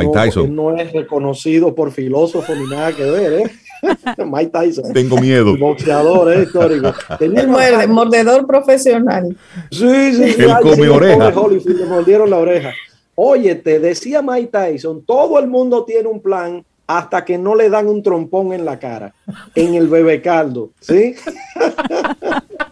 no, 0.51 0.77
es 0.77 0.93
reconocido 0.93 1.75
por 1.75 1.91
filósofo 1.91 2.55
ni 2.55 2.69
nada 2.69 2.93
que 2.95 3.05
ver, 3.05 3.33
¿eh? 3.33 3.51
Mike 4.27 4.51
Tyson. 4.53 4.93
Tengo 4.93 5.17
miedo. 5.17 5.57
Boxeador, 5.57 6.35
¿eh? 6.35 6.43
histórico. 6.43 6.93
Tenía 7.19 7.41
el 7.83 7.89
mordedor 7.89 8.47
profesional. 8.47 9.35
Sí, 9.71 10.13
sí, 10.13 10.33
sí. 10.33 10.43
Él 10.43 10.53
come 10.61 10.91
oreja. 10.91 11.31
le 11.31 11.87
mordieron 11.87 12.29
la 12.29 12.37
oreja. 12.37 12.75
Oye, 13.15 13.55
te 13.55 13.81
decía 13.81 14.21
Mike 14.21 14.51
Tyson, 14.53 15.03
todo 15.07 15.39
el 15.39 15.49
mundo 15.49 15.85
tiene 15.85 16.09
un 16.09 16.21
plan 16.21 16.63
hasta 16.87 17.25
que 17.25 17.39
no 17.39 17.55
le 17.55 17.71
dan 17.71 17.87
un 17.87 18.03
trompón 18.03 18.53
en 18.53 18.67
la 18.67 18.79
cara, 18.79 19.15
en 19.55 19.77
el 19.77 19.89
bebé 19.89 20.21
caldo, 20.21 20.73
¿sí? 20.81 21.15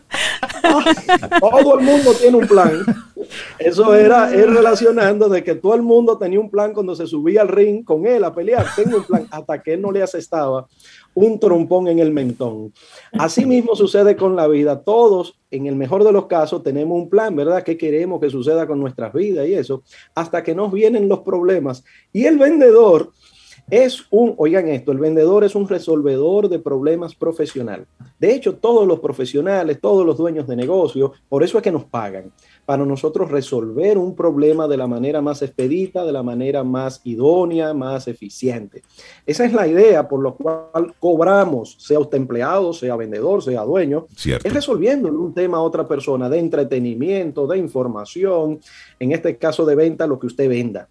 todo 1.41 1.79
el 1.79 1.85
mundo 1.85 2.13
tiene 2.21 2.37
un 2.37 2.47
plan. 2.47 2.83
Eso 3.59 3.95
era 3.95 4.33
él 4.33 4.55
relacionando 4.55 5.29
de 5.29 5.45
que 5.45 5.55
todo 5.55 5.75
el 5.75 5.83
mundo 5.83 6.17
tenía 6.17 6.41
un 6.41 6.51
plan 6.51 6.73
cuando 6.73 6.95
se 6.95 7.07
subía 7.07 7.43
al 7.43 7.49
ring 7.49 7.85
con 7.85 8.07
él 8.07 8.25
a 8.25 8.35
pelear. 8.35 8.67
Tengo 8.75 8.99
un 8.99 9.05
plan 9.05 9.27
hasta 9.31 9.63
que 9.63 9.75
él 9.75 9.83
no 9.83 9.93
le 9.93 10.03
asestaba 10.03 10.67
un 11.15 11.41
trompón 11.41 11.89
en 11.89 11.99
el 11.99 12.13
mentón. 12.13 12.73
Así 13.13 13.45
mismo 13.45 13.75
sucede 13.75 14.17
con 14.17 14.37
la 14.37 14.47
vida. 14.47 14.83
Todos, 14.83 15.39
en 15.51 15.67
el 15.67 15.75
mejor 15.75 16.05
de 16.05 16.13
los 16.13 16.27
casos, 16.27 16.63
tenemos 16.63 16.97
un 16.97 17.09
plan, 17.09 17.35
¿verdad? 17.35 17.65
¿Qué 17.65 17.77
queremos 17.77 18.21
que 18.21 18.31
suceda 18.31 18.67
con 18.67 18.79
nuestras 18.79 19.13
vidas 19.13 19.47
y 19.49 19.55
eso? 19.55 19.83
Hasta 20.15 20.43
que 20.43 20.55
nos 20.55 20.73
vienen 20.73 21.09
los 21.09 21.21
problemas. 21.21 21.85
Y 22.13 22.27
el 22.27 22.39
vendedor 22.39 23.13
es 23.71 24.07
un, 24.11 24.35
oigan 24.39 24.69
esto, 24.69 24.93
el 24.93 24.99
vendedor 24.99 25.45
es 25.45 25.55
un 25.55 25.69
resolvedor 25.69 26.49
de 26.49 26.59
problemas 26.59 27.15
profesional. 27.15 27.87
De 28.19 28.35
hecho, 28.35 28.57
todos 28.57 28.87
los 28.87 29.01
profesionales, 29.01 29.79
todos 29.81 30.07
los 30.07 30.17
dueños 30.17 30.47
de 30.47 30.57
negocio, 30.57 31.13
por 31.29 31.43
eso 31.43 31.59
es 31.59 31.65
que 31.65 31.71
nos 31.71 31.85
pagan, 31.85 32.33
para 32.65 32.85
nosotros 32.85 33.31
resolver 33.31 33.99
un 33.99 34.15
problema 34.15 34.67
de 34.69 34.77
la 34.77 34.87
manera 34.87 35.21
más 35.21 35.43
expedita, 35.43 36.05
de 36.05 36.13
la 36.13 36.23
manera 36.23 36.65
más 36.65 37.01
idónea, 37.05 37.75
más 37.75 38.09
eficiente. 38.09 38.83
Esa 39.27 39.45
es 39.45 39.53
la 39.53 39.67
idea 39.67 40.09
por 40.09 40.23
la 40.23 40.33
cual 40.33 40.95
cobramos, 40.99 41.77
sea 41.79 41.99
usted 41.99 42.19
empleado, 42.19 42.73
sea 42.73 42.97
vendedor, 42.97 43.43
sea 43.43 43.63
dueño, 43.63 44.07
es 44.25 44.53
resolviendo 44.53 45.09
un 45.09 45.35
tema 45.35 45.59
a 45.59 45.63
otra 45.63 45.87
persona 45.87 46.29
de 46.29 46.39
entretenimiento, 46.39 47.47
de 47.47 47.59
información, 47.59 48.61
en 48.99 49.13
este 49.13 49.37
caso 49.37 49.65
de 49.65 49.75
venta, 49.75 50.07
lo 50.07 50.19
que 50.19 50.27
usted 50.27 50.49
venda. 50.49 50.89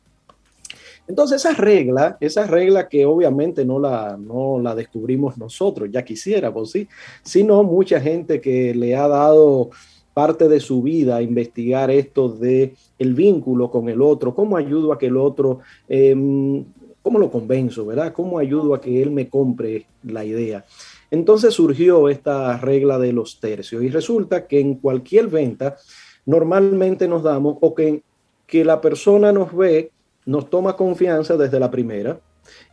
Entonces 1.08 1.46
esa 1.46 1.54
regla, 1.54 2.18
esa 2.20 2.46
regla 2.46 2.90
que 2.90 3.06
obviamente 3.06 3.64
no 3.64 3.80
la, 3.80 4.18
no 4.20 4.60
la 4.60 4.76
descubrimos 4.76 5.38
nosotros, 5.38 5.90
ya 5.92 6.04
quisiéramos, 6.04 6.72
¿sí? 6.72 6.88
Sino 7.24 7.64
mucha 7.64 8.00
gente 8.02 8.42
que 8.42 8.76
le 8.76 8.96
ha 8.96 9.08
dado 9.08 9.70
parte 10.14 10.50
de 10.50 10.60
su 10.60 10.82
vida 10.82 11.18
a 11.18 11.22
investigar 11.22 11.92
esto 11.92 12.28
de 12.28 12.74
el 12.98 13.14
vínculo 13.14 13.70
con 13.70 13.88
el 13.88 14.02
otro, 14.02 14.34
cómo 14.34 14.58
ayudo 14.58 14.92
a 14.92 14.98
que 14.98 15.06
el 15.06 15.16
otro, 15.16 15.60
em, 15.88 16.66
cómo 17.04 17.20
lo 17.20 17.30
convenzo, 17.30 17.86
¿verdad? 17.86 18.12
¿Cómo 18.12 18.40
ayudo 18.40 18.74
a 18.74 18.82
que 18.82 19.02
él 19.02 19.12
me 19.12 19.30
compre 19.30 19.86
la 20.04 20.26
idea? 20.26 20.66
Entonces 21.12 21.54
surgió 21.54 22.10
esta 22.10 22.58
regla 22.58 22.98
de 23.00 23.14
los 23.14 23.40
tercios 23.40 23.84
y 23.84 23.90
resulta 23.90 24.48
que 24.48 24.60
en 24.60 24.76
cualquier 24.76 25.28
venta 25.28 25.78
normalmente 26.26 27.08
nos 27.08 27.24
damos 27.24 27.58
o 27.62 27.74
que, 27.74 28.02
que 28.46 28.66
la 28.66 28.82
persona 28.82 29.32
nos 29.32 29.56
ve 29.56 29.92
nos 30.28 30.50
toma 30.50 30.76
confianza 30.76 31.38
desde 31.38 31.60
la 31.60 31.72
primera 31.72 32.20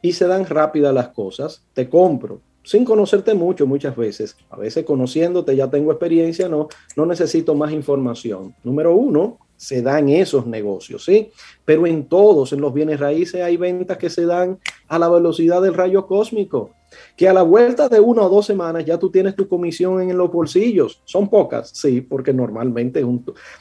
y 0.03 0.13
se 0.13 0.27
dan 0.27 0.45
rápidas 0.45 0.93
las 0.93 1.09
cosas. 1.09 1.65
Te 1.73 1.89
compro, 1.89 2.41
sin 2.65 2.85
conocerte 2.85 3.33
mucho 3.33 3.67
muchas 3.67 3.97
veces. 3.97 4.37
A 4.51 4.57
veces 4.57 4.85
conociéndote 4.85 5.57
ya 5.57 5.71
tengo 5.71 5.93
experiencia, 5.93 6.49
no, 6.49 6.69
no 6.97 7.07
necesito 7.07 7.55
más 7.55 7.73
información. 7.73 8.55
Número 8.65 8.95
uno, 8.95 9.39
se 9.65 9.83
dan 9.83 10.09
esos 10.09 10.47
negocios, 10.47 11.05
¿sí? 11.05 11.31
Pero 11.65 11.87
en 11.87 12.07
todos, 12.07 12.53
en 12.53 12.61
los 12.61 12.75
bienes 12.75 13.01
raíces, 13.01 13.43
hay 13.43 13.57
ventas 13.57 13.97
que 13.97 14.11
se 14.11 14.27
dan 14.27 14.59
a 14.89 14.99
la 14.99 15.09
velocidad 15.09 15.63
del 15.63 15.75
rayo 15.75 16.07
cósmico 16.07 16.71
que 17.17 17.29
a 17.29 17.33
la 17.33 17.43
vuelta 17.43 17.89
de 17.89 18.01
una 18.01 18.23
o 18.23 18.29
dos 18.29 18.47
semanas 18.47 18.85
ya 18.85 18.99
tú 18.99 19.11
tienes 19.11 19.35
tu 19.35 19.49
comisión 19.49 20.01
en 20.01 20.17
los 20.17 20.31
bolsillos. 20.31 21.01
Son 21.05 21.29
pocas, 21.29 21.71
sí, 21.71 22.01
porque 22.01 22.33
normalmente 22.33 23.05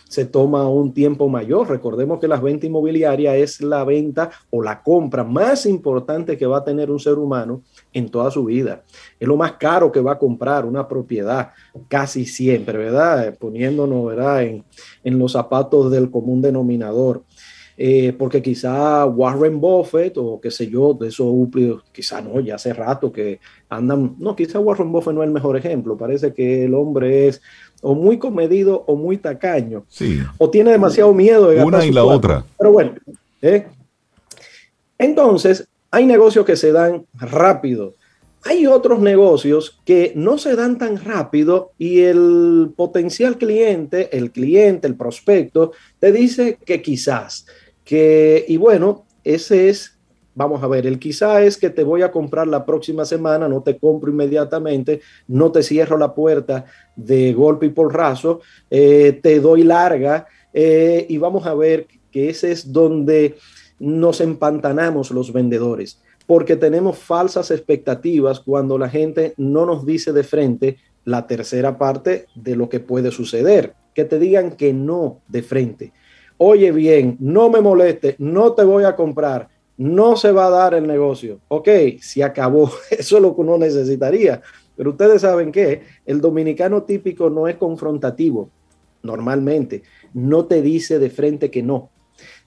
se 0.09 0.25
toma 0.25 0.67
un 0.67 0.93
tiempo 0.93 1.29
mayor. 1.29 1.69
Recordemos 1.69 2.19
que 2.19 2.27
la 2.27 2.39
venta 2.39 2.65
inmobiliaria 2.65 3.35
es 3.35 3.61
la 3.61 3.83
venta 3.83 4.29
o 4.49 4.61
la 4.61 4.81
compra 4.81 5.23
más 5.23 5.65
importante 5.65 6.37
que 6.37 6.45
va 6.45 6.59
a 6.59 6.63
tener 6.63 6.91
un 6.91 6.99
ser 6.99 7.15
humano 7.15 7.63
en 7.93 8.09
toda 8.09 8.31
su 8.31 8.45
vida. 8.45 8.83
Es 9.19 9.27
lo 9.27 9.37
más 9.37 9.53
caro 9.53 9.91
que 9.91 10.01
va 10.01 10.13
a 10.13 10.19
comprar 10.19 10.65
una 10.65 10.87
propiedad, 10.87 11.51
casi 11.87 12.25
siempre, 12.25 12.77
¿verdad? 12.77 13.37
Poniéndonos, 13.37 14.05
¿verdad? 14.07 14.43
En, 14.43 14.63
en 15.03 15.19
los 15.19 15.31
zapatos 15.31 15.91
del 15.91 16.09
común 16.09 16.41
denominador. 16.41 17.23
Eh, 17.75 18.13
porque 18.13 18.41
quizá 18.41 19.03
Warren 19.05 19.59
Buffett 19.59 20.15
o 20.17 20.39
qué 20.39 20.51
sé 20.51 20.67
yo, 20.67 20.93
de 20.93 21.07
esos 21.07 21.33
quizá 21.91 22.21
no, 22.21 22.39
ya 22.39 22.55
hace 22.55 22.71
rato 22.71 23.11
que 23.11 23.39
andan, 23.67 24.15
no, 24.19 24.35
quizá 24.35 24.59
Warren 24.59 24.91
Buffett 24.91 25.15
no 25.15 25.23
es 25.23 25.27
el 25.27 25.33
mejor 25.33 25.57
ejemplo, 25.57 25.97
parece 25.97 26.33
que 26.33 26.65
el 26.65 26.75
hombre 26.75 27.29
es 27.29 27.41
o 27.81 27.95
muy 27.95 28.19
comedido 28.19 28.83
o 28.85 28.95
muy 28.95 29.17
tacaño, 29.17 29.85
sí. 29.87 30.21
o 30.37 30.51
tiene 30.51 30.71
demasiado 30.71 31.13
miedo 31.13 31.49
de 31.49 31.63
Una 31.63 31.83
y 31.83 31.91
la 31.91 32.03
otra. 32.03 32.45
Pero 32.59 32.71
bueno, 32.71 32.93
¿eh? 33.41 33.65
entonces 34.99 35.67
hay 35.93 36.07
negocios 36.07 36.43
que 36.43 36.55
se 36.55 36.71
dan 36.71 37.05
rápido. 37.13 37.93
Hay 38.45 38.65
otros 38.65 38.99
negocios 38.99 39.79
que 39.85 40.11
no 40.15 40.39
se 40.39 40.55
dan 40.55 40.79
tan 40.79 40.97
rápido 40.97 41.73
y 41.77 41.99
el 41.99 42.71
potencial 42.75 43.37
cliente, 43.37 44.17
el 44.17 44.31
cliente, 44.31 44.87
el 44.87 44.95
prospecto, 44.95 45.71
te 45.99 46.11
dice 46.11 46.57
que 46.65 46.81
quizás, 46.81 47.45
que, 47.85 48.43
y 48.47 48.57
bueno, 48.57 49.05
ese 49.23 49.69
es, 49.69 49.99
vamos 50.33 50.63
a 50.63 50.67
ver, 50.67 50.87
el 50.87 50.97
quizá 50.97 51.43
es 51.43 51.57
que 51.57 51.69
te 51.69 51.83
voy 51.83 52.01
a 52.01 52.11
comprar 52.11 52.47
la 52.47 52.65
próxima 52.65 53.05
semana, 53.05 53.47
no 53.47 53.61
te 53.61 53.77
compro 53.77 54.11
inmediatamente, 54.11 54.99
no 55.27 55.51
te 55.51 55.61
cierro 55.61 55.95
la 55.99 56.15
puerta 56.15 56.65
de 56.95 57.33
golpe 57.33 57.67
y 57.67 57.69
por 57.69 57.93
raso, 57.93 58.41
eh, 58.71 59.19
te 59.21 59.39
doy 59.39 59.63
larga 59.63 60.25
eh, 60.53 61.05
y 61.07 61.19
vamos 61.19 61.45
a 61.45 61.53
ver 61.53 61.85
que 62.09 62.29
ese 62.29 62.51
es 62.51 62.71
donde 62.73 63.35
nos 63.79 64.21
empantanamos 64.21 65.11
los 65.11 65.33
vendedores, 65.33 66.01
porque 66.25 66.55
tenemos 66.55 66.97
falsas 66.97 67.51
expectativas 67.51 68.39
cuando 68.39 68.77
la 68.77 68.89
gente 68.89 69.33
no 69.37 69.65
nos 69.65 69.85
dice 69.85 70.13
de 70.13 70.23
frente 70.23 70.77
la 71.05 71.27
tercera 71.27 71.77
parte 71.77 72.27
de 72.35 72.55
lo 72.55 72.69
que 72.69 72.79
puede 72.79 73.11
suceder, 73.11 73.73
que 73.93 74.05
te 74.05 74.19
digan 74.19 74.51
que 74.51 74.73
no 74.73 75.19
de 75.27 75.43
frente 75.43 75.93
oye 76.37 76.71
bien, 76.71 77.17
no 77.19 77.49
me 77.49 77.61
moleste, 77.61 78.15
no 78.17 78.53
te 78.53 78.63
voy 78.63 78.83
a 78.83 78.95
comprar, 78.95 79.49
no 79.77 80.15
se 80.17 80.31
va 80.31 80.47
a 80.47 80.49
dar 80.49 80.73
el 80.73 80.87
negocio. 80.87 81.39
Ok, 81.47 81.69
se 82.01 82.23
acabó, 82.23 82.69
eso 82.91 83.17
es 83.17 83.21
lo 83.21 83.35
que 83.35 83.41
uno 83.41 83.57
necesitaría. 83.57 84.41
Pero 84.75 84.91
ustedes 84.91 85.21
saben 85.21 85.51
que 85.51 85.83
el 86.05 86.19
dominicano 86.19 86.83
típico 86.83 87.29
no 87.29 87.47
es 87.47 87.55
confrontativo, 87.55 88.49
normalmente, 89.03 89.83
no 90.13 90.45
te 90.45 90.61
dice 90.61 90.99
de 90.99 91.09
frente 91.09 91.51
que 91.51 91.61
no. 91.61 91.89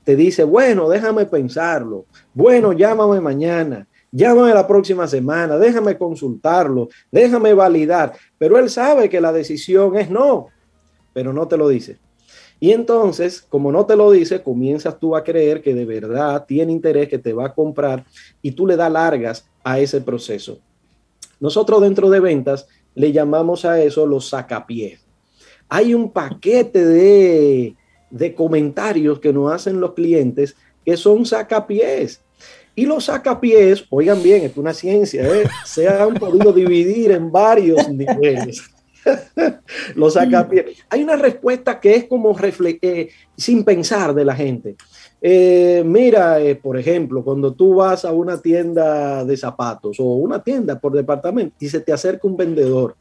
Te 0.07 0.15
dice, 0.15 0.45
bueno, 0.45 0.89
déjame 0.89 1.27
pensarlo, 1.27 2.07
bueno, 2.33 2.73
llámame 2.73 3.21
mañana, 3.21 3.89
llámame 4.13 4.55
la 4.55 4.65
próxima 4.65 5.09
semana, 5.09 5.59
déjame 5.59 5.99
consultarlo, 5.99 6.89
déjame 7.11 7.53
validar, 7.55 8.13
pero 8.39 8.57
él 8.57 8.71
sabe 8.71 9.09
que 9.09 9.21
la 9.21 9.33
decisión 9.33 9.97
es 9.97 10.09
no, 10.09 10.47
pero 11.13 11.33
no 11.33 11.49
te 11.49 11.57
lo 11.57 11.69
dice. 11.69 11.99
Y 12.61 12.71
entonces, 12.71 13.43
como 13.43 13.73
no 13.73 13.85
te 13.85 13.97
lo 13.97 14.13
dice, 14.13 14.45
comienzas 14.45 14.97
tú 15.01 15.17
a 15.17 15.25
creer 15.25 15.61
que 15.61 15.75
de 15.75 15.85
verdad 15.85 16.45
tiene 16.47 16.71
interés, 16.71 17.09
que 17.09 17.19
te 17.19 17.33
va 17.33 17.47
a 17.47 17.55
comprar 17.55 18.05
y 18.41 18.53
tú 18.53 18.65
le 18.65 18.77
das 18.77 18.93
largas 18.93 19.51
a 19.65 19.81
ese 19.81 20.01
proceso. 20.01 20.61
Nosotros 21.41 21.83
dentro 21.83 22.11
de 22.11 22.21
ventas 22.21 22.69
le 22.95 23.11
llamamos 23.11 23.65
a 23.65 23.83
eso 23.83 24.07
los 24.07 24.29
sacapiés. 24.29 25.05
Hay 25.69 25.95
un 25.95 26.13
paquete 26.13 26.87
de, 26.87 27.77
de 28.11 28.35
comentarios 28.35 29.19
que 29.19 29.33
nos 29.33 29.53
hacen 29.53 29.81
los 29.81 29.95
clientes 29.95 30.57
que 30.85 30.97
son 30.97 31.27
sacapiés. 31.27 32.21
Y 32.75 32.85
los 32.87 33.07
sacapiés, 33.07 33.85
oigan 33.91 34.23
bien, 34.23 34.45
es 34.45 34.57
una 34.57 34.75
ciencia, 34.75 35.23
¿eh? 35.27 35.49
se 35.65 35.89
han 35.89 36.15
podido 36.15 36.53
dividir 36.53 37.11
en 37.11 37.33
varios 37.33 37.89
niveles. 37.91 38.63
los 39.95 40.15
sacapiés. 40.15 40.85
Hay 40.91 41.03
una 41.03 41.17
respuesta 41.17 41.81
que 41.81 41.95
es 41.95 42.05
como 42.05 42.37
eh, 42.41 43.09
sin 43.37 43.65
pensar 43.65 44.15
de 44.15 44.25
la 44.25 44.35
gente. 44.35 44.77
Eh, 45.21 45.83
mira, 45.85 46.41
eh, 46.41 46.57
por 46.57 46.77
ejemplo, 46.77 47.25
cuando 47.25 47.55
tú 47.55 47.77
vas 47.77 48.05
a 48.05 48.13
una 48.13 48.41
tienda 48.41 49.25
de 49.25 49.37
zapatos 49.37 49.99
o 49.99 50.05
una 50.05 50.43
tienda 50.43 50.79
por 50.79 50.93
departamento 50.93 51.57
y 51.59 51.69
se 51.69 51.81
te 51.81 51.93
acerca 51.93 52.29
un 52.29 52.37
vendedor, 52.37 52.97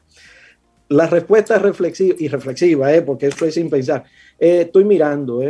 la 0.88 1.08
respuesta 1.08 1.56
es 1.56 1.62
reflexiva 1.62 2.16
y 2.20 2.28
reflexiva, 2.28 2.88
porque 3.06 3.28
eso 3.28 3.46
es 3.46 3.56
sin 3.56 3.70
pensar. 3.70 4.04
Estoy 4.38 4.84
mirando, 4.84 5.42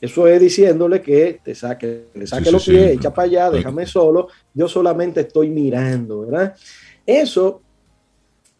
eso 0.00 0.26
es 0.26 0.40
diciéndole 0.40 1.02
que 1.02 1.40
te 1.44 1.54
saque, 1.54 2.06
le 2.14 2.26
saque 2.26 2.50
los 2.50 2.64
pies, 2.64 2.92
echa 2.92 3.12
para 3.12 3.26
allá, 3.26 3.50
déjame 3.50 3.86
solo, 3.86 4.28
yo 4.54 4.66
solamente 4.68 5.20
estoy 5.20 5.50
mirando, 5.50 6.20
¿verdad? 6.22 6.54
Eso 7.04 7.60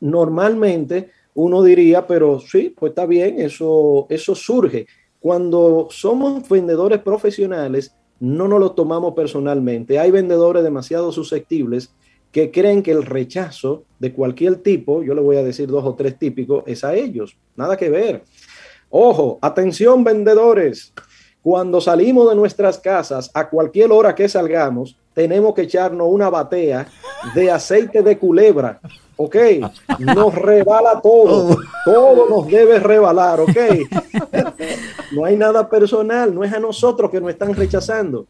normalmente 0.01 1.11
uno 1.35 1.63
diría, 1.63 2.07
pero 2.07 2.41
sí, 2.41 2.75
pues 2.77 2.91
está 2.91 3.07
bien, 3.07 3.41
eso, 3.41 4.07
eso 4.11 4.35
surge. 4.35 4.87
Cuando 5.19 5.89
somos 5.91 6.49
vendedores 6.49 7.01
profesionales, 7.01 7.95
no 8.21 8.49
nos 8.49 8.61
lo 8.61 8.73
tomamos 8.73 9.15
personalmente. 9.15 9.99
Hay 9.99 10.11
vendedores 10.11 10.63
demasiado 10.63 11.11
susceptibles 11.13 11.95
que 12.33 12.51
creen 12.51 12.83
que 12.83 12.93
el 12.93 13.05
rechazo 13.05 13.85
de 13.99 14.13
cualquier 14.13 14.57
tipo, 14.57 15.03
yo 15.03 15.15
le 15.15 15.21
voy 15.21 15.37
a 15.37 15.43
decir 15.43 15.69
dos 15.69 15.85
o 15.85 15.95
tres 15.95 16.19
típicos, 16.19 16.63
es 16.67 16.85
a 16.85 16.95
ellos. 16.95 17.37
Nada 17.57 17.77
que 17.77 17.89
ver. 17.89 18.23
Ojo, 18.91 19.39
atención 19.41 20.05
vendedores. 20.05 20.93
Cuando 21.43 21.81
salimos 21.81 22.29
de 22.29 22.37
nuestras 22.37 22.79
casas, 22.79 23.31
a 23.33 23.49
cualquier 23.49 23.91
hora 23.93 24.15
que 24.15 24.29
salgamos, 24.29 24.97
tenemos 25.15 25.55
que 25.55 25.63
echarnos 25.63 26.09
una 26.11 26.29
batea 26.29 26.87
de 27.35 27.51
aceite 27.51 28.03
de 28.03 28.19
culebra 28.19 28.79
¿ok? 29.21 29.37
Nos 29.99 30.35
rebala 30.35 31.01
todo, 31.03 31.51
oh. 31.51 31.57
todo 31.85 32.29
nos 32.29 32.47
debe 32.47 32.79
rebalar, 32.79 33.41
¿ok? 33.41 33.57
No 35.13 35.25
hay 35.25 35.37
nada 35.37 35.69
personal, 35.69 36.35
no 36.35 36.43
es 36.43 36.53
a 36.53 36.59
nosotros 36.59 37.11
que 37.11 37.21
nos 37.21 37.31
están 37.31 37.55
rechazando. 37.55 38.27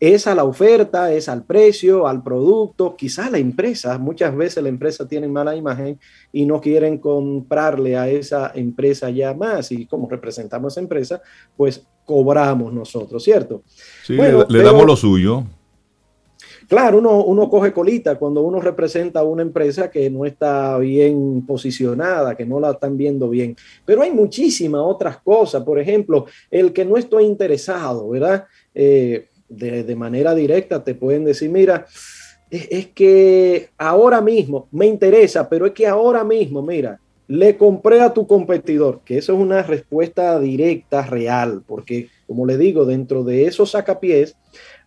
Es 0.00 0.26
a 0.26 0.34
la 0.34 0.44
oferta, 0.44 1.12
es 1.12 1.28
al 1.28 1.44
precio, 1.44 2.06
al 2.06 2.22
producto, 2.22 2.96
quizá 2.96 3.26
a 3.26 3.30
la 3.30 3.38
empresa. 3.38 3.96
Muchas 3.98 4.36
veces 4.36 4.62
la 4.62 4.68
empresa 4.68 5.06
tiene 5.06 5.28
mala 5.28 5.56
imagen 5.56 5.98
y 6.32 6.46
no 6.46 6.60
quieren 6.60 6.98
comprarle 6.98 7.96
a 7.96 8.08
esa 8.08 8.52
empresa 8.54 9.08
ya 9.10 9.34
más. 9.34 9.72
Y 9.72 9.86
como 9.86 10.08
representamos 10.08 10.72
a 10.72 10.74
esa 10.74 10.80
empresa, 10.80 11.22
pues 11.56 11.86
cobramos 12.04 12.72
nosotros, 12.72 13.22
¿cierto? 13.22 13.62
Sí, 14.04 14.16
le, 14.16 14.62
damos 14.62 14.84
lo 14.84 14.96
suyo. 14.96 15.44
Claro, 16.68 16.98
uno, 16.98 17.50
coge 17.50 17.72
colita 17.72 18.16
cuando 18.16 18.42
uno 18.42 18.60
representa 18.60 19.20
a 19.20 19.24
una 19.24 19.42
empresa 19.42 19.90
que 19.90 20.08
no 20.08 20.24
está 20.24 20.78
bien 20.78 21.44
posicionada, 21.46 22.34
que 22.34 22.46
no 22.46 22.58
la 22.58 22.72
están 22.72 22.96
viendo 22.96 23.28
bien. 23.28 23.54
Pero 23.84 24.02
hay 24.02 24.10
muchísimas 24.10 24.80
otras 24.82 25.18
cosas. 25.18 25.62
Por 25.62 25.78
ejemplo, 25.78 26.26
el 26.50 26.72
que 26.72 26.84
no 26.84 26.96
estoy 26.96 27.24
interesado, 27.24 28.08
¿verdad? 28.08 28.46
Eh, 28.74 29.28
de, 29.48 29.96
manera 29.96 30.34
directa 30.34 30.82
te 30.82 30.94
pueden 30.94 31.24
decir, 31.24 31.50
mira, 31.50 31.86
es, 32.50 32.68
es 32.70 32.86
que 32.88 33.70
ahora 33.78 34.20
mismo 34.20 34.68
me 34.70 34.86
interesa, 34.86 35.48
pero 35.48 35.66
es 35.66 35.72
que 35.72 35.86
ahora 35.86 36.24
mismo, 36.24 36.62
mira, 36.62 37.00
le 37.26 37.56
compré 37.56 38.00
a 38.00 38.12
tu 38.12 38.26
competidor, 38.26 39.00
que 39.04 39.18
eso 39.18 39.32
es 39.32 39.38
una 39.38 39.62
respuesta 39.62 40.38
directa, 40.38 41.02
real, 41.02 41.62
porque 41.66 42.08
como 42.26 42.46
le 42.46 42.58
digo, 42.58 42.84
dentro 42.84 43.24
de 43.24 43.46
esos 43.46 43.70
sacapiés 43.70 44.36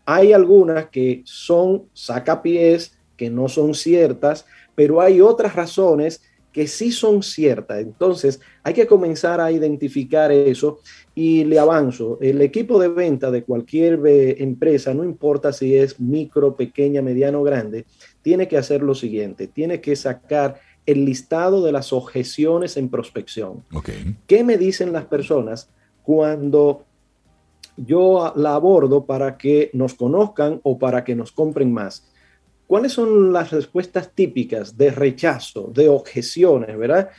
hay 0.05 0.33
algunas 0.33 0.87
que 0.89 1.21
son 1.25 1.89
sacapiés, 1.93 2.97
que 3.17 3.29
no 3.29 3.49
son 3.49 3.73
ciertas, 3.73 4.45
pero 4.75 5.01
hay 5.01 5.21
otras 5.21 5.55
razones 5.55 6.21
que 6.57 6.65
sí 6.65 6.91
son 6.91 7.21
ciertas. 7.21 7.81
Entonces, 7.81 8.39
hay 8.63 8.73
que 8.73 8.87
comenzar 8.87 9.39
a 9.39 9.51
identificar 9.51 10.31
eso 10.31 10.79
y 11.13 11.43
le 11.43 11.59
avanzo. 11.59 12.17
El 12.19 12.41
equipo 12.41 12.79
de 12.79 12.87
venta 12.87 13.29
de 13.29 13.43
cualquier 13.43 14.01
eh, 14.07 14.37
empresa, 14.39 14.91
no 14.95 15.03
importa 15.03 15.53
si 15.53 15.75
es 15.75 15.99
micro, 15.99 16.55
pequeña, 16.55 17.03
mediano 17.03 17.41
o 17.41 17.43
grande, 17.43 17.85
tiene 18.23 18.47
que 18.47 18.57
hacer 18.57 18.81
lo 18.81 18.95
siguiente, 18.95 19.45
tiene 19.45 19.79
que 19.81 19.95
sacar 19.95 20.59
el 20.87 21.05
listado 21.05 21.63
de 21.63 21.71
las 21.71 21.93
objeciones 21.93 22.75
en 22.75 22.89
prospección. 22.89 23.63
¿Qué 24.25 24.43
me 24.43 24.57
dicen 24.57 24.91
las 24.91 25.05
personas 25.05 25.69
cuando 26.01 26.85
yo 27.75 28.33
la 28.35 28.55
abordo 28.55 29.05
para 29.05 29.37
que 29.37 29.69
nos 29.73 29.93
conozcan 29.93 30.59
o 30.63 30.79
para 30.79 31.03
que 31.03 31.13
nos 31.13 31.31
compren 31.31 31.71
más. 31.71 32.07
¿Cuáles 32.67 32.91
son 32.91 33.31
las 33.31 33.51
respuestas 33.51 34.11
típicas 34.13 34.77
de 34.77 34.91
rechazo, 34.91 35.71
de 35.73 35.87
objeciones, 35.87 36.77
verdad? 36.77 37.09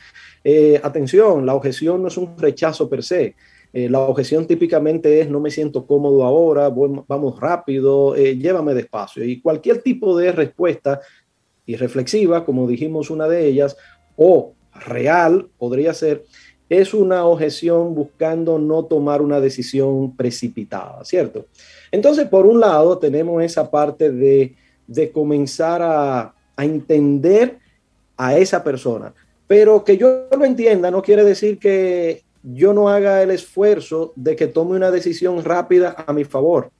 Eh, 0.43 0.79
atención, 0.83 1.43
la 1.45 1.55
objeción 1.55 2.03
no 2.03 2.07
es 2.07 2.17
un 2.17 2.37
rechazo 2.37 2.87
per 2.87 3.03
se. 3.03 3.35
Eh, 3.73 3.89
la 3.89 3.99
objeción 3.99 4.45
típicamente 4.45 5.21
es 5.21 5.29
no 5.29 5.39
me 5.39 5.49
siento 5.49 5.85
cómodo 5.85 6.23
ahora, 6.23 6.69
vamos 6.69 7.39
rápido, 7.39 8.15
eh, 8.15 8.37
llévame 8.37 8.75
despacio. 8.75 9.23
Y 9.23 9.41
cualquier 9.41 9.81
tipo 9.81 10.15
de 10.15 10.31
respuesta 10.31 11.01
irreflexiva, 11.65 12.45
como 12.45 12.67
dijimos 12.67 13.09
una 13.09 13.27
de 13.27 13.47
ellas, 13.47 13.75
o 14.15 14.53
real 14.73 15.49
podría 15.57 15.93
ser, 15.95 16.25
es 16.69 16.93
una 16.93 17.25
objeción 17.25 17.95
buscando 17.95 18.59
no 18.59 18.85
tomar 18.85 19.23
una 19.23 19.39
decisión 19.39 20.15
precipitada, 20.15 21.03
¿cierto? 21.03 21.47
Entonces, 21.91 22.27
por 22.27 22.45
un 22.45 22.59
lado, 22.59 22.99
tenemos 22.99 23.43
esa 23.43 23.71
parte 23.71 24.11
de, 24.11 24.55
comenzar 25.11 25.81
a, 25.81 26.33
a 26.55 26.65
entender 26.65 27.57
a 28.17 28.37
esa 28.37 28.63
persona. 28.63 29.13
Pero 29.47 29.83
que 29.83 29.97
yo 29.97 30.27
lo 30.37 30.45
entienda 30.45 30.91
no 30.91 31.01
quiere 31.01 31.23
decir 31.23 31.57
que 31.57 32.23
yo 32.43 32.73
no 32.73 32.89
haga 32.89 33.23
el 33.23 33.31
esfuerzo 33.31 34.13
de 34.15 34.35
que 34.35 34.47
tome 34.47 34.75
una 34.75 34.91
decisión 34.91 35.43
rápida 35.43 35.95
a 36.07 36.13
mi 36.13 36.23
favor 36.23 36.71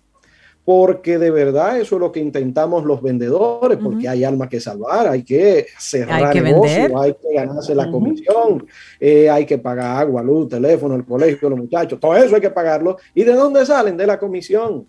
porque 0.70 1.18
de 1.18 1.32
verdad 1.32 1.80
eso 1.80 1.96
es 1.96 2.00
lo 2.00 2.12
que 2.12 2.20
intentamos 2.20 2.86
los 2.86 3.02
vendedores, 3.02 3.80
porque 3.82 4.08
hay 4.08 4.24
alma 4.24 4.48
que 4.48 4.60
salvar, 4.60 5.08
hay 5.08 5.24
que 5.24 5.66
cerrar 5.80 6.26
hay 6.26 6.32
que 6.32 6.42
negocio, 6.42 7.02
hay 7.02 7.14
que 7.16 7.34
ganarse 7.34 7.74
la 7.74 7.90
comisión, 7.90 8.68
eh, 9.00 9.32
hay 9.32 9.48
que 9.48 9.58
pagar 9.58 10.00
agua, 10.00 10.22
luz, 10.22 10.50
teléfono, 10.50 10.94
el 10.94 11.06
colegio, 11.06 11.50
los 11.50 11.58
muchachos, 11.58 12.00
todo 12.00 12.16
eso 12.16 12.36
hay 12.36 12.42
que 12.42 12.52
pagarlo. 12.52 12.98
¿Y 13.16 13.24
de 13.24 13.34
dónde 13.34 13.66
salen? 13.66 13.98
De 13.98 14.06
la 14.06 14.20
comisión. 14.20 14.86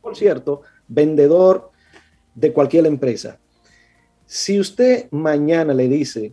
Por 0.00 0.16
cierto, 0.16 0.62
vendedor 0.88 1.70
de 2.34 2.52
cualquier 2.52 2.86
empresa. 2.86 3.38
Si 4.26 4.58
usted 4.58 5.08
mañana 5.10 5.74
le 5.74 5.88
dice 5.88 6.32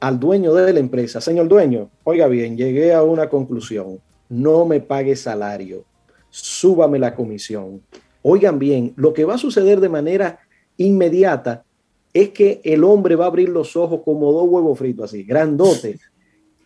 al 0.00 0.18
dueño 0.18 0.54
de 0.54 0.72
la 0.72 0.80
empresa, 0.80 1.20
señor 1.20 1.48
dueño, 1.48 1.90
oiga 2.04 2.26
bien, 2.28 2.56
llegué 2.56 2.92
a 2.92 3.02
una 3.02 3.28
conclusión, 3.28 4.00
no 4.28 4.66
me 4.66 4.80
pague 4.80 5.16
salario 5.16 5.84
súbame 6.32 6.98
la 6.98 7.14
comisión. 7.14 7.82
Oigan 8.22 8.58
bien, 8.58 8.94
lo 8.96 9.12
que 9.12 9.24
va 9.24 9.34
a 9.34 9.38
suceder 9.38 9.78
de 9.80 9.88
manera 9.88 10.40
inmediata 10.76 11.64
es 12.12 12.30
que 12.30 12.60
el 12.64 12.82
hombre 12.82 13.14
va 13.14 13.26
a 13.26 13.28
abrir 13.28 13.48
los 13.48 13.76
ojos 13.76 14.00
como 14.04 14.32
dos 14.32 14.48
huevos 14.48 14.78
fritos, 14.78 15.04
así, 15.10 15.22
grandote, 15.22 15.98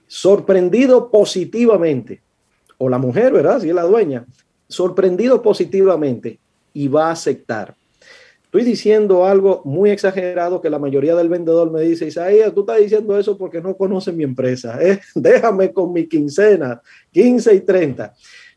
sorprendido 0.07 1.11
positivamente, 1.11 2.22
o 2.79 2.89
la 2.89 2.99
mujer, 2.99 3.33
¿verdad? 3.33 3.61
Si 3.61 3.68
es 3.68 3.74
la 3.74 3.83
dueña, 3.83 4.24
sorprendido 4.68 5.43
positivamente 5.43 6.39
y 6.72 6.89
va 6.89 7.09
a 7.09 7.12
aceptar. 7.12 7.74
Estoy 8.57 8.71
diciendo 8.71 9.27
algo 9.27 9.61
muy 9.67 9.91
exagerado 9.91 10.63
que 10.63 10.71
la 10.71 10.79
mayoría 10.79 11.15
del 11.15 11.29
vendedor 11.29 11.71
me 11.71 11.83
dice, 11.83 12.07
Isaías, 12.07 12.55
tú 12.55 12.61
estás 12.61 12.79
diciendo 12.79 13.19
eso 13.19 13.37
porque 13.37 13.61
no 13.61 13.77
conoces 13.77 14.15
mi 14.15 14.25
empresa. 14.25 14.83
¿eh? 14.83 14.99
Déjame 15.15 15.75
con 15.75 15.93
mi 15.93 16.09
quincena, 16.09 16.81
15 17.13 17.55
y 17.55 17.61
30. 17.61 18.15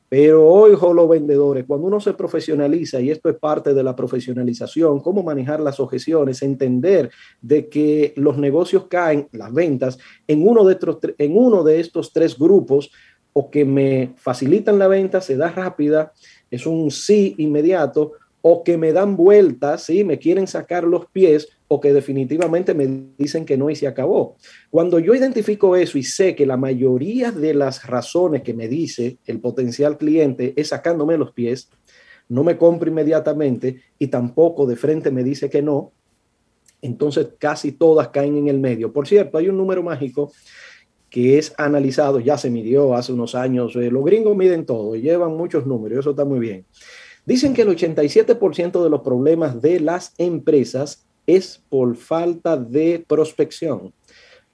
Pero 0.08 0.48
hoy, 0.48 0.72
los 0.72 1.10
vendedores, 1.10 1.66
cuando 1.68 1.88
uno 1.88 2.00
se 2.00 2.14
profesionaliza, 2.14 3.02
y 3.02 3.12
esto 3.12 3.28
es 3.28 3.36
parte 3.36 3.74
de 3.74 3.84
la 3.84 3.94
profesionalización, 3.94 5.02
cómo 5.02 5.22
manejar 5.22 5.60
las 5.60 5.82
objeciones, 5.82 6.44
entender 6.44 7.12
de 7.42 7.68
que 7.68 8.14
los 8.16 8.38
negocios 8.38 8.86
caen, 8.88 9.28
las 9.34 9.54
ventas, 9.54 9.98
en 10.30 10.48
uno 10.48 10.64
de 10.64 10.76
estos, 10.76 11.00
en 11.18 11.38
uno 11.38 11.62
de 11.66 11.82
estos 11.82 12.14
tres 12.14 12.40
grupos, 12.40 12.90
o 13.34 13.52
que 13.52 13.66
me 13.66 14.14
facilitan 14.16 14.80
la 14.80 14.88
venta, 14.88 15.20
se 15.20 15.36
da 15.36 15.52
rápida, 15.52 16.14
es 16.50 16.66
un 16.66 16.90
sí 16.90 17.36
inmediato, 17.38 18.14
o 18.42 18.64
que 18.64 18.78
me 18.78 18.94
dan 18.94 19.16
vueltas, 19.18 19.84
¿sí? 19.84 20.04
me 20.04 20.18
quieren 20.18 20.48
sacar 20.48 20.84
los 20.84 21.08
pies, 21.08 21.50
o 21.68 21.80
que 21.80 21.94
definitivamente 21.94 22.74
me 22.74 22.88
dicen 23.18 23.46
que 23.46 23.58
no 23.58 23.70
y 23.70 23.76
se 23.76 23.88
acabó. 23.88 24.38
Cuando 24.72 24.98
yo 24.98 25.14
identifico 25.14 25.76
eso 25.76 25.98
y 25.98 26.04
sé 26.04 26.36
que 26.36 26.46
la 26.46 26.58
mayoría 26.58 27.32
de 27.32 27.54
las 27.54 27.86
razones 27.86 28.42
que 28.42 28.56
me 28.56 28.68
dice 28.68 29.18
el 29.28 29.40
potencial 29.40 29.98
cliente 29.98 30.54
es 30.56 30.70
sacándome 30.70 31.18
los 31.18 31.32
pies, 31.32 31.70
no 32.28 32.44
me 32.44 32.58
compro 32.58 32.90
inmediatamente 32.90 33.82
y 34.00 34.08
tampoco 34.08 34.66
de 34.66 34.76
frente 34.76 35.12
me 35.12 35.24
dice 35.24 35.50
que 35.50 35.62
no, 35.62 35.92
entonces 36.82 37.28
casi 37.38 37.74
todas 37.74 38.08
caen 38.10 38.38
en 38.38 38.48
el 38.48 38.60
medio. 38.60 38.92
Por 38.92 39.08
cierto, 39.08 39.38
hay 39.38 39.50
un 39.50 39.58
número 39.58 39.84
mágico 39.84 40.32
que 41.10 41.38
es 41.38 41.54
analizado, 41.58 42.20
ya 42.20 42.38
se 42.38 42.50
midió 42.50 42.96
hace 42.96 43.14
unos 43.14 43.36
años, 43.36 43.76
eh, 43.76 43.90
los 43.90 44.06
gringos 44.06 44.38
miden 44.38 44.66
todo, 44.66 44.96
llevan 44.96 45.36
muchos 45.36 45.66
números, 45.66 46.00
eso 46.00 46.12
está 46.12 46.26
muy 46.26 46.40
bien. 46.40 46.66
Dicen 47.30 47.54
que 47.54 47.62
el 47.62 47.68
87% 47.68 48.84
de 48.84 48.90
los 48.90 49.02
problemas 49.02 49.62
de 49.62 49.80
las 49.80 50.16
empresas 50.18 51.06
es 51.28 51.62
por 51.70 51.96
falta 51.96 52.58
de 52.58 53.06
prospección. 53.08 53.94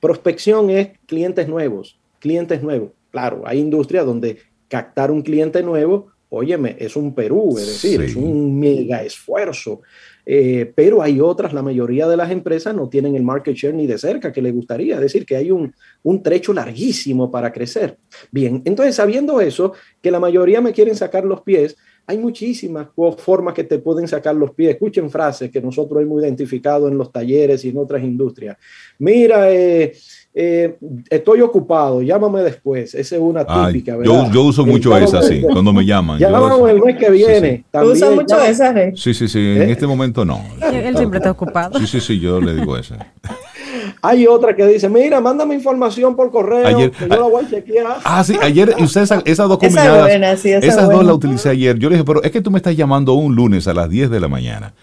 Prospección 0.01 0.69
es 0.69 0.89
clientes 1.05 1.47
nuevos, 1.47 1.97
clientes 2.19 2.61
nuevos. 2.61 2.91
Claro, 3.11 3.43
hay 3.45 3.59
industrias 3.59 4.05
donde 4.05 4.39
captar 4.67 5.09
un 5.09 5.21
cliente 5.21 5.63
nuevo, 5.63 6.07
óyeme, 6.27 6.75
es 6.77 6.97
un 6.97 7.15
Perú, 7.15 7.55
es 7.57 7.65
decir, 7.65 8.01
es 8.01 8.13
un 8.13 8.59
mega 8.59 9.03
esfuerzo. 9.03 9.81
Eh, 10.25 10.69
pero 10.75 11.01
hay 11.01 11.21
otras, 11.21 11.53
la 11.53 11.61
mayoría 11.61 12.09
de 12.09 12.17
las 12.17 12.29
empresas 12.29 12.75
no 12.75 12.89
tienen 12.89 13.15
el 13.15 13.23
market 13.23 13.55
share 13.55 13.73
ni 13.73 13.87
de 13.87 13.97
cerca 13.97 14.33
que 14.33 14.41
le 14.41 14.51
gustaría, 14.51 14.95
es 14.95 15.01
decir, 15.01 15.25
que 15.25 15.37
hay 15.37 15.49
un, 15.49 15.73
un 16.03 16.21
trecho 16.21 16.51
larguísimo 16.51 17.31
para 17.31 17.53
crecer. 17.53 17.97
Bien, 18.31 18.61
entonces 18.65 18.95
sabiendo 18.95 19.39
eso, 19.39 19.71
que 20.01 20.11
la 20.11 20.19
mayoría 20.19 20.59
me 20.59 20.73
quieren 20.73 20.97
sacar 20.97 21.23
los 21.23 21.39
pies, 21.39 21.77
hay 22.07 22.17
muchísimas 22.17 22.87
formas 23.17 23.53
que 23.53 23.63
te 23.63 23.79
pueden 23.79 24.07
sacar 24.07 24.35
los 24.35 24.51
pies. 24.51 24.71
Escuchen 24.71 25.09
frases 25.09 25.49
que 25.49 25.61
nosotros 25.61 26.01
hemos 26.01 26.21
identificado 26.21 26.87
en 26.87 26.97
los 26.97 27.11
talleres 27.11 27.65
y 27.65 27.69
en 27.69 27.77
otras 27.77 28.03
industrias. 28.03 28.57
Mira, 28.99 29.51
eh, 29.51 29.93
eh, 30.33 30.77
estoy 31.09 31.41
ocupado, 31.41 32.01
llámame 32.01 32.43
después. 32.43 32.93
Esa 32.93 33.15
es 33.15 33.21
una 33.21 33.45
típica. 33.45 33.97
yo, 34.03 34.31
yo, 34.31 34.43
uso 34.43 34.65
mucho 34.65 34.95
esa, 34.97 35.21
sí, 35.23 35.41
cuando 35.41 35.73
me 35.73 35.83
llaman. 35.83 36.19
Llámame 36.19 36.71
el 36.71 36.81
mes 36.81 36.97
que 36.97 37.09
viene. 37.09 37.65
Sí, 37.73 37.95
sí. 37.95 38.05
mucho 38.13 38.41
esa, 38.41 38.73
Sí, 38.95 39.13
sí, 39.13 39.27
sí. 39.27 39.39
En 39.39 39.63
¿Eh? 39.63 39.71
este 39.71 39.87
momento 39.87 40.23
no. 40.23 40.43
Él 40.61 40.95
siempre 40.95 41.17
está 41.17 41.31
ocupado. 41.31 41.79
Sí, 41.79 41.87
sí, 41.87 41.99
sí, 41.99 42.19
yo 42.19 42.39
le 42.39 42.53
digo 42.53 42.77
esa. 42.77 43.13
Hay 44.01 44.27
otra 44.27 44.55
que 44.55 44.65
dice, 44.67 44.89
mira, 44.89 45.21
mándame 45.21 45.55
información 45.55 46.15
por 46.15 46.31
correo, 46.31 46.67
ayer, 46.67 46.91
que 46.91 47.07
yo 47.07 47.15
la 47.15 47.21
voy 47.21 47.45
a 47.45 47.49
chequear. 47.49 47.97
Ah, 48.03 48.23
sí, 48.23 48.35
ayer 48.41 48.75
usted 48.79 49.01
esas 49.25 49.47
dos 49.47 49.57
combinadas, 49.57 50.45
esas 50.45 50.89
dos 50.89 51.03
las 51.03 51.15
utilicé 51.15 51.49
ayer. 51.49 51.77
Yo 51.77 51.89
le 51.89 51.95
dije, 51.95 52.05
pero 52.05 52.23
es 52.23 52.31
que 52.31 52.41
tú 52.41 52.51
me 52.51 52.57
estás 52.57 52.75
llamando 52.75 53.13
un 53.13 53.35
lunes 53.35 53.67
a 53.67 53.73
las 53.73 53.89
10 53.89 54.09
de 54.09 54.19
la 54.19 54.27
mañana. 54.27 54.73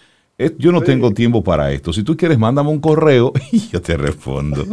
Yo 0.58 0.72
no 0.72 0.80
tengo 0.80 1.12
tiempo 1.12 1.42
para 1.44 1.70
esto. 1.72 1.92
Si 1.92 2.02
tú 2.02 2.16
quieres, 2.16 2.38
mándame 2.38 2.70
un 2.70 2.80
correo 2.80 3.32
y 3.52 3.68
yo 3.68 3.80
te 3.80 3.96
respondo. 3.96 4.64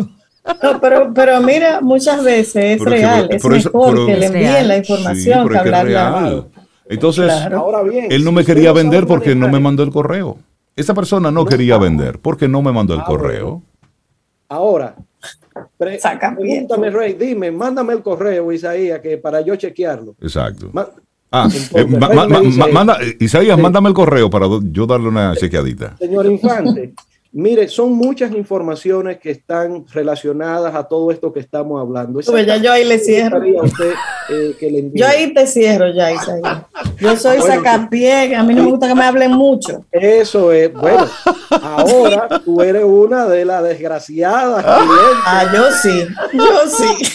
No, 0.64 0.82
pero, 0.82 1.14
pero 1.14 1.42
mira, 1.42 1.80
muchas 1.82 2.24
veces 2.24 2.80
es 2.80 2.82
real. 2.82 3.28
es 3.30 3.44
mejor 3.44 4.06
que 4.06 4.18
le 4.18 4.26
envíen 4.26 4.68
la 4.68 4.78
información 4.78 5.48
que 5.48 5.58
hablarla. 5.58 6.46
Entonces, 6.88 7.32
él 8.10 8.24
no 8.24 8.32
me 8.32 8.44
quería 8.44 8.72
vender 8.72 9.06
porque 9.06 9.36
no 9.36 9.48
me 9.48 9.60
mandó 9.60 9.84
el 9.84 9.92
correo. 9.92 10.38
Esa 10.76 10.94
persona 10.94 11.30
no, 11.30 11.46
quería 11.46 11.78
vender 11.78 12.20
porque 12.20 12.48
no 12.48 12.62
me 12.62 12.72
mandó 12.72 12.94
el 12.94 13.02
ah, 13.02 13.06
correo. 13.06 13.62
Ahora, 14.50 14.96
pregúntame, 15.78 16.90
Rey, 16.90 17.14
dime, 17.14 17.52
mándame 17.52 17.94
el 17.94 18.02
correo, 18.02 18.52
Isaías, 18.52 19.00
que 19.00 19.18
para 19.18 19.42
yo 19.42 19.56
chequearlo. 19.56 20.16
Exacto. 20.20 20.72
ah, 21.32 21.48
eh, 21.76 21.86
manda, 21.86 22.98
Isaías, 23.20 23.60
mándame 23.60 23.90
el 23.90 23.94
correo 23.94 24.30
para 24.30 24.48
yo 24.72 24.88
darle 24.88 25.08
una 25.08 25.36
chequeadita. 25.36 25.98
Señor 25.98 26.26
Infante, 26.26 26.94
Mire, 27.32 27.68
son 27.68 27.94
muchas 27.94 28.32
informaciones 28.32 29.20
que 29.20 29.30
están 29.30 29.86
relacionadas 29.94 30.74
a 30.74 30.84
todo 30.84 31.12
esto 31.12 31.32
que 31.32 31.40
estamos 31.40 31.80
hablando. 31.80 32.20
Pues 32.26 32.46
ya 32.46 32.58
yo 32.58 32.72
ahí 32.72 32.84
le 32.84 32.98
cierro. 32.98 33.44
Eh, 33.44 34.92
yo 34.94 35.08
ahí 35.08 35.32
te 35.32 35.46
cierro 35.46 35.94
ya, 35.94 36.10
Yo 37.00 37.16
soy 37.16 37.38
bueno, 37.38 37.56
sacapié, 37.56 38.36
a 38.36 38.44
mí 38.44 38.56
no 38.56 38.64
me 38.64 38.72
gusta 38.72 38.88
que 38.88 38.96
me 38.96 39.04
hablen 39.04 39.32
mucho. 39.32 39.86
Eso 39.92 40.52
es, 40.52 40.74
bueno, 40.74 41.08
ahora 41.62 42.42
tú 42.44 42.62
eres 42.64 42.84
una 42.84 43.28
de 43.28 43.46
las 43.46 43.64
desgraciadas. 43.64 44.64
Ah, 44.68 45.52
yo 45.54 45.72
sí, 45.72 46.08
yo 46.34 46.68
sí, 46.68 47.08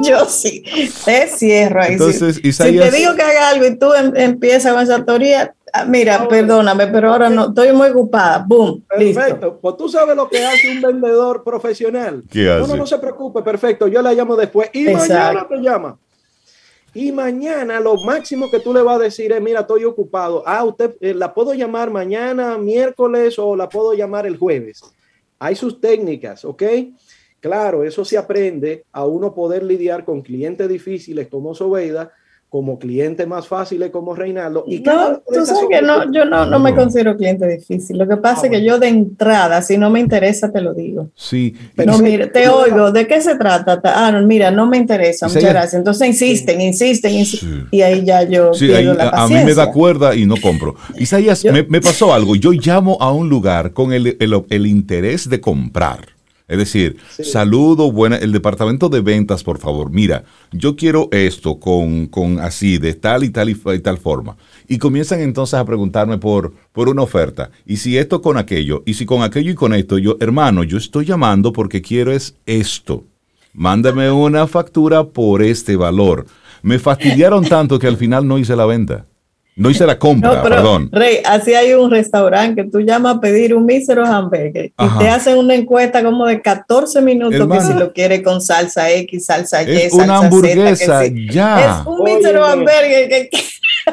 yo 0.00 0.24
sí. 0.24 0.64
Te 1.04 1.26
cierro 1.28 1.82
ahí. 1.82 1.92
Entonces, 1.92 2.36
si, 2.36 2.52
te 2.52 2.90
digo 2.90 3.14
que 3.14 3.22
haga 3.22 3.50
algo 3.50 3.66
y 3.66 3.76
tú 3.76 3.92
em, 3.92 4.12
empiezas 4.16 4.72
con 4.72 4.82
esa 4.82 5.04
teoría, 5.04 5.54
Ah, 5.72 5.84
mira, 5.84 6.28
perdóname, 6.28 6.86
pero 6.88 7.12
ahora 7.12 7.30
no, 7.30 7.48
estoy 7.48 7.72
muy 7.72 7.88
ocupada. 7.88 8.44
Boom. 8.46 8.84
Perfecto. 8.88 9.58
Pues 9.60 9.76
tú 9.76 9.88
sabes 9.88 10.16
lo 10.16 10.28
que 10.28 10.44
hace 10.44 10.70
un 10.70 10.80
vendedor 10.80 11.44
profesional. 11.44 12.22
¿Qué 12.30 12.50
hace? 12.50 12.68
No, 12.68 12.76
no, 12.76 12.86
se 12.86 12.98
preocupe, 12.98 13.42
perfecto. 13.42 13.86
Yo 13.88 14.02
la 14.02 14.12
llamo 14.12 14.36
después. 14.36 14.70
Y 14.72 14.84
mañana 14.84 15.46
te 15.48 15.56
llama. 15.58 15.98
Y 16.92 17.12
mañana 17.12 17.78
lo 17.78 17.94
máximo 18.04 18.50
que 18.50 18.58
tú 18.58 18.74
le 18.74 18.82
vas 18.82 18.96
a 18.96 19.04
decir 19.04 19.32
es, 19.32 19.40
mira, 19.40 19.60
estoy 19.60 19.84
ocupado. 19.84 20.42
Ah, 20.44 20.64
usted 20.64 20.96
eh, 21.00 21.14
la 21.14 21.32
puedo 21.32 21.54
llamar 21.54 21.90
mañana, 21.90 22.58
miércoles 22.58 23.38
o 23.38 23.54
la 23.54 23.68
puedo 23.68 23.92
llamar 23.94 24.26
el 24.26 24.36
jueves. 24.36 24.82
Hay 25.38 25.54
sus 25.54 25.80
técnicas, 25.80 26.44
¿ok? 26.44 26.62
Claro, 27.38 27.84
eso 27.84 28.04
se 28.04 28.18
aprende 28.18 28.84
a 28.92 29.06
uno 29.06 29.34
poder 29.34 29.62
lidiar 29.62 30.04
con 30.04 30.20
clientes 30.20 30.68
difíciles 30.68 31.28
como 31.28 31.54
Sobeida 31.54 32.12
como 32.50 32.80
cliente 32.80 33.26
más 33.26 33.46
fáciles 33.46 33.90
como 33.90 34.12
Reinaldo. 34.12 34.64
Y 34.66 34.80
no, 34.80 35.22
tú 35.32 35.46
sabes 35.46 35.66
que 35.70 35.80
no, 35.82 36.12
yo 36.12 36.24
no, 36.24 36.46
no, 36.46 36.58
me 36.58 36.74
considero 36.74 37.16
cliente 37.16 37.46
difícil. 37.46 37.96
Lo 37.96 38.08
que 38.08 38.16
pasa 38.16 38.46
es 38.46 38.50
que 38.50 38.64
yo 38.64 38.80
de 38.80 38.88
entrada, 38.88 39.62
si 39.62 39.78
no 39.78 39.88
me 39.88 40.00
interesa, 40.00 40.50
te 40.50 40.60
lo 40.60 40.74
digo. 40.74 41.10
Sí. 41.14 41.54
Pero 41.76 41.96
mira, 41.98 42.30
te 42.30 42.48
oigo, 42.48 42.90
¿de 42.90 43.06
qué 43.06 43.20
se 43.20 43.36
trata? 43.36 43.80
Ah, 43.84 44.10
no, 44.10 44.26
mira, 44.26 44.50
no 44.50 44.66
me 44.66 44.78
interesa, 44.78 45.28
muchas 45.28 45.44
gracias. 45.44 45.74
Entonces 45.74 46.08
insisten, 46.08 46.60
insisten, 46.60 47.14
insisten 47.14 47.68
y 47.70 47.82
ahí 47.82 48.04
ya 48.04 48.24
yo 48.24 48.52
sí, 48.52 48.66
la 48.66 49.10
a, 49.10 49.28
mí 49.28 49.34
me 49.34 49.54
da 49.54 49.70
cuerda 49.70 50.16
y 50.16 50.26
no 50.26 50.34
compro. 50.36 50.74
Isaías, 50.98 51.44
me, 51.44 51.62
me, 51.62 51.80
pasó 51.80 52.12
algo. 52.12 52.34
Yo 52.34 52.50
llamo 52.50 52.98
a 53.00 53.12
un 53.12 53.28
lugar 53.28 53.72
con 53.72 53.92
el, 53.92 54.16
el, 54.18 54.44
el 54.50 54.66
interés 54.66 55.28
de 55.28 55.40
comprar 55.40 56.19
es 56.50 56.58
decir, 56.58 56.96
saludo, 57.22 57.92
buena, 57.92 58.16
el 58.16 58.32
departamento 58.32 58.88
de 58.88 59.00
ventas, 59.00 59.44
por 59.44 59.58
favor, 59.58 59.92
mira, 59.92 60.24
yo 60.50 60.74
quiero 60.74 61.08
esto 61.12 61.60
con, 61.60 62.06
con 62.06 62.40
así, 62.40 62.76
de 62.78 62.94
tal 62.94 63.22
y 63.22 63.30
tal 63.30 63.50
y, 63.50 63.54
tal 63.54 63.98
forma. 63.98 64.36
Y 64.66 64.78
comienzan 64.78 65.20
entonces 65.20 65.54
a 65.54 65.64
preguntarme 65.64 66.18
por, 66.18 66.52
por 66.72 66.88
una 66.88 67.02
oferta. 67.02 67.52
Y 67.64 67.76
si 67.76 67.96
esto 67.96 68.20
con 68.20 68.36
aquello, 68.36 68.82
y 68.84 68.94
si 68.94 69.06
con 69.06 69.22
aquello 69.22 69.52
y 69.52 69.54
con 69.54 69.72
esto, 69.74 69.96
yo, 69.96 70.16
hermano, 70.18 70.64
yo 70.64 70.76
estoy 70.76 71.04
llamando 71.04 71.52
porque 71.52 71.82
quiero 71.82 72.10
es 72.10 72.34
esto. 72.46 73.04
Mándame 73.52 74.10
una 74.10 74.48
factura 74.48 75.04
por 75.04 75.42
este 75.42 75.76
valor. 75.76 76.26
Me 76.62 76.80
fastidiaron 76.80 77.44
tanto 77.44 77.78
que 77.78 77.86
al 77.86 77.96
final 77.96 78.26
no 78.26 78.38
hice 78.38 78.56
la 78.56 78.66
venta. 78.66 79.06
No 79.60 79.68
hice 79.68 79.84
la 79.84 79.98
compra, 79.98 80.42
perdón. 80.42 80.88
Rey, 80.90 81.18
así 81.22 81.52
hay 81.52 81.74
un 81.74 81.90
restaurante 81.90 82.62
que 82.62 82.70
tú 82.70 82.80
llamas 82.80 83.16
a 83.16 83.20
pedir 83.20 83.54
un 83.54 83.66
mísero 83.66 84.06
hamburger 84.06 84.72
y 84.78 84.98
te 84.98 85.08
hacen 85.08 85.36
una 85.36 85.54
encuesta 85.54 86.02
como 86.02 86.24
de 86.24 86.40
14 86.40 87.02
minutos 87.02 87.46
que 87.46 87.60
si 87.60 87.74
lo 87.74 87.92
quiere 87.92 88.22
con 88.22 88.40
salsa 88.40 88.90
X, 88.90 89.26
salsa 89.26 89.62
Y, 89.62 89.76
es 89.76 89.92
una 89.92 90.16
hamburguesa, 90.16 91.02
ya. 91.30 91.82
Es 91.82 91.86
un 91.86 92.02
mísero 92.02 92.42
hamburger. 92.42 93.28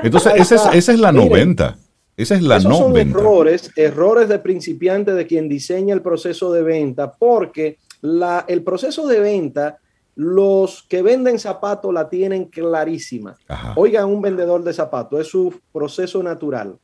Entonces, 0.03 0.34
esa 0.38 0.74
es, 0.74 0.99
la 0.99 1.11
90. 1.11 1.78
Esa 2.15 2.36
es 2.36 2.41
la 2.43 2.57
Esos 2.57 2.78
Son 2.78 2.95
errores, 2.95 3.70
errores 3.76 4.30
de 4.30 4.39
principiante 4.39 5.13
de 5.13 5.28
quien 5.28 5.49
diseña 5.49 5.93
el 5.93 6.01
proceso 6.01 6.49
de 6.53 6.63
venta, 6.63 7.11
porque 7.11 7.78
la, 7.99 8.45
el 8.47 8.63
proceso 8.63 9.05
de 9.05 9.20
venta 9.20 9.80
los 10.18 10.82
que 10.82 11.03
venden 11.03 11.38
zapatos 11.38 11.93
la 11.93 12.09
tienen 12.09 12.45
clarísima. 12.45 13.38
Oigan, 13.76 14.09
un 14.09 14.20
vendedor 14.20 14.63
de 14.63 14.74
zapatos, 14.74 15.22
es 15.22 15.28
su 15.28 15.53
proceso 15.72 16.24
natural. 16.24 16.76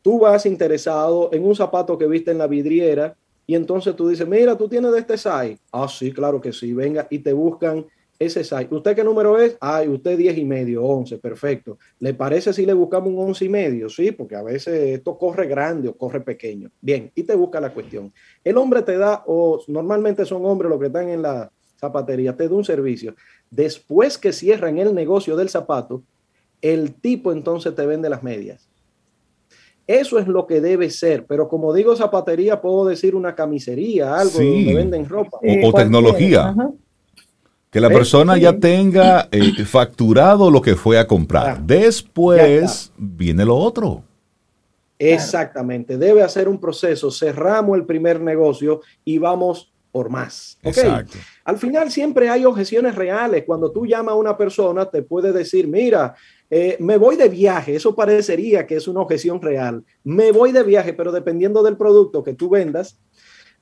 Tú 0.00 0.20
vas 0.20 0.46
interesado 0.46 1.28
en 1.32 1.44
un 1.44 1.56
zapato 1.56 1.98
que 1.98 2.06
viste 2.06 2.30
en 2.30 2.38
la 2.38 2.46
vidriera 2.46 3.16
y 3.48 3.56
entonces 3.56 3.96
tú 3.96 4.08
dices, 4.08 4.28
mira, 4.28 4.56
tú 4.56 4.68
tienes 4.68 4.92
de 4.92 5.00
este 5.00 5.18
size. 5.18 5.58
Ah, 5.72 5.88
sí, 5.88 6.12
claro 6.12 6.40
que 6.40 6.52
sí, 6.52 6.72
venga 6.72 7.08
y 7.10 7.18
te 7.18 7.32
buscan 7.32 7.84
ese 8.16 8.44
size. 8.44 8.68
¿Usted 8.70 8.94
qué 8.94 9.02
número 9.02 9.36
es? 9.36 9.56
Ay, 9.60 9.88
usted 9.88 10.16
10 10.16 10.38
y 10.38 10.44
medio, 10.44 10.84
11, 10.84 11.18
perfecto. 11.18 11.78
¿Le 11.98 12.14
parece 12.14 12.52
si 12.52 12.64
le 12.64 12.74
buscamos 12.74 13.08
un 13.08 13.18
11 13.18 13.44
y 13.44 13.48
medio? 13.48 13.88
Sí, 13.88 14.12
porque 14.12 14.36
a 14.36 14.44
veces 14.44 14.98
esto 14.98 15.18
corre 15.18 15.48
grande 15.48 15.88
o 15.88 15.96
corre 15.96 16.20
pequeño. 16.20 16.70
Bien, 16.80 17.10
y 17.16 17.24
te 17.24 17.34
busca 17.34 17.60
la 17.60 17.74
cuestión. 17.74 18.12
El 18.44 18.56
hombre 18.56 18.82
te 18.82 18.96
da, 18.96 19.24
o 19.26 19.60
normalmente 19.66 20.24
son 20.24 20.46
hombres 20.46 20.70
los 20.70 20.78
que 20.78 20.86
están 20.86 21.08
en 21.08 21.22
la, 21.22 21.50
zapatería 21.78 22.36
te 22.36 22.48
da 22.48 22.54
un 22.54 22.64
servicio. 22.64 23.14
Después 23.50 24.18
que 24.18 24.32
cierran 24.32 24.78
el 24.78 24.94
negocio 24.94 25.36
del 25.36 25.48
zapato, 25.48 26.02
el 26.60 26.94
tipo 26.94 27.32
entonces 27.32 27.74
te 27.74 27.86
vende 27.86 28.10
las 28.10 28.22
medias. 28.22 28.68
Eso 29.86 30.18
es 30.18 30.28
lo 30.28 30.46
que 30.46 30.60
debe 30.60 30.90
ser, 30.90 31.24
pero 31.24 31.48
como 31.48 31.72
digo 31.72 31.96
zapatería, 31.96 32.60
puedo 32.60 32.84
decir 32.84 33.14
una 33.14 33.34
camisería, 33.34 34.14
algo 34.16 34.38
donde 34.38 34.74
venden 34.74 35.08
ropa. 35.08 35.38
O, 35.62 35.72
tecnología. 35.72 36.54
Que 37.70 37.80
la 37.80 37.88
persona 37.88 38.36
ya 38.36 38.58
tenga 38.58 39.28
eh, 39.30 39.64
facturado 39.64 40.50
lo 40.50 40.60
que 40.60 40.74
fue 40.74 40.98
a 40.98 41.06
comprar. 41.06 41.62
Después 41.62 42.92
viene 42.98 43.46
lo 43.46 43.56
otro. 43.56 44.02
Exactamente, 44.98 45.96
debe 45.96 46.22
hacer 46.22 46.48
un 46.48 46.58
proceso, 46.58 47.10
cerramos 47.10 47.78
el 47.78 47.86
primer 47.86 48.20
negocio 48.20 48.80
y 49.04 49.18
vamos 49.18 49.72
por 49.92 50.10
más. 50.10 50.58
Exacto. 50.62 51.18
Al 51.48 51.56
final 51.56 51.90
siempre 51.90 52.28
hay 52.28 52.44
objeciones 52.44 52.94
reales. 52.94 53.44
Cuando 53.46 53.72
tú 53.72 53.86
llamas 53.86 54.12
a 54.12 54.16
una 54.16 54.36
persona, 54.36 54.84
te 54.84 55.02
puede 55.02 55.32
decir, 55.32 55.66
mira, 55.66 56.14
eh, 56.50 56.76
me 56.78 56.98
voy 56.98 57.16
de 57.16 57.30
viaje, 57.30 57.74
eso 57.74 57.94
parecería 57.94 58.66
que 58.66 58.76
es 58.76 58.86
una 58.86 59.00
objeción 59.00 59.40
real. 59.40 59.82
Me 60.04 60.30
voy 60.30 60.52
de 60.52 60.62
viaje, 60.62 60.92
pero 60.92 61.10
dependiendo 61.10 61.62
del 61.62 61.78
producto 61.78 62.22
que 62.22 62.34
tú 62.34 62.50
vendas, 62.50 63.00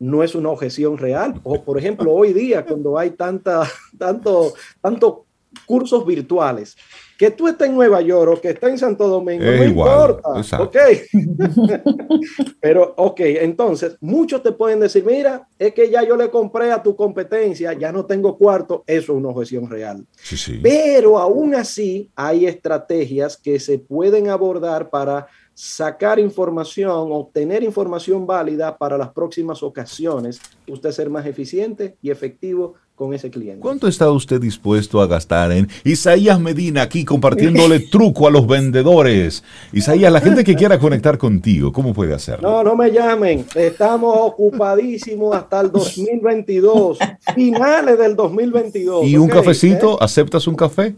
no 0.01 0.25
es 0.25 0.35
una 0.35 0.49
objeción 0.51 0.99
real. 0.99 1.41
O, 1.45 1.63
por 1.63 1.79
ejemplo, 1.79 2.13
hoy 2.13 2.33
día, 2.33 2.67
cuando 2.67 2.99
hay 2.99 3.11
tanta, 3.11 3.71
tanto, 3.99 4.55
tanto 4.81 5.27
cursos 5.65 6.05
virtuales, 6.05 6.77
que 7.19 7.31
tú 7.31 7.49
estés 7.49 7.69
en 7.69 7.75
Nueva 7.75 8.01
York 8.01 8.33
o 8.37 8.41
que 8.41 8.51
estés 8.51 8.71
en 8.71 8.79
Santo 8.79 9.09
Domingo, 9.09 9.45
no 9.45 9.65
importa. 9.65 10.29
Ok. 10.61 10.77
Pero, 12.61 12.95
ok, 12.97 13.21
entonces, 13.21 13.97
muchos 14.01 14.43
te 14.43 14.53
pueden 14.53 14.81
decir, 14.81 15.05
mira, 15.05 15.49
es 15.59 15.73
que 15.73 15.91
ya 15.91 16.03
yo 16.03 16.17
le 16.17 16.31
compré 16.31 16.73
a 16.73 16.83
tu 16.83 16.95
competencia, 16.95 17.73
ya 17.73 17.93
no 17.93 18.05
tengo 18.05 18.37
cuarto, 18.37 18.85
eso 18.87 19.13
es 19.13 19.19
una 19.19 19.29
objeción 19.29 19.69
real. 19.69 20.05
Sí, 20.23 20.37
sí. 20.37 20.61
Pero 20.63 21.19
aún 21.19 21.55
así, 21.55 22.11
hay 22.15 22.47
estrategias 22.47 23.37
que 23.37 23.59
se 23.59 23.79
pueden 23.79 24.29
abordar 24.29 24.91
para 24.91 25.27
sacar 25.55 26.19
información, 26.19 27.09
obtener 27.13 27.63
información 27.63 28.27
válida 28.27 28.77
para 28.77 28.99
las 28.99 29.09
próximas 29.09 29.63
ocasiones, 29.63 30.39
usted 30.69 30.91
ser 30.91 31.09
más 31.09 31.25
eficiente 31.25 31.97
y 32.03 32.11
efectivo 32.11 32.75
con 32.97 33.13
ese 33.13 33.31
cliente. 33.31 33.61
¿Cuánto 33.61 33.87
está 33.87 34.11
usted 34.11 34.41
dispuesto 34.41 35.03
a 35.03 35.07
gastar 35.07 35.53
en 35.53 35.69
Isaías 35.85 36.41
Medina 36.41 36.81
aquí 36.81 37.05
compartiéndole 37.05 37.79
truco 37.91 38.27
a 38.27 38.31
los 38.31 38.47
vendedores? 38.47 39.45
Isaías, 39.73 40.11
la 40.11 40.23
gente 40.23 40.43
que 40.43 40.55
quiera 40.57 40.79
conectar 40.79 41.19
contigo, 41.19 41.73
¿cómo 41.73 41.93
puede 41.93 42.15
hacerlo? 42.15 42.51
No, 42.51 42.65
no 42.65 42.75
me 42.75 42.91
llamen. 42.91 43.45
Estamos 43.55 44.17
ocupadísimos 44.19 45.37
hasta 45.37 45.61
el 45.61 45.71
2022, 45.71 46.99
finales 47.35 47.99
del 47.99 48.17
2022. 48.17 49.07
¿Y 49.07 49.19
un 49.19 49.29
cafecito? 49.29 50.03
¿Aceptas 50.03 50.47
un 50.47 50.57
café? 50.57 50.95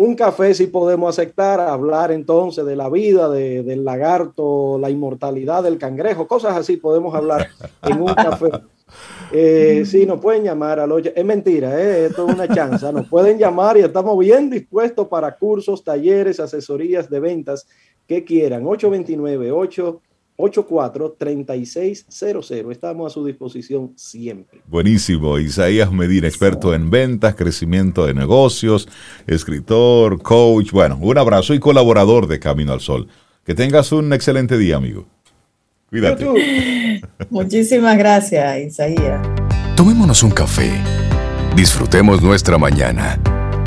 un 0.00 0.14
café 0.14 0.54
si 0.54 0.68
podemos 0.68 1.10
aceptar, 1.10 1.58
hablar 1.58 2.12
entonces 2.12 2.64
de 2.64 2.76
la 2.76 2.88
vida 2.88 3.28
del 3.28 3.84
lagarto, 3.84 4.78
la 4.78 4.90
inmortalidad 4.90 5.64
del 5.64 5.76
cangrejo, 5.76 6.28
cosas 6.28 6.56
así 6.56 6.76
podemos 6.76 7.16
hablar 7.16 7.48
en 7.82 8.02
un 8.02 8.14
café. 8.14 8.50
Eh, 9.32 9.82
sí, 9.84 10.06
nos 10.06 10.20
pueden 10.20 10.44
llamar 10.44 10.80
al 10.80 10.90
Es 11.14 11.24
mentira, 11.24 11.80
eh, 11.80 12.06
esto 12.06 12.28
es 12.28 12.34
una 12.34 12.48
chance. 12.48 12.90
Nos 12.92 13.08
pueden 13.08 13.38
llamar 13.38 13.76
y 13.76 13.80
estamos 13.80 14.18
bien 14.18 14.50
dispuestos 14.50 15.08
para 15.08 15.36
cursos, 15.36 15.84
talleres, 15.84 16.40
asesorías 16.40 17.10
de 17.10 17.20
ventas 17.20 17.66
que 18.06 18.24
quieran. 18.24 18.66
829 18.66 19.52
8 19.52 20.00
84-3600. 20.38 22.70
Estamos 22.70 23.10
a 23.10 23.14
su 23.14 23.26
disposición 23.26 23.92
siempre. 23.96 24.62
Buenísimo. 24.66 25.38
Isaías 25.38 25.92
Medina, 25.92 26.28
experto 26.28 26.72
en 26.74 26.90
ventas, 26.90 27.34
crecimiento 27.34 28.06
de 28.06 28.14
negocios, 28.14 28.88
escritor, 29.26 30.22
coach. 30.22 30.70
Bueno, 30.70 30.96
un 31.02 31.18
abrazo 31.18 31.54
y 31.54 31.58
colaborador 31.58 32.28
de 32.28 32.38
Camino 32.38 32.72
al 32.72 32.80
Sol. 32.80 33.08
Que 33.44 33.54
tengas 33.54 33.90
un 33.92 34.12
excelente 34.12 34.56
día, 34.56 34.76
amigo. 34.76 35.06
Cuídate. 35.88 36.26
Muchísimas 37.30 37.96
gracias, 37.96 38.58
Isaías. 38.58 39.26
Tomémonos 39.74 40.22
un 40.22 40.30
café. 40.30 40.70
Disfrutemos 41.56 42.20
nuestra 42.22 42.58
mañana 42.58 43.18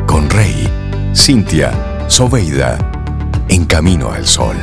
con 0.05 0.29
Rey, 0.29 0.69
Cintia, 1.15 1.71
Soveida, 2.07 2.77
en 3.49 3.65
Camino 3.65 4.11
al 4.11 4.27
Sol. 4.27 4.55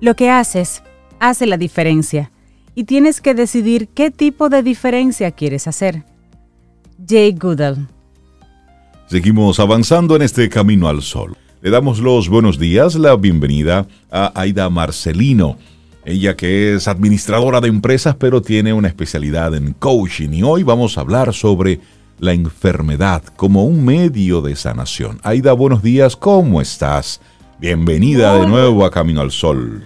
Lo 0.00 0.16
que 0.16 0.30
haces 0.30 0.82
hace 1.20 1.46
la 1.46 1.56
diferencia 1.58 2.32
y 2.74 2.84
tienes 2.84 3.20
que 3.20 3.34
decidir 3.34 3.88
qué 3.88 4.10
tipo 4.10 4.48
de 4.48 4.62
diferencia 4.62 5.30
quieres 5.30 5.68
hacer. 5.68 6.04
Jay 7.08 7.32
Goodall. 7.32 7.88
Seguimos 9.06 9.58
avanzando 9.58 10.16
en 10.16 10.22
este 10.22 10.48
camino 10.48 10.88
al 10.88 11.02
sol. 11.02 11.36
Le 11.62 11.70
damos 11.70 11.98
los 11.98 12.28
buenos 12.28 12.58
días, 12.58 12.94
la 12.94 13.16
bienvenida 13.16 13.86
a 14.10 14.32
Aida 14.40 14.70
Marcelino. 14.70 15.58
Ella 16.04 16.36
que 16.36 16.74
es 16.74 16.88
administradora 16.88 17.60
de 17.60 17.68
empresas 17.68 18.16
pero 18.16 18.40
tiene 18.40 18.72
una 18.72 18.88
especialidad 18.88 19.54
en 19.54 19.74
coaching 19.74 20.30
y 20.32 20.42
hoy 20.42 20.62
vamos 20.62 20.96
a 20.96 21.02
hablar 21.02 21.34
sobre 21.34 21.80
la 22.18 22.32
enfermedad 22.32 23.22
como 23.36 23.64
un 23.64 23.84
medio 23.84 24.40
de 24.40 24.56
sanación. 24.56 25.20
Aida, 25.22 25.52
buenos 25.52 25.82
días, 25.82 26.16
¿cómo 26.16 26.60
estás? 26.60 27.20
Bienvenida 27.58 28.38
de 28.38 28.46
nuevo 28.46 28.84
a 28.84 28.90
Camino 28.90 29.20
al 29.20 29.30
Sol. 29.30 29.84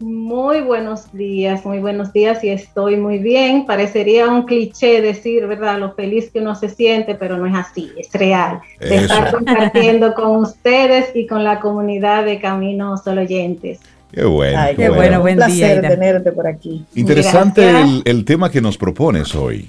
Muy 0.00 0.60
buenos 0.60 1.12
días, 1.12 1.64
muy 1.64 1.80
buenos 1.80 2.12
días 2.12 2.44
y 2.44 2.50
estoy 2.50 2.96
muy 2.96 3.18
bien. 3.18 3.66
Parecería 3.66 4.28
un 4.28 4.44
cliché 4.44 5.00
decir, 5.00 5.46
¿verdad? 5.48 5.80
Lo 5.80 5.94
feliz 5.94 6.30
que 6.30 6.38
uno 6.38 6.54
se 6.54 6.68
siente, 6.68 7.16
pero 7.16 7.36
no 7.36 7.46
es 7.46 7.54
así, 7.54 7.90
es 7.96 8.12
real. 8.12 8.60
De 8.78 8.94
estar 8.94 9.32
compartiendo 9.32 10.14
con 10.14 10.36
ustedes 10.36 11.10
y 11.16 11.26
con 11.26 11.42
la 11.42 11.58
comunidad 11.58 12.24
de 12.24 12.38
Camino 12.38 12.96
Sol 12.96 13.18
Oyentes. 13.18 13.80
Qué 14.12 14.24
bueno. 14.24 14.60
qué, 14.76 14.88
bueno, 14.88 15.20
buen 15.20 15.36
placer 15.36 15.80
tenerte 15.80 16.30
por 16.30 16.46
aquí. 16.46 16.84
Interesante 16.94 17.68
el, 17.68 18.02
el 18.04 18.24
tema 18.24 18.50
que 18.50 18.60
nos 18.60 18.78
propones 18.78 19.34
hoy. 19.34 19.68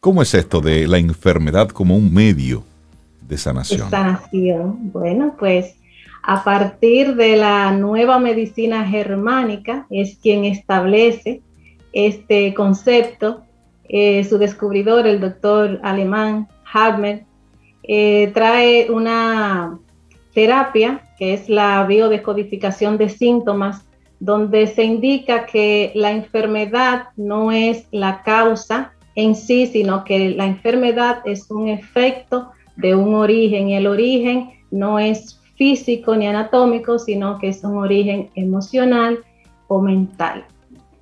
¿Cómo 0.00 0.20
es 0.20 0.34
esto 0.34 0.60
de 0.60 0.88
la 0.88 0.98
enfermedad 0.98 1.68
como 1.68 1.96
un 1.96 2.12
medio 2.12 2.64
de 3.28 3.38
sanación? 3.38 3.88
Sanación. 3.88 4.92
Bueno, 4.92 5.36
pues 5.38 5.77
a 6.28 6.44
partir 6.44 7.16
de 7.16 7.36
la 7.36 7.72
nueva 7.72 8.18
medicina 8.18 8.84
germánica, 8.84 9.86
es 9.88 10.18
quien 10.18 10.44
establece 10.44 11.40
este 11.94 12.52
concepto. 12.52 13.44
Eh, 13.88 14.22
su 14.24 14.36
descubridor, 14.36 15.06
el 15.06 15.20
doctor 15.20 15.80
alemán 15.82 16.46
Hartmann, 16.70 17.26
eh, 17.82 18.30
trae 18.34 18.90
una 18.90 19.78
terapia 20.34 21.00
que 21.18 21.32
es 21.32 21.48
la 21.48 21.86
biodescodificación 21.86 22.98
de 22.98 23.08
síntomas, 23.08 23.88
donde 24.20 24.66
se 24.66 24.84
indica 24.84 25.46
que 25.46 25.92
la 25.94 26.10
enfermedad 26.10 27.04
no 27.16 27.52
es 27.52 27.86
la 27.90 28.22
causa 28.22 28.92
en 29.14 29.34
sí, 29.34 29.66
sino 29.66 30.04
que 30.04 30.28
la 30.28 30.44
enfermedad 30.44 31.22
es 31.24 31.50
un 31.50 31.68
efecto 31.68 32.50
de 32.76 32.94
un 32.94 33.14
origen 33.14 33.70
y 33.70 33.76
el 33.76 33.86
origen 33.86 34.50
no 34.70 34.98
es 34.98 35.37
físico 35.58 36.16
ni 36.16 36.26
anatómico, 36.26 36.98
sino 36.98 37.38
que 37.38 37.48
es 37.48 37.62
un 37.64 37.76
origen 37.76 38.30
emocional 38.36 39.18
o 39.66 39.82
mental. 39.82 40.46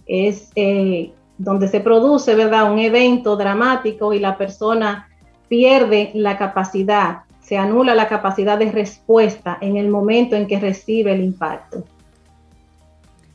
Es 0.07 0.51
eh, 0.57 1.13
donde 1.39 1.69
se 1.69 1.81
produce, 1.81 2.35
¿verdad?, 2.35 2.73
un 2.73 2.79
evento 2.79 3.37
dramático 3.37 4.15
y 4.15 4.19
la 4.19 4.37
persona 4.39 5.09
pierde 5.49 6.11
la 6.15 6.39
capacidad, 6.39 7.21
se 7.41 7.57
anula 7.57 7.95
la 7.95 8.09
capacidad 8.09 8.59
de 8.59 8.73
respuesta 8.73 9.59
en 9.61 9.77
el 9.77 9.89
momento 9.89 10.35
en 10.35 10.49
que 10.49 10.59
recibe 10.59 11.13
el 11.13 11.23
impacto. 11.23 11.85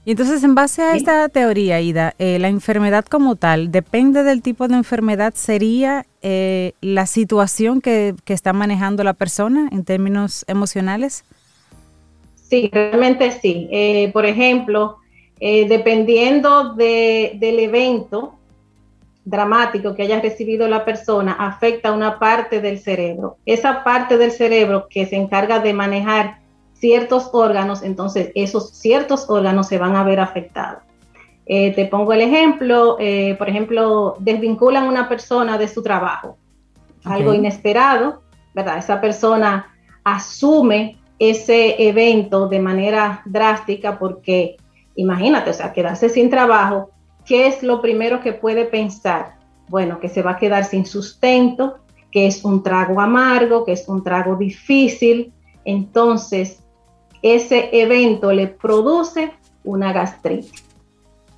Y 0.03 0.11
entonces, 0.11 0.43
en 0.43 0.55
base 0.55 0.81
a 0.81 0.95
esta 0.95 1.29
teoría, 1.29 1.79
Ida, 1.79 2.15
eh, 2.17 2.39
la 2.39 2.47
enfermedad 2.47 3.05
como 3.05 3.35
tal, 3.35 3.71
depende 3.71 4.23
del 4.23 4.41
tipo 4.41 4.67
de 4.67 4.75
enfermedad, 4.75 5.33
sería 5.35 6.07
eh, 6.23 6.73
la 6.81 7.05
situación 7.05 7.81
que, 7.81 8.15
está 8.25 8.51
manejando 8.51 9.03
la 9.03 9.13
persona 9.13 9.69
en 9.71 9.83
términos 9.83 10.43
emocionales. 10.47 11.23
Sí, 12.35 12.69
realmente 12.73 13.31
sí. 13.31 13.67
Eh, 13.71 14.09
por 14.11 14.25
ejemplo, 14.25 14.97
dependiendo 15.39 16.75
del 16.75 17.59
evento 17.59 18.35
dramático 19.25 19.95
que 19.95 20.03
haya 20.03 20.19
recibido 20.19 20.67
la 20.67 20.83
persona, 20.83 21.33
afecta 21.33 21.91
una 21.91 22.19
parte 22.19 22.61
del 22.61 22.79
cerebro. 22.79 23.37
Esa 23.45 23.83
parte 23.83 24.17
del 24.17 24.31
cerebro 24.31 24.87
que 24.89 25.05
se 25.05 25.15
encarga 25.15 25.59
de 25.59 25.73
manejar 25.73 26.40
ciertos 26.81 27.29
órganos, 27.31 27.83
entonces 27.83 28.31
esos 28.33 28.71
ciertos 28.71 29.29
órganos 29.29 29.67
se 29.67 29.77
van 29.77 29.95
a 29.95 30.03
ver 30.03 30.19
afectados. 30.19 30.81
Eh, 31.45 31.71
te 31.73 31.85
pongo 31.85 32.11
el 32.13 32.21
ejemplo, 32.21 32.97
eh, 32.99 33.35
por 33.37 33.47
ejemplo, 33.47 34.15
desvinculan 34.19 34.85
a 34.85 34.89
una 34.89 35.07
persona 35.07 35.57
de 35.59 35.67
su 35.67 35.83
trabajo, 35.83 36.37
algo 37.03 37.33
inesperado, 37.33 38.23
¿verdad? 38.53 38.79
Esa 38.79 38.99
persona 38.99 39.73
asume 40.03 40.97
ese 41.19 41.87
evento 41.87 42.47
de 42.47 42.59
manera 42.59 43.21
drástica 43.25 43.99
porque, 43.99 44.57
imagínate, 44.95 45.51
o 45.51 45.53
sea, 45.53 45.73
quedarse 45.73 46.09
sin 46.09 46.31
trabajo, 46.31 46.89
¿qué 47.25 47.45
es 47.45 47.61
lo 47.61 47.79
primero 47.79 48.21
que 48.21 48.33
puede 48.33 48.65
pensar? 48.65 49.35
Bueno, 49.67 49.99
que 49.99 50.09
se 50.09 50.23
va 50.23 50.31
a 50.31 50.37
quedar 50.37 50.63
sin 50.63 50.85
sustento, 50.85 51.77
que 52.11 52.25
es 52.25 52.43
un 52.43 52.63
trago 52.63 52.99
amargo, 52.99 53.65
que 53.65 53.73
es 53.73 53.87
un 53.87 54.03
trago 54.03 54.35
difícil. 54.35 55.31
Entonces, 55.63 56.61
ese 57.21 57.69
evento 57.71 58.31
le 58.31 58.47
produce 58.47 59.31
una 59.63 59.93
gastritis. 59.93 60.63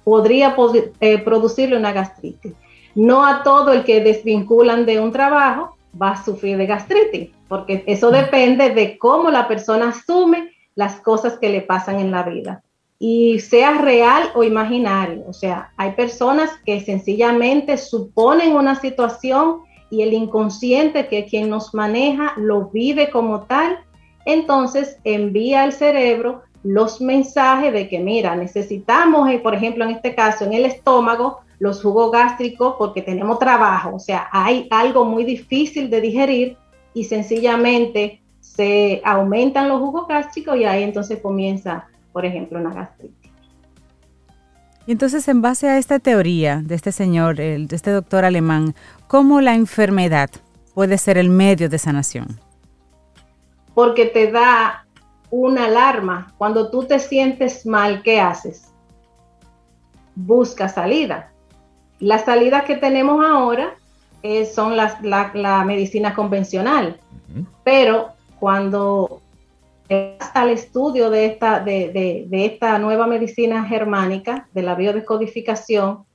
Podría 0.04 0.56
eh, 1.00 1.18
producirle 1.20 1.78
una 1.78 1.94
gastritis. 1.94 2.54
No 2.96 3.26
a 3.26 3.44
todo 3.44 3.74
el 3.74 3.84
que 3.84 4.02
desvinculan 4.02 4.86
de 4.86 5.00
un 5.00 5.12
trabajo 5.12 5.78
va 6.00 6.12
a 6.12 6.24
sufrir 6.24 6.58
de 6.58 6.66
gastritis, 6.66 7.30
porque 7.48 7.84
eso 7.88 8.12
depende 8.12 8.70
de 8.72 8.98
cómo 8.98 9.30
la 9.30 9.48
persona 9.48 9.90
asume 9.90 10.52
las 10.76 11.00
cosas 11.02 11.38
que 11.38 11.50
le 11.50 11.62
pasan 11.62 12.00
en 12.00 12.12
la 12.12 12.24
vida. 12.24 12.64
Y 13.00 13.40
sea 13.40 13.80
real 13.80 14.30
o 14.34 14.44
imaginario. 14.44 15.24
O 15.28 15.34
sea, 15.34 15.72
hay 15.78 15.92
personas 15.92 16.52
que 16.66 16.80
sencillamente 16.82 17.78
suponen 17.78 18.56
una 18.56 18.76
situación 18.76 19.62
y 19.90 20.02
el 20.02 20.14
inconsciente, 20.14 21.08
que 21.08 21.26
quien 21.26 21.50
nos 21.50 21.74
maneja, 21.74 22.34
lo 22.38 22.70
vive 22.70 23.12
como 23.12 23.42
tal. 23.42 23.78
Entonces 24.26 24.98
envía 25.04 25.64
al 25.64 25.74
cerebro 25.74 26.44
los 26.64 27.02
mensajes 27.02 27.74
de 27.74 27.90
que, 27.90 28.00
mira, 28.00 28.36
necesitamos, 28.36 29.30
eh, 29.30 29.40
por 29.40 29.54
ejemplo, 29.54 29.84
en 29.84 29.92
este 29.92 30.16
caso, 30.16 30.46
en 30.46 30.54
el 30.54 30.66
estómago, 30.66 31.40
los 31.60 31.82
jugos 31.82 32.12
gástricos 32.12 32.76
porque 32.78 33.02
tenemos 33.02 33.40
trabajo, 33.40 33.96
o 33.96 34.00
sea, 34.00 34.28
hay 34.32 34.68
algo 34.72 35.06
muy 35.06 35.24
difícil 35.24 35.90
de 35.90 36.02
digerir 36.02 36.58
y 36.94 37.06
sencillamente 37.06 38.22
se 38.40 39.02
aumentan 39.06 39.70
los 39.70 39.80
jugos 39.80 40.08
gástricos 40.08 40.58
y 40.58 40.66
ahí 40.66 40.84
entonces 40.84 41.20
comienza, 41.22 41.88
por 42.12 42.26
ejemplo, 42.26 42.60
una 42.60 42.74
gastritis. 42.74 43.32
Y 44.86 44.92
entonces, 44.92 45.28
en 45.30 45.42
base 45.42 45.70
a 45.70 45.78
esta 45.78 46.00
teoría 46.00 46.62
de 46.62 46.76
este 46.76 46.92
señor, 46.92 47.38
de 47.38 47.66
este 47.72 47.92
doctor 47.92 48.26
alemán, 48.26 48.76
¿cómo 49.08 49.40
la 49.40 49.56
enfermedad 49.56 50.30
puede 50.74 50.98
ser 50.98 51.18
el 51.18 51.30
medio 51.30 51.70
de 51.70 51.78
sanación? 51.78 52.43
Porque 53.74 54.06
te 54.06 54.32
da 54.32 54.86
una 55.30 55.66
alarma. 55.66 56.34
Cuando 56.38 56.70
tú 56.70 56.84
te 56.84 57.00
sientes 57.00 57.66
mal, 57.66 58.04
¿qué 58.04 58.20
haces? 58.20 58.72
Busca 60.16 60.70
salida. 60.70 61.32
Las 62.00 62.26
salidas 62.26 62.66
que 62.66 62.76
tenemos 62.76 63.26
ahora 63.26 63.74
eh, 64.22 64.46
son 64.46 64.78
las, 64.78 65.02
la, 65.04 65.64
medicina 65.66 66.14
convencional, 66.14 67.00
pero 67.64 68.10
cuando 68.40 69.22
al 70.34 70.50
estudio 70.50 71.10
de 71.10 71.26
esta, 71.26 71.60
de, 71.60 72.28
esta 72.32 72.78
nueva 72.80 73.08
medicina 73.08 73.66
germánica, 73.66 74.48
de 74.54 74.62
la 74.62 74.76
biodescodificación, 74.76 76.06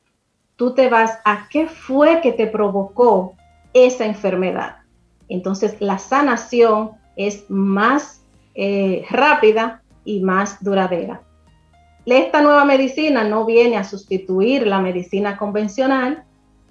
tú 0.57 0.75
te 0.75 0.89
vas 0.89 1.19
a 1.25 1.49
qué 1.51 1.67
fue 1.67 2.21
que 2.21 2.33
te 2.33 2.47
provocó 2.47 3.35
esa 3.73 4.07
enfermedad. 4.07 4.77
Entonces 5.29 5.77
la 5.81 5.99
sanación 5.99 6.93
es 7.19 7.51
más 7.51 8.25
eh, 8.55 9.05
rápida 9.11 9.83
y 10.05 10.21
más 10.21 10.65
duradera. 10.65 11.21
Esta 12.07 12.41
nueva 12.41 12.65
medicina 12.65 13.25
no 13.25 13.45
viene 13.45 13.77
a 13.77 13.85
sustituir 13.85 14.67
la 14.67 14.81
medicina 14.81 15.37
convencional, 15.37 16.25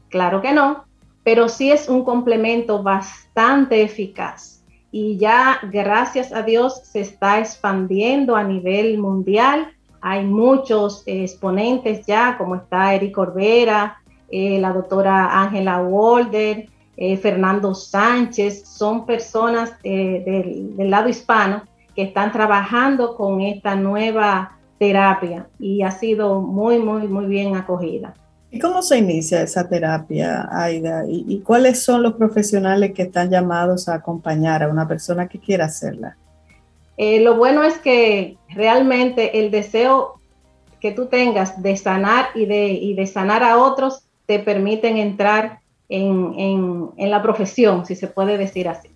claro 0.10 0.42
que 0.42 0.52
no, 0.52 0.86
pero 1.24 1.48
sí 1.48 1.70
es 1.70 1.90
un 1.90 2.04
complemento 2.04 2.82
bastante 2.82 3.84
eficaz. 3.84 4.64
Y 4.92 5.18
ya, 5.18 5.60
gracias 5.72 6.34
a 6.34 6.42
Dios, 6.42 6.82
se 6.86 7.02
está 7.02 7.40
expandiendo 7.40 8.36
a 8.36 8.44
nivel 8.44 8.98
mundial. 8.98 9.74
Hay 10.02 10.26
muchos 10.26 11.04
exponentes 11.06 12.06
ya, 12.08 12.38
como 12.38 12.56
está 12.56 12.96
Eric 12.96 13.14
Corbera, 13.14 13.98
eh, 14.30 14.58
la 14.60 14.74
doctora 14.74 15.42
Ángela 15.42 15.82
Walder, 15.82 16.68
eh, 16.98 17.16
Fernando 17.18 17.74
Sánchez, 17.74 18.68
son 18.68 19.06
personas 19.06 19.72
eh, 19.84 20.24
del, 20.26 20.76
del 20.76 20.90
lado 20.90 21.08
hispano 21.08 21.64
que 21.96 22.04
están 22.04 22.32
trabajando 22.32 23.16
con 23.16 23.42
esta 23.42 23.76
nueva 23.76 24.58
terapia 24.80 25.48
y 25.60 25.82
ha 25.84 25.92
sido 25.92 26.42
muy, 26.42 26.80
muy, 26.80 27.08
muy 27.08 27.26
bien 27.26 27.56
acogida. 27.56 28.14
¿Y 28.50 28.60
cómo 28.60 28.82
se 28.82 28.98
inicia 28.98 29.42
esa 29.42 29.68
terapia, 29.68 30.48
Aida? 30.52 31.04
¿Y, 31.08 31.40
cuáles 31.42 31.84
son 31.84 32.02
los 32.02 32.14
profesionales 32.14 32.94
que 32.94 33.04
están 33.04 33.30
llamados 33.30 33.90
a 33.90 33.96
acompañar 33.96 34.64
a 34.64 34.70
una 34.70 34.88
persona 34.88 35.28
que 35.28 35.40
quiera 35.40 35.66
hacerla? 35.66 36.16
Eh, 36.96 37.20
lo 37.22 37.36
bueno 37.36 37.64
es 37.64 37.78
que 37.78 38.38
realmente 38.50 39.40
el 39.40 39.52
deseo 39.52 40.14
que 40.80 40.92
tú 40.92 41.08
tengas 41.08 41.62
de 41.62 41.76
sanar 41.76 42.28
y 42.36 42.46
de, 42.46 42.68
y 42.68 42.94
de 42.94 43.06
sanar 43.06 43.44
a 43.44 43.58
otros 43.58 44.04
te 44.26 44.40
permiten 44.40 44.98
entrar 44.98 45.60
en, 45.90 46.34
en, 46.38 46.90
en, 46.98 47.10
la 47.10 47.22
profesión, 47.22 47.86
si 47.86 47.96
se 47.96 48.08
puede 48.08 48.38
decir 48.38 48.68
así. 48.68 48.90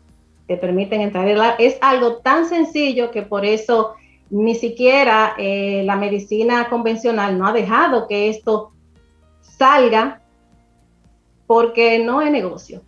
Te 0.47 0.57
permiten 0.57 1.01
entrar. 1.01 1.27
Es 1.59 1.77
algo 1.81 2.17
tan 2.17 2.47
sencillo 2.47 3.11
que 3.11 3.21
por 3.21 3.45
eso 3.45 3.95
ni 4.29 4.55
siquiera 4.55 5.35
eh, 5.37 5.83
la 5.85 5.95
medicina 5.95 6.69
convencional 6.69 7.37
no 7.37 7.47
ha 7.47 7.53
dejado 7.53 8.07
que 8.07 8.29
esto 8.29 8.71
salga 9.41 10.21
porque 11.45 11.99
no 11.99 12.21
es 12.21 12.31
negocio. 12.31 12.81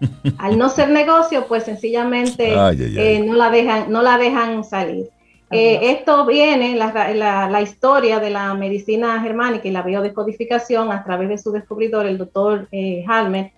Al 0.38 0.56
no 0.56 0.68
ser 0.68 0.90
negocio, 0.90 1.46
pues 1.48 1.64
sencillamente 1.64 2.54
eh, 2.54 3.20
no, 3.26 3.34
la 3.34 3.50
dejan, 3.50 3.90
no 3.90 4.02
la 4.02 4.18
dejan 4.18 4.62
salir. 4.62 5.10
Eh, 5.50 5.92
esto 5.92 6.26
viene, 6.26 6.76
la, 6.76 7.48
la, 7.48 7.62
historia 7.62 8.20
de 8.20 8.30
la 8.30 8.52
medicina 8.54 9.20
germánica 9.20 9.66
y 9.66 9.70
la 9.70 9.82
biodescodificación 9.82 10.92
a 10.92 11.02
través 11.04 11.30
de 11.30 11.38
su 11.38 11.52
descubridor, 11.52 12.06
el 12.06 12.18
doctor 12.18 12.68
Halmer, 13.06 13.52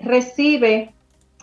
recibe 0.00 0.92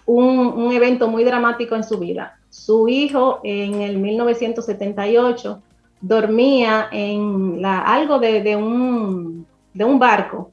un, 0.05 0.47
un 0.47 0.71
evento 0.73 1.07
muy 1.07 1.23
dramático 1.23 1.75
en 1.75 1.83
su 1.83 1.97
vida. 1.97 2.37
Su 2.49 2.87
hijo 2.87 3.41
en 3.43 3.81
el 3.81 3.97
1978 3.97 5.61
dormía 6.01 6.87
en 6.91 7.61
la, 7.61 7.81
algo 7.81 8.19
de, 8.19 8.55
un, 8.55 9.45
de 9.73 9.83
un 9.83 9.97
barco 9.97 10.51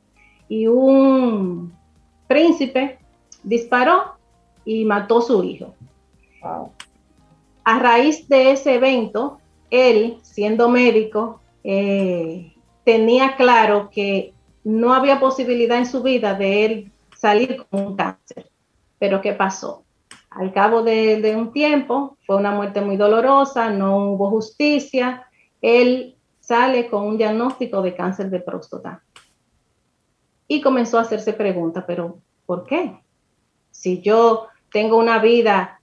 y 0.48 0.66
un 0.66 1.72
príncipe 2.26 2.98
disparó 3.42 4.14
y 4.64 4.84
mató 4.84 5.18
a 5.18 5.22
su 5.22 5.44
hijo. 5.44 5.74
A 7.64 7.78
raíz 7.78 8.28
de 8.28 8.52
ese 8.52 8.74
evento, 8.74 9.38
él, 9.70 10.18
siendo 10.22 10.68
médico, 10.68 11.40
eh, 11.64 12.52
tenía 12.84 13.36
claro 13.36 13.88
que 13.90 14.34
no 14.64 14.94
había 14.94 15.20
posibilidad 15.20 15.78
en 15.78 15.86
su 15.86 16.02
vida 16.02 16.34
de 16.34 16.64
él 16.64 16.92
salir 17.16 17.64
con 17.70 17.86
un 17.86 17.96
cáncer. 17.96 18.50
Pero 18.98 19.20
¿qué 19.20 19.32
pasó? 19.32 19.84
Al 20.30 20.52
cabo 20.52 20.82
de, 20.82 21.34
un 21.36 21.52
tiempo, 21.52 22.16
fue 22.26 22.36
una 22.36 22.52
muerte 22.52 22.80
muy 22.80 22.96
dolorosa, 22.96 23.70
no 23.70 24.12
hubo 24.12 24.30
justicia, 24.30 25.26
él 25.60 26.16
sale 26.40 26.88
con 26.88 27.06
un 27.06 27.18
diagnóstico 27.18 27.82
de 27.82 27.94
cáncer 27.94 28.30
de 28.30 28.40
próstata. 28.40 29.02
Y 30.48 30.60
comenzó 30.60 30.98
a 30.98 31.02
hacerse 31.02 31.32
preguntas, 31.32 31.84
pero 31.86 32.18
¿por 32.46 32.64
qué? 32.64 32.98
Si 33.70 34.00
yo 34.00 34.48
tengo 34.72 34.96
una 34.96 35.18
vida 35.18 35.82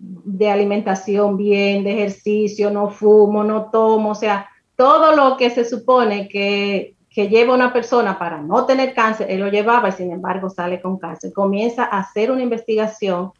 de 0.00 0.50
alimentación 0.50 1.36
bien, 1.36 1.84
de 1.84 1.92
ejercicio, 1.92 2.70
no 2.70 2.88
fumo, 2.88 3.44
no 3.44 3.70
tomo, 3.70 4.10
o 4.10 4.14
sea, 4.14 4.48
todo 4.74 5.14
lo 5.14 5.36
que 5.36 5.50
se 5.50 5.64
supone 5.64 6.26
que, 6.28 6.94
que 7.10 7.28
lleva 7.28 7.54
una 7.54 7.72
persona 7.72 8.18
para 8.18 8.40
no 8.40 8.64
tener 8.64 8.94
cáncer, 8.94 9.30
él 9.30 9.40
lo 9.40 9.48
llevaba 9.48 9.90
y 9.90 9.92
sin 9.92 10.10
embargo 10.10 10.48
sale 10.48 10.80
con 10.80 10.98
cáncer. 10.98 11.34
Comienza 11.34 11.84
a 11.84 12.00
hacer 12.00 12.30
una 12.30 12.42
investigación 12.42 13.32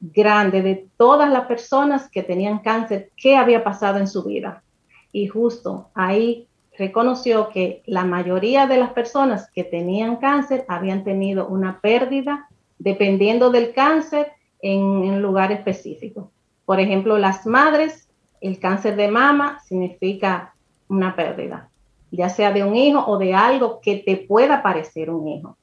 grande 0.00 0.62
de 0.62 0.88
todas 0.96 1.30
las 1.30 1.46
personas 1.46 2.10
que 2.10 2.24
tenían 2.24 2.58
cáncer, 2.58 3.10
qué 3.16 3.36
había 3.36 3.62
pasado 3.62 3.98
en 3.98 4.08
su 4.08 4.24
vida. 4.24 4.64
Y 5.12 5.28
justo 5.28 5.90
ahí 5.94 6.48
reconoció 6.76 7.50
que 7.50 7.82
la 7.86 8.04
mayoría 8.04 8.66
de 8.66 8.78
las 8.78 8.90
personas 8.90 9.48
que 9.52 9.62
tenían 9.62 10.16
cáncer 10.16 10.64
habían 10.66 11.04
tenido 11.04 11.46
una 11.46 11.80
pérdida 11.80 12.48
dependiendo 12.78 13.50
del 13.50 13.72
cáncer 13.72 14.32
en 14.62 14.80
un 14.80 15.20
lugar 15.20 15.52
específico. 15.52 16.30
Por 16.64 16.80
ejemplo, 16.80 17.18
las 17.18 17.44
madres, 17.46 18.08
el 18.40 18.58
cáncer 18.58 18.96
de 18.96 19.08
mama 19.08 19.60
significa 19.66 20.54
una 20.88 21.14
pérdida, 21.14 21.68
ya 22.10 22.28
sea 22.28 22.52
de 22.52 22.64
un 22.64 22.76
hijo 22.76 23.04
o 23.06 23.18
de 23.18 23.34
algo 23.34 23.80
que 23.80 23.96
te 23.96 24.16
pueda 24.16 24.62
parecer 24.62 25.10
un 25.10 25.28
hijo. 25.28 25.56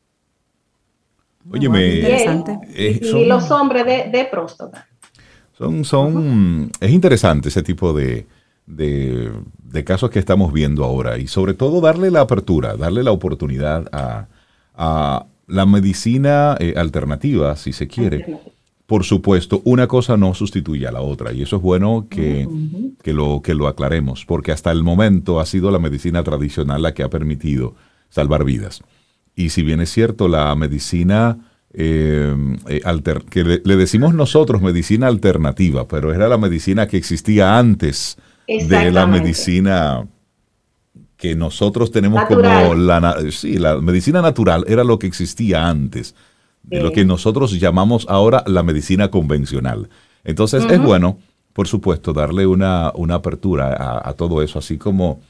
Oye, 1.49 1.69
me, 1.69 1.95
interesante. 1.95 2.59
Eh, 2.75 2.99
y, 3.01 3.25
los 3.25 3.49
hombres 3.49 3.85
de, 3.85 4.27
próstata. 4.29 4.87
Son, 5.57 5.83
son, 5.85 6.71
es 6.79 6.91
interesante 6.91 7.49
ese 7.49 7.63
tipo 7.63 7.93
de, 7.93 8.25
casos 9.85 10.09
que 10.09 10.19
estamos 10.19 10.51
viendo 10.51 10.83
ahora 10.83 11.17
y 11.17 11.27
sobre 11.27 11.53
todo 11.53 11.81
darle 11.81 12.11
la 12.11 12.21
apertura, 12.21 12.75
darle 12.75 13.03
la 13.03 13.11
oportunidad 13.11 13.87
a, 13.91 14.27
la 15.47 15.65
medicina 15.65 16.55
eh, 16.59 16.75
alternativa, 16.77 17.55
si 17.55 17.73
se 17.73 17.87
quiere. 17.87 18.39
Por 18.89 19.03
supuesto, 19.03 19.61
una 19.65 19.85
cosa 19.85 20.17
no 20.17 20.33
sustituye 20.33 20.87
a 20.87 20.91
la 20.91 21.01
otra 21.01 21.31
y 21.31 21.43
eso 21.43 21.57
es 21.57 21.61
bueno 21.61 22.07
que, 22.09 22.47
lo, 23.05 23.39
que 23.43 23.53
lo 23.53 23.67
aclaremos, 23.67 24.25
porque 24.25 24.51
hasta 24.51 24.71
el 24.71 24.81
momento 24.81 25.39
ha 25.39 25.45
sido 25.45 25.69
la 25.69 25.77
medicina 25.77 26.23
tradicional 26.23 26.81
la 26.81 26.95
que 26.95 27.03
ha 27.03 27.09
permitido 27.11 27.75
salvar 28.09 28.43
vidas. 28.43 28.81
Y 29.35 29.49
si 29.49 29.61
bien 29.61 29.79
es 29.79 29.91
cierto, 29.91 30.27
la 30.27 30.55
medicina 30.55 31.37
eh, 31.71 32.35
eh, 32.67 32.81
que 33.29 33.43
le, 33.43 33.75
decimos 33.75 34.15
nosotros 34.15 34.59
medicina 34.59 35.05
alternativa, 35.05 35.87
pero 35.87 36.11
era 36.11 36.27
la 36.27 36.39
medicina 36.39 36.87
que 36.87 36.97
existía 36.97 37.59
antes 37.59 38.17
de 38.47 38.89
la 38.89 39.05
medicina 39.05 40.07
que 41.15 41.35
nosotros 41.35 41.91
tenemos 41.91 42.25
como 42.25 42.73
la, 42.73 43.17
sí, 43.29 43.59
la 43.59 43.79
medicina 43.81 44.23
natural 44.23 44.65
era 44.67 44.83
lo 44.83 44.97
que 44.97 45.05
existía 45.05 45.69
antes 45.69 46.15
de 46.63 46.81
lo 46.81 46.91
que 46.91 47.05
nosotros 47.05 47.59
llamamos 47.59 48.05
ahora 48.09 48.43
la 48.45 48.63
medicina 48.63 49.09
convencional. 49.09 49.89
Entonces 50.23 50.65
es 50.69 50.81
bueno, 50.81 51.17
por 51.53 51.67
supuesto, 51.67 52.13
darle 52.13 52.45
una, 52.45 52.91
una 52.95 53.15
apertura 53.15 54.01
a, 54.03 54.13
todo 54.13 54.41
eso, 54.41 54.59
así 54.59 54.77
como, 54.77 55.21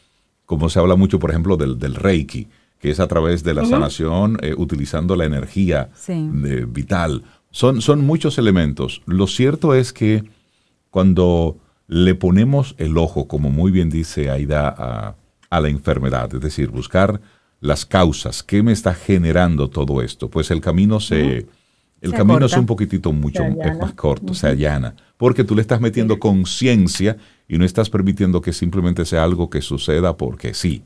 como 0.45 0.69
se 0.69 0.79
habla 0.79 0.95
mucho, 0.95 1.19
por 1.19 1.29
ejemplo, 1.29 1.57
del, 1.57 1.79
del 1.79 1.95
Reiki 1.95 2.47
que 2.79 2.89
es 2.89 2.99
a 2.99 3.07
través 3.07 3.43
de 3.43 3.53
la 3.53 3.65
sanación, 3.65 4.37
eh, 4.41 4.53
utilizando 4.57 5.15
la 5.15 5.25
energía 5.25 5.89
eh, 6.07 6.65
vital. 6.67 7.23
Son, 7.51 7.81
son 7.81 8.05
muchos 8.05 8.37
elementos. 8.37 9.01
Lo 9.05 9.27
cierto 9.27 9.73
es 9.73 9.91
que 9.91 10.23
cuando 10.89 11.57
le 11.87 12.15
ponemos 12.15 12.75
el 12.77 12.97
ojo, 12.97 13.27
como 13.27 13.49
muy 13.49 13.71
bien 13.71 13.89
dice 13.89 14.29
Aida, 14.29 14.73
a, 14.77 15.15
a 15.49 15.59
la 15.59 15.67
enfermedad, 15.67 16.33
es 16.33 16.39
decir, 16.39 16.69
buscar 16.69 17.19
las 17.61 17.85
causas, 17.85 18.43
qué 18.43 18.63
me 18.63 18.71
está 18.71 18.93
generando 18.93 19.69
todo 19.69 20.01
esto, 20.01 20.29
pues 20.29 20.51
el 20.51 20.61
camino 20.61 20.99
se... 20.99 21.47
El 22.01 22.13
camino 22.13 22.45
es 22.45 22.55
un 22.55 22.65
poquitito 22.65 23.11
mucho 23.11 23.43
más 23.77 23.93
corto, 23.93 24.33
se 24.33 24.47
allana, 24.47 24.95
porque 25.17 25.43
tú 25.43 25.53
le 25.53 25.61
estás 25.61 25.81
metiendo 25.81 26.17
conciencia 26.17 27.17
y 27.45 27.57
no 27.57 27.65
estás 27.65 27.89
permitiendo 27.89 28.39
que 28.39 28.53
simplemente 28.53 29.03
sea 29.03 29.25
algo 29.25 29.49
que 29.49 29.61
suceda 29.61 30.15
porque 30.15 30.53
sí. 30.53 30.81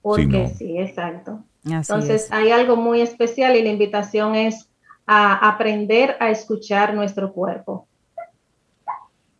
Porque 0.00 0.54
sí, 0.56 0.78
exacto. 0.78 1.44
Entonces 1.62 2.28
hay 2.30 2.52
algo 2.52 2.76
muy 2.76 3.02
especial 3.02 3.54
y 3.54 3.62
la 3.62 3.68
invitación 3.68 4.34
es 4.34 4.68
a 5.06 5.48
aprender 5.48 6.16
a 6.20 6.30
escuchar 6.30 6.94
nuestro 6.94 7.32
cuerpo. 7.32 7.86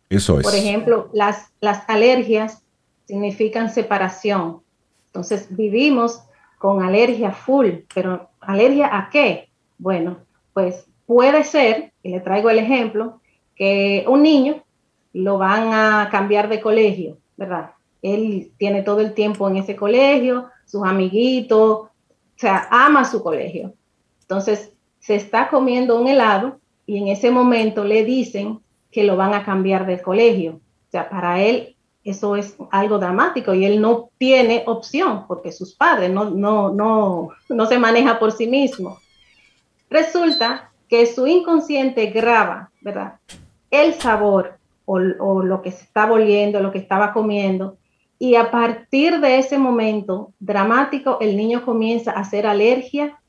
Eso 0.09 0.39
es. 0.39 0.43
Por 0.43 0.55
ejemplo, 0.55 1.09
las, 1.13 1.51
las 1.61 1.83
alergias 1.89 2.61
significan 3.07 3.73
separación. 3.73 4.61
Entonces 5.07 5.47
vivimos 5.49 6.21
con 6.57 6.83
alergia 6.83 7.31
full, 7.31 7.69
pero 7.93 8.29
¿alergia 8.39 8.97
a 8.97 9.09
qué? 9.09 9.49
Bueno, 9.77 10.17
pues 10.53 10.87
puede 11.05 11.43
ser, 11.43 11.93
y 12.03 12.09
le 12.09 12.19
traigo 12.19 12.49
el 12.49 12.59
ejemplo, 12.59 13.21
que 13.55 14.05
un 14.07 14.23
niño 14.23 14.63
lo 15.13 15.37
van 15.37 15.73
a 15.73 16.09
cambiar 16.11 16.49
de 16.49 16.61
colegio, 16.61 17.17
¿verdad? 17.37 17.71
Él 18.01 18.51
tiene 18.57 18.83
todo 18.83 19.01
el 19.01 19.13
tiempo 19.13 19.47
en 19.49 19.57
ese 19.57 19.75
colegio, 19.75 20.49
sus 20.65 20.83
amiguitos, 20.83 21.87
o 21.87 21.91
sea, 22.35 22.67
ama 22.69 23.05
su 23.05 23.23
colegio. 23.23 23.73
Entonces, 24.21 24.73
se 24.99 25.15
está 25.15 25.47
comiendo 25.49 25.99
un 25.99 26.07
helado 26.07 26.59
y 26.85 26.97
en 26.97 27.07
ese 27.07 27.31
momento 27.31 27.85
le 27.85 28.03
dicen 28.03 28.59
que 28.91 29.03
lo 29.03 29.15
van 29.15 29.33
a 29.33 29.43
cambiar 29.45 29.85
de 29.85 30.01
colegio. 30.01 30.55
O 30.87 30.91
sea, 30.91 31.09
para 31.09 31.41
él 31.41 31.76
eso 32.11 32.35
es 32.35 32.55
algo 32.71 32.99
dramático 32.99 33.53
y 33.53 33.65
él 33.65 33.81
no 33.81 34.09
tiene 34.17 34.63
opción 34.65 35.25
porque 35.27 35.51
sus 35.51 35.75
padres 35.75 36.09
no, 36.09 36.29
no, 36.29 36.73
no, 36.73 37.29
no 37.49 37.65
se 37.65 37.77
maneja 37.77 38.17
por 38.17 38.31
sí 38.31 38.47
mismo. 38.47 38.99
Resulta 39.89 40.71
que 40.87 41.05
su 41.05 41.27
inconsciente 41.27 42.07
graba, 42.07 42.71
¿verdad? 42.81 43.15
El 43.69 43.93
sabor 43.93 44.57
o, 44.85 44.99
o 45.19 45.43
lo 45.43 45.61
que 45.61 45.71
se 45.71 45.83
estaba 45.83 46.13
oliendo, 46.13 46.61
lo 46.61 46.71
que 46.71 46.79
estaba 46.79 47.11
comiendo, 47.11 47.77
y 48.19 48.35
a 48.35 48.49
partir 48.49 49.19
de 49.19 49.37
ese 49.37 49.57
momento 49.57 50.31
dramático, 50.39 51.17
el 51.21 51.37
niño 51.37 51.63
comienza 51.63 52.11
a 52.11 52.21
hacer 52.21 52.47
alergia. 52.47 53.19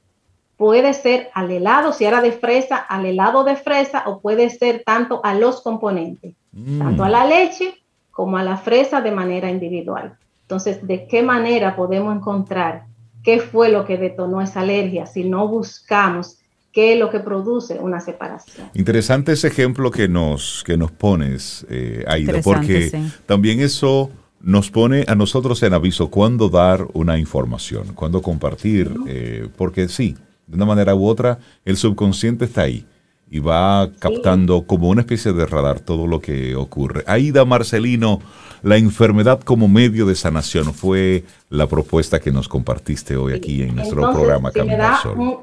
Puede 0.56 0.94
ser 0.94 1.30
al 1.34 1.50
helado, 1.50 1.92
si 1.92 2.04
era 2.04 2.20
de 2.20 2.32
fresa, 2.32 2.76
al 2.76 3.06
helado 3.06 3.44
de 3.44 3.56
fresa, 3.56 4.04
o 4.06 4.20
puede 4.20 4.50
ser 4.50 4.82
tanto 4.84 5.20
a 5.24 5.34
los 5.34 5.60
componentes, 5.62 6.34
mm. 6.52 6.78
tanto 6.78 7.04
a 7.04 7.08
la 7.10 7.26
leche 7.26 7.74
como 8.18 8.36
a 8.36 8.42
la 8.42 8.56
fresa 8.56 9.00
de 9.00 9.12
manera 9.12 9.48
individual. 9.48 10.16
Entonces, 10.42 10.84
¿de 10.84 11.06
qué 11.06 11.22
manera 11.22 11.76
podemos 11.76 12.16
encontrar 12.16 12.86
qué 13.22 13.38
fue 13.38 13.68
lo 13.68 13.84
que 13.84 13.96
detonó 13.96 14.42
esa 14.42 14.62
alergia 14.62 15.06
si 15.06 15.22
no 15.22 15.46
buscamos 15.46 16.38
qué 16.72 16.94
es 16.94 16.98
lo 16.98 17.10
que 17.10 17.20
produce 17.20 17.78
una 17.78 18.00
separación? 18.00 18.70
Interesante 18.74 19.30
ese 19.30 19.46
ejemplo 19.46 19.92
que 19.92 20.08
nos, 20.08 20.64
que 20.66 20.76
nos 20.76 20.90
pones, 20.90 21.64
eh, 21.70 22.04
Aida, 22.08 22.40
porque 22.42 22.90
también 23.24 23.60
eso 23.60 24.10
nos 24.40 24.68
pone 24.68 25.04
a 25.06 25.14
nosotros 25.14 25.62
en 25.62 25.74
aviso 25.74 26.10
cuándo 26.10 26.48
dar 26.48 26.88
una 26.94 27.18
información, 27.18 27.94
cuándo 27.94 28.20
compartir, 28.20 28.92
eh, 29.06 29.46
porque 29.56 29.88
sí, 29.88 30.16
de 30.48 30.56
una 30.56 30.66
manera 30.66 30.92
u 30.96 31.06
otra, 31.06 31.38
el 31.64 31.76
subconsciente 31.76 32.46
está 32.46 32.62
ahí 32.62 32.84
y 33.30 33.40
va 33.40 33.90
captando 33.98 34.66
como 34.66 34.88
una 34.88 35.02
especie 35.02 35.32
de 35.32 35.46
radar 35.46 35.80
todo 35.80 36.06
lo 36.06 36.20
que 36.20 36.56
ocurre. 36.56 37.04
Aida 37.06 37.44
Marcelino, 37.44 38.20
la 38.62 38.76
enfermedad 38.76 39.40
como 39.40 39.68
medio 39.68 40.06
de 40.06 40.14
sanación 40.14 40.72
fue 40.72 41.24
la 41.50 41.66
propuesta 41.66 42.20
que 42.20 42.32
nos 42.32 42.48
compartiste 42.48 43.16
hoy 43.16 43.34
aquí 43.34 43.62
en 43.62 43.76
nuestro 43.76 44.10
programa 44.12 44.50
si 44.50 44.58
Camino 44.60 44.96
Sol. 45.02 45.38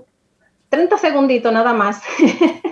30 0.69 0.97
segunditos 0.97 1.53
nada 1.53 1.73
más 1.73 2.01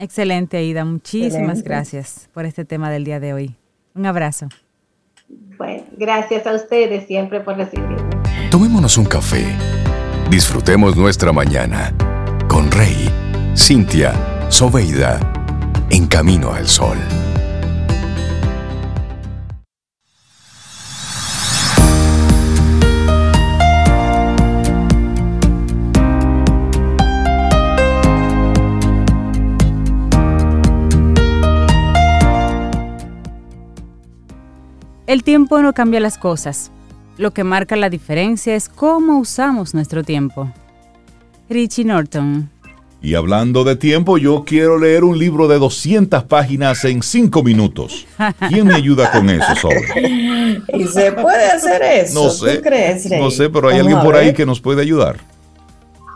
Excelente, 0.00 0.56
Aida. 0.56 0.84
Muchísimas 0.86 1.62
gracias 1.62 2.30
por 2.32 2.46
este 2.46 2.64
tema 2.64 2.90
del 2.90 3.04
día 3.04 3.20
de 3.20 3.34
hoy. 3.34 3.54
Un 3.94 4.06
abrazo. 4.06 4.48
Bueno, 5.58 5.84
gracias 5.98 6.46
a 6.46 6.54
ustedes 6.54 7.06
siempre 7.06 7.40
por 7.40 7.58
recibirme. 7.58 7.98
Tomémonos 8.50 8.96
un 8.96 9.04
café. 9.04 9.44
Disfrutemos 10.30 10.96
nuestra 10.96 11.32
mañana 11.32 11.94
con 12.48 12.70
Rey, 12.70 13.10
Cintia, 13.54 14.14
Soveida, 14.48 15.20
en 15.90 16.06
camino 16.06 16.50
al 16.50 16.66
sol. 16.66 16.96
El 35.10 35.24
tiempo 35.24 35.60
no 35.60 35.72
cambia 35.72 35.98
las 35.98 36.18
cosas. 36.18 36.70
Lo 37.18 37.32
que 37.32 37.42
marca 37.42 37.74
la 37.74 37.90
diferencia 37.90 38.54
es 38.54 38.68
cómo 38.68 39.18
usamos 39.18 39.74
nuestro 39.74 40.04
tiempo. 40.04 40.52
Richie 41.48 41.84
Norton. 41.84 42.48
Y 43.02 43.16
hablando 43.16 43.64
de 43.64 43.74
tiempo, 43.74 44.18
yo 44.18 44.44
quiero 44.44 44.78
leer 44.78 45.02
un 45.02 45.18
libro 45.18 45.48
de 45.48 45.58
200 45.58 46.22
páginas 46.22 46.84
en 46.84 47.02
5 47.02 47.42
minutos. 47.42 48.06
¿Quién 48.50 48.68
me 48.68 48.74
ayuda 48.74 49.10
con 49.10 49.28
eso, 49.28 49.52
Sobre? 49.56 49.80
¿Y 50.74 50.84
se 50.84 51.10
puede 51.10 51.44
hacer 51.46 51.82
eso? 51.82 52.22
No 52.22 52.30
sé. 52.30 52.60
crees, 52.60 53.10
No 53.10 53.32
sé, 53.32 53.50
pero 53.50 53.68
hay 53.68 53.80
alguien 53.80 53.98
por 53.98 54.14
ahí 54.14 54.32
que 54.32 54.46
nos 54.46 54.60
puede 54.60 54.80
ayudar. 54.82 55.16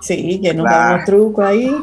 Sí, 0.02 0.38
que 0.40 0.54
nos 0.54 0.66
da 0.66 0.98
un 1.00 1.04
truco 1.04 1.42
ahí. 1.42 1.74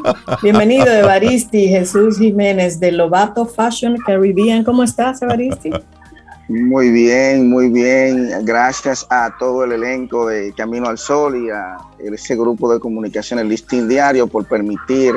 Bienvenido, 0.42 0.86
Evaristi 0.90 1.68
Jesús 1.68 2.16
Jiménez 2.16 2.80
de 2.80 2.90
Lobato 2.90 3.44
Fashion 3.44 3.98
Caribbean. 3.98 4.64
¿Cómo 4.64 4.82
estás, 4.82 5.20
Evaristi? 5.20 5.72
Muy 6.48 6.90
bien, 6.90 7.48
muy 7.48 7.70
bien. 7.70 8.44
Gracias 8.44 9.06
a 9.10 9.34
todo 9.38 9.64
el 9.64 9.72
elenco 9.72 10.26
de 10.26 10.52
Camino 10.52 10.88
al 10.88 10.98
Sol 10.98 11.36
y 11.36 11.50
a 11.50 11.78
ese 11.98 12.34
grupo 12.36 12.72
de 12.72 12.80
comunicación, 12.80 13.38
el 13.38 13.48
Listín 13.48 13.88
Diario, 13.88 14.26
por 14.26 14.46
permitir 14.46 15.14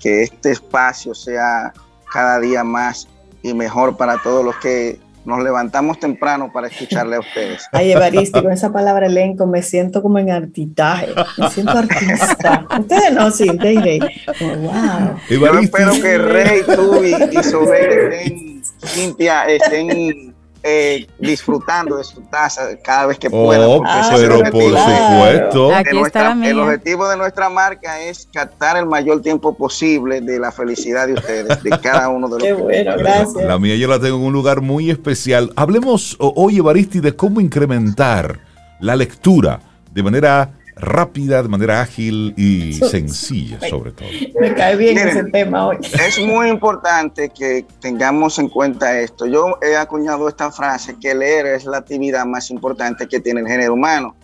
que 0.00 0.22
este 0.22 0.50
espacio 0.50 1.14
sea 1.14 1.72
cada 2.12 2.40
día 2.40 2.64
más 2.64 3.08
y 3.42 3.54
mejor 3.54 3.96
para 3.96 4.18
todos 4.18 4.44
los 4.44 4.56
que 4.56 4.98
nos 5.24 5.42
levantamos 5.42 5.98
temprano 5.98 6.50
para 6.52 6.68
escucharle 6.68 7.16
a 7.16 7.20
ustedes. 7.20 7.66
Ay, 7.72 7.92
Evaristo, 7.92 8.42
con 8.42 8.52
esa 8.52 8.72
palabra 8.72 9.06
elenco 9.06 9.46
me 9.46 9.62
siento 9.62 10.02
como 10.02 10.18
en 10.18 10.30
artitaje, 10.30 11.08
me 11.38 11.50
siento 11.50 11.72
artista. 11.72 12.66
Ustedes 12.78 13.12
no 13.12 13.30
sienten, 13.30 13.82
Rey. 13.82 14.00
wow. 14.40 15.16
Yo 15.30 15.58
espero 15.58 15.92
que 15.92 16.18
Rey, 16.18 16.60
tú 16.74 17.02
y, 17.02 17.10
y 17.10 17.38
estén, 17.38 18.62
Cintia, 18.84 19.44
estén 19.44 20.33
eh, 20.66 21.06
disfrutando 21.18 21.98
de 21.98 22.04
su 22.04 22.22
taza 22.22 22.70
cada 22.82 23.04
vez 23.04 23.18
que 23.18 23.28
pueda. 23.28 23.68
Oh, 23.68 23.82
pero 24.16 24.38
por 24.50 24.62
supuesto. 24.62 25.74
Aquí 25.74 25.98
está 25.98 26.30
la 26.30 26.34
mía. 26.34 26.50
El 26.50 26.60
objetivo 26.60 27.06
de 27.06 27.18
nuestra 27.18 27.50
marca 27.50 28.00
es 28.00 28.26
captar 28.32 28.78
el 28.78 28.86
mayor 28.86 29.20
tiempo 29.20 29.54
posible 29.54 30.22
de 30.22 30.38
la 30.38 30.50
felicidad 30.50 31.06
de 31.06 31.12
ustedes, 31.12 31.62
de 31.62 31.70
cada 31.82 32.08
uno 32.08 32.28
de 32.28 32.38
los. 32.38 32.42
Qué 32.42 32.54
bueno, 32.54 32.96
gracias. 32.96 33.44
La 33.44 33.58
mía 33.58 33.76
yo 33.76 33.88
la 33.88 34.00
tengo 34.00 34.16
en 34.16 34.22
un 34.22 34.32
lugar 34.32 34.62
muy 34.62 34.90
especial. 34.90 35.52
Hablemos 35.54 36.16
hoy, 36.18 36.56
Evaristi, 36.56 37.00
de 37.00 37.14
cómo 37.14 37.42
incrementar 37.42 38.40
la 38.80 38.96
lectura 38.96 39.60
de 39.92 40.02
manera 40.02 40.50
rápida, 40.76 41.42
de 41.42 41.48
manera 41.48 41.80
ágil 41.80 42.34
y 42.36 42.72
sencilla, 42.74 43.60
sobre 43.68 43.92
todo. 43.92 44.08
Me 44.40 44.54
cae 44.54 44.76
bien 44.76 44.98
ese 44.98 45.24
tema 45.24 45.68
hoy. 45.68 45.78
Es 45.82 46.18
muy 46.18 46.48
importante 46.48 47.30
que 47.30 47.64
tengamos 47.80 48.38
en 48.38 48.48
cuenta 48.48 48.98
esto. 48.98 49.26
Yo 49.26 49.58
he 49.62 49.76
acuñado 49.76 50.28
esta 50.28 50.50
frase, 50.50 50.96
que 50.98 51.14
leer 51.14 51.46
es 51.46 51.64
la 51.64 51.78
actividad 51.78 52.26
más 52.26 52.50
importante 52.50 53.06
que 53.06 53.20
tiene 53.20 53.40
el 53.40 53.46
género 53.46 53.74
humano. 53.74 54.16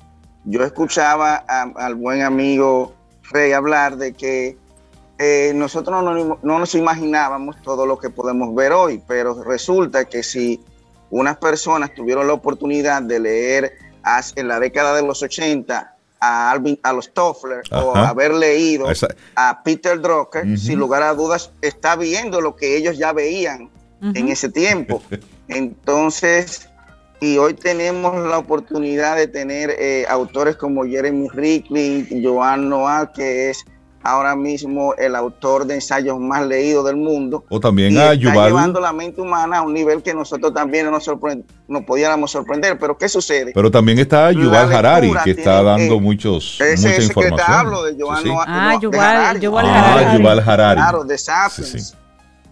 Yo 0.45 0.65
escuchaba 0.65 1.37
al 1.37 1.95
buen 1.95 2.23
amigo 2.23 2.95
Rey 3.31 3.53
hablar 3.53 3.97
de 3.97 4.13
que 4.13 4.57
eh, 5.19 5.53
nosotros 5.55 6.03
no, 6.03 6.39
no 6.43 6.59
nos 6.59 6.75
imaginábamos 6.75 7.61
todo 7.63 7.87
lo 7.87 7.99
que 7.99 8.11
podemos 8.11 8.55
ver 8.55 8.73
hoy, 8.73 9.03
pero 9.07 9.45
resulta 9.45 10.07
que 10.07 10.23
si 10.23 10.61
unas 11.11 11.37
personas 11.37 11.95
tuvieron 11.95 12.27
la 12.27 12.33
oportunidad 12.33 13.03
de 13.03 13.21
leer 13.21 13.73
en 14.35 14.49
la 14.49 14.59
década 14.59 14.95
de 14.97 15.03
los 15.03 15.23
80 15.23 15.97
a, 16.21 16.51
Alvin, 16.51 16.79
a 16.83 16.93
los 16.93 17.12
Toffler 17.12 17.62
o 17.73 17.97
haber 17.97 18.35
leído 18.35 18.87
a 19.37 19.62
Peter 19.62 20.01
Drucker, 20.01 20.59
sin 20.59 20.79
lugar 20.79 21.03
a 21.03 21.14
dudas, 21.14 21.51
está 21.62 21.97
viendo 21.97 22.41
lo 22.41 22.57
que 22.57 22.77
ellos 22.77 22.99
ya 22.99 23.12
veían 23.12 23.71
en 24.03 24.29
ese 24.29 24.49
tiempo. 24.49 25.03
Entonces, 25.49 26.68
y 27.21 27.37
hoy 27.37 27.55
tenemos 27.55 28.16
la 28.27 28.39
oportunidad 28.39 29.16
de 29.16 29.27
tener 29.27 29.71
eh, 29.79 30.07
autores 30.09 30.57
como 30.57 30.85
Jeremy 30.85 31.29
Ricklin, 31.29 32.23
Joan 32.25 32.68
Noah, 32.68 33.12
que 33.12 33.51
es 33.51 33.64
ahora 34.03 34.35
mismo 34.35 34.95
el 34.95 35.15
autor 35.15 35.67
de 35.67 35.75
ensayos 35.75 36.19
más 36.19 36.47
leídos 36.47 36.85
del 36.87 36.97
mundo. 36.97 37.45
O 37.49 37.61
también 37.61 37.97
a 37.99 38.13
está 38.13 38.15
llevando 38.15 38.81
la 38.81 38.93
mente 38.93 39.21
humana 39.21 39.59
a 39.59 39.63
un 39.63 39.75
nivel 39.75 40.03
que 40.03 40.15
nosotros 40.15 40.55
también 40.55 40.91
nos, 40.91 41.11
no 41.69 41.85
podíamos 41.85 42.31
sorprender. 42.31 42.79
Pero 42.79 42.97
¿qué 42.97 43.09
sucede? 43.09 43.53
Pero 43.55 43.71
también 43.71 43.99
está 43.99 44.33
Yuval 44.33 44.73
Harari, 44.73 45.13
que 45.25 45.33
está 45.33 45.63
dando 45.63 46.01
muchos, 46.01 46.61
ese, 46.61 46.89
mucha 46.89 47.03
información. 47.03 47.39
Que 47.39 47.45
te 47.45 47.53
hablo 47.53 47.83
de 47.85 47.97
Yuval, 47.97 48.25
Ah, 48.47 48.79
Yuval, 48.81 49.41
Yuval 49.41 49.67
Harari. 49.67 50.05
Ah, 50.05 50.17
Yuval 50.17 50.39
Harari. 50.41 50.81
Claro, 50.81 51.05
de 51.05 51.19
Sapiens, 51.19 51.97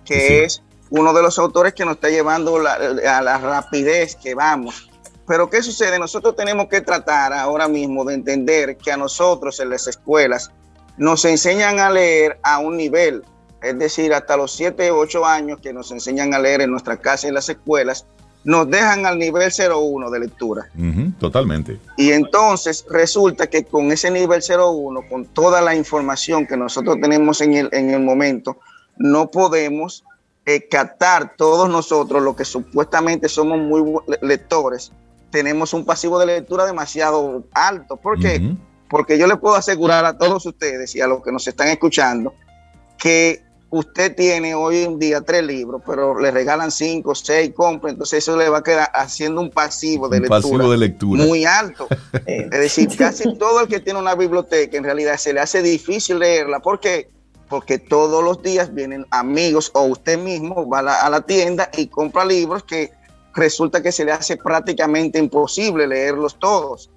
que 0.04 0.44
es 0.44 0.62
uno 0.90 1.12
de 1.12 1.22
los 1.22 1.38
autores 1.38 1.74
que 1.74 1.84
nos 1.84 1.94
está 1.94 2.08
llevando 2.08 2.56
a 2.56 3.22
la 3.22 3.38
rapidez 3.38 4.16
que 4.16 4.34
vamos. 4.34 4.88
Pero 5.26 5.50
¿qué 5.50 5.62
sucede? 5.62 5.98
Nosotros 5.98 6.34
tenemos 6.34 6.68
que 6.68 6.80
tratar 6.80 7.34
ahora 7.34 7.68
mismo 7.68 8.02
de 8.06 8.14
entender 8.14 8.78
que 8.78 8.90
a 8.90 8.96
nosotros 8.96 9.60
en 9.60 9.68
las 9.68 9.86
escuelas 9.86 10.50
nos 10.98 11.24
enseñan 11.24 11.78
a 11.78 11.90
leer 11.90 12.38
a 12.42 12.58
un 12.58 12.76
nivel, 12.76 13.22
es 13.62 13.78
decir, 13.78 14.12
hasta 14.12 14.36
los 14.36 14.52
7 14.52 14.90
o 14.90 14.98
8 14.98 15.24
años 15.24 15.60
que 15.60 15.72
nos 15.72 15.90
enseñan 15.90 16.34
a 16.34 16.38
leer 16.38 16.60
en 16.60 16.70
nuestra 16.70 16.96
casa 16.96 17.26
y 17.26 17.28
en 17.28 17.34
las 17.34 17.48
escuelas, 17.48 18.06
nos 18.44 18.70
dejan 18.70 19.04
al 19.04 19.18
nivel 19.18 19.50
01 19.50 20.10
de 20.10 20.20
lectura. 20.20 20.68
totalmente. 21.18 21.78
Y 21.96 22.12
entonces 22.12 22.84
resulta 22.88 23.48
que 23.48 23.64
con 23.64 23.90
ese 23.92 24.10
nivel 24.10 24.42
01, 24.42 25.02
con 25.08 25.24
toda 25.26 25.60
la 25.60 25.74
información 25.74 26.46
que 26.46 26.56
nosotros 26.56 26.98
tenemos 27.00 27.40
en 27.40 27.54
el, 27.54 27.68
en 27.72 27.90
el 27.90 28.00
momento, 28.00 28.58
no 28.96 29.30
podemos 29.30 30.04
eh, 30.46 30.66
captar 30.68 31.34
todos 31.36 31.68
nosotros, 31.68 32.22
los 32.22 32.36
que 32.36 32.44
supuestamente 32.44 33.28
somos 33.28 33.58
muy 33.58 33.82
lectores, 34.22 34.92
tenemos 35.30 35.74
un 35.74 35.84
pasivo 35.84 36.18
de 36.18 36.26
lectura 36.26 36.64
demasiado 36.64 37.44
alto. 37.52 37.96
¿Por 37.96 38.18
qué? 38.18 38.56
Porque 38.88 39.18
yo 39.18 39.26
le 39.26 39.36
puedo 39.36 39.54
asegurar 39.54 40.04
a 40.04 40.16
todos 40.16 40.44
ustedes 40.46 40.94
y 40.96 41.00
a 41.00 41.06
los 41.06 41.22
que 41.22 41.32
nos 41.32 41.46
están 41.46 41.68
escuchando 41.68 42.34
que 42.96 43.42
usted 43.70 44.14
tiene 44.16 44.54
hoy 44.54 44.78
en 44.78 44.98
día 44.98 45.20
tres 45.20 45.44
libros, 45.44 45.82
pero 45.86 46.18
le 46.18 46.30
regalan 46.30 46.70
cinco, 46.70 47.14
seis, 47.14 47.52
compra, 47.54 47.90
entonces 47.90 48.18
eso 48.18 48.36
le 48.36 48.48
va 48.48 48.58
a 48.58 48.62
quedar 48.62 48.90
haciendo 48.94 49.40
un 49.40 49.50
pasivo 49.50 50.08
de, 50.08 50.20
lectura, 50.20 51.24
muy 51.24 51.44
alto. 51.44 51.86
es 52.26 52.50
decir, 52.50 52.88
casi 52.98 53.36
todo 53.36 53.60
el 53.60 53.68
que 53.68 53.80
tiene 53.80 53.98
una 53.98 54.14
biblioteca 54.14 54.76
en 54.76 54.84
realidad 54.84 55.16
se 55.18 55.32
le 55.32 55.40
hace 55.40 55.62
difícil 55.62 56.18
leerla. 56.18 56.60
¿Por 56.60 56.80
qué? 56.80 57.10
Porque 57.48 57.78
todos 57.78 58.24
los 58.24 58.42
días 58.42 58.74
vienen 58.74 59.06
amigos 59.10 59.70
o 59.74 59.82
usted 59.82 60.18
mismo 60.18 60.68
va 60.68 60.80
a 60.80 60.82
la, 60.82 61.02
a 61.02 61.10
la 61.10 61.20
tienda 61.22 61.70
y 61.76 61.88
compra 61.88 62.24
libros 62.24 62.64
que 62.64 62.92
resulta 63.34 63.82
que 63.82 63.92
se 63.92 64.04
le 64.04 64.12
hace 64.12 64.36
prácticamente 64.36 65.18
imposible 65.18 65.86
leerlos 65.86 66.38
todos. 66.38 66.90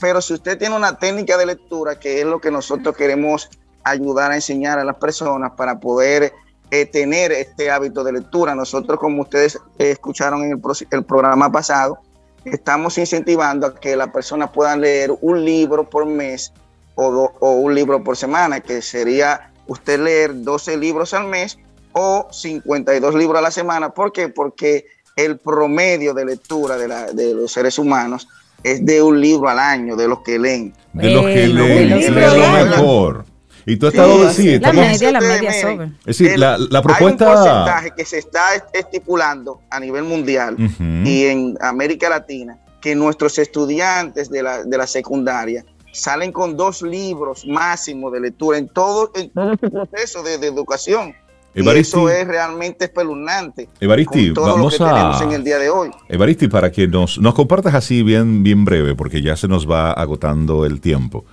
Pero 0.00 0.20
si 0.20 0.34
usted 0.34 0.58
tiene 0.58 0.76
una 0.76 0.98
técnica 0.98 1.36
de 1.36 1.46
lectura, 1.46 1.98
que 1.98 2.20
es 2.20 2.26
lo 2.26 2.40
que 2.40 2.50
nosotros 2.50 2.96
queremos 2.96 3.48
ayudar 3.84 4.32
a 4.32 4.34
enseñar 4.34 4.78
a 4.78 4.84
las 4.84 4.96
personas 4.96 5.52
para 5.52 5.78
poder 5.78 6.32
eh, 6.70 6.84
tener 6.86 7.32
este 7.32 7.70
hábito 7.70 8.02
de 8.04 8.12
lectura, 8.12 8.54
nosotros 8.54 8.98
como 8.98 9.22
ustedes 9.22 9.58
escucharon 9.78 10.42
en 10.42 10.60
el, 10.90 11.04
programa 11.04 11.50
pasado, 11.50 11.98
estamos 12.44 12.98
incentivando 12.98 13.66
a 13.66 13.74
que 13.74 13.96
las 13.96 14.08
personas 14.08 14.50
puedan 14.50 14.80
leer 14.80 15.16
un 15.20 15.44
libro 15.44 15.88
por 15.88 16.06
mes 16.06 16.52
o, 16.94 17.30
un 17.40 17.74
libro 17.74 18.02
por 18.02 18.16
semana, 18.16 18.60
que 18.60 18.82
sería 18.82 19.52
usted 19.68 20.00
leer 20.00 20.42
12 20.42 20.76
libros 20.76 21.14
al 21.14 21.28
mes 21.28 21.58
o 21.92 22.26
52 22.30 23.14
libros 23.14 23.38
a 23.38 23.42
la 23.42 23.50
semana. 23.52 23.90
¿Por 23.90 24.12
qué? 24.12 24.28
Porque 24.28 24.86
el 25.14 25.38
promedio 25.38 26.14
de 26.14 26.24
lectura 26.24 26.76
de 26.76 27.34
los 27.34 27.52
seres 27.52 27.78
humanos 27.78 28.26
es 28.62 28.84
de 28.84 29.02
un 29.02 29.20
libro 29.20 29.48
al 29.48 29.58
año, 29.58 29.96
de 29.96 30.08
los 30.08 30.20
que 30.20 30.38
leen. 30.38 30.74
De 30.92 31.10
los 31.10 31.24
que 31.24 31.48
leen, 31.48 31.92
es 31.92 32.10
lo 32.10 32.52
mejor. 32.52 33.24
Y 33.66 33.76
tú 33.76 33.86
has 33.86 33.94
estado 33.94 34.30
sí, 34.30 34.58
la 34.58 34.72
media, 34.72 35.12
la 35.12 35.20
media 35.20 35.52
sobre. 35.52 35.86
Es 36.06 36.18
decir, 36.18 36.38
la, 36.38 36.56
la, 36.56 36.80
propuesta. 36.80 37.26
Hay 37.26 37.32
un 37.32 37.36
porcentaje 37.36 37.90
que 37.94 38.04
se 38.06 38.18
está 38.18 38.54
estipulando 38.72 39.60
a 39.68 39.78
nivel 39.78 40.04
mundial 40.04 40.56
y 41.04 41.24
en 41.24 41.58
América 41.60 42.08
Latina 42.08 42.58
que 42.80 42.94
nuestros 42.94 43.38
estudiantes 43.38 44.30
de 44.30 44.42
la, 44.42 44.64
de 44.64 44.78
la 44.78 44.86
secundaria 44.86 45.66
salen 45.92 46.32
con 46.32 46.56
dos 46.56 46.80
libros 46.80 47.44
máximo 47.46 48.10
de 48.10 48.20
lectura 48.20 48.56
en 48.56 48.68
todo, 48.68 49.10
en 49.14 49.30
todo 49.30 49.52
el 49.52 49.58
proceso 49.58 50.22
de, 50.22 50.38
de 50.38 50.46
educación. 50.46 51.14
Evaristi, 51.60 51.98
eso 51.98 52.08
es 52.08 52.26
realmente 52.26 52.84
espeluznante. 52.86 53.68
Evaristi, 53.80 54.30
vamos 54.30 54.80
a. 54.80 55.22
En 55.22 55.32
el 55.32 55.44
día 55.44 55.58
de 55.58 55.70
hoy. 55.70 55.90
Evaristi, 56.08 56.48
para 56.48 56.70
que 56.70 56.86
nos, 56.86 57.18
nos 57.18 57.34
compartas 57.34 57.74
así 57.74 58.02
bien, 58.02 58.42
bien 58.42 58.64
breve, 58.64 58.94
porque 58.94 59.22
ya 59.22 59.36
se 59.36 59.48
nos 59.48 59.68
va 59.68 59.92
agotando 59.92 60.64
el 60.64 60.80
tiempo. 60.80 61.24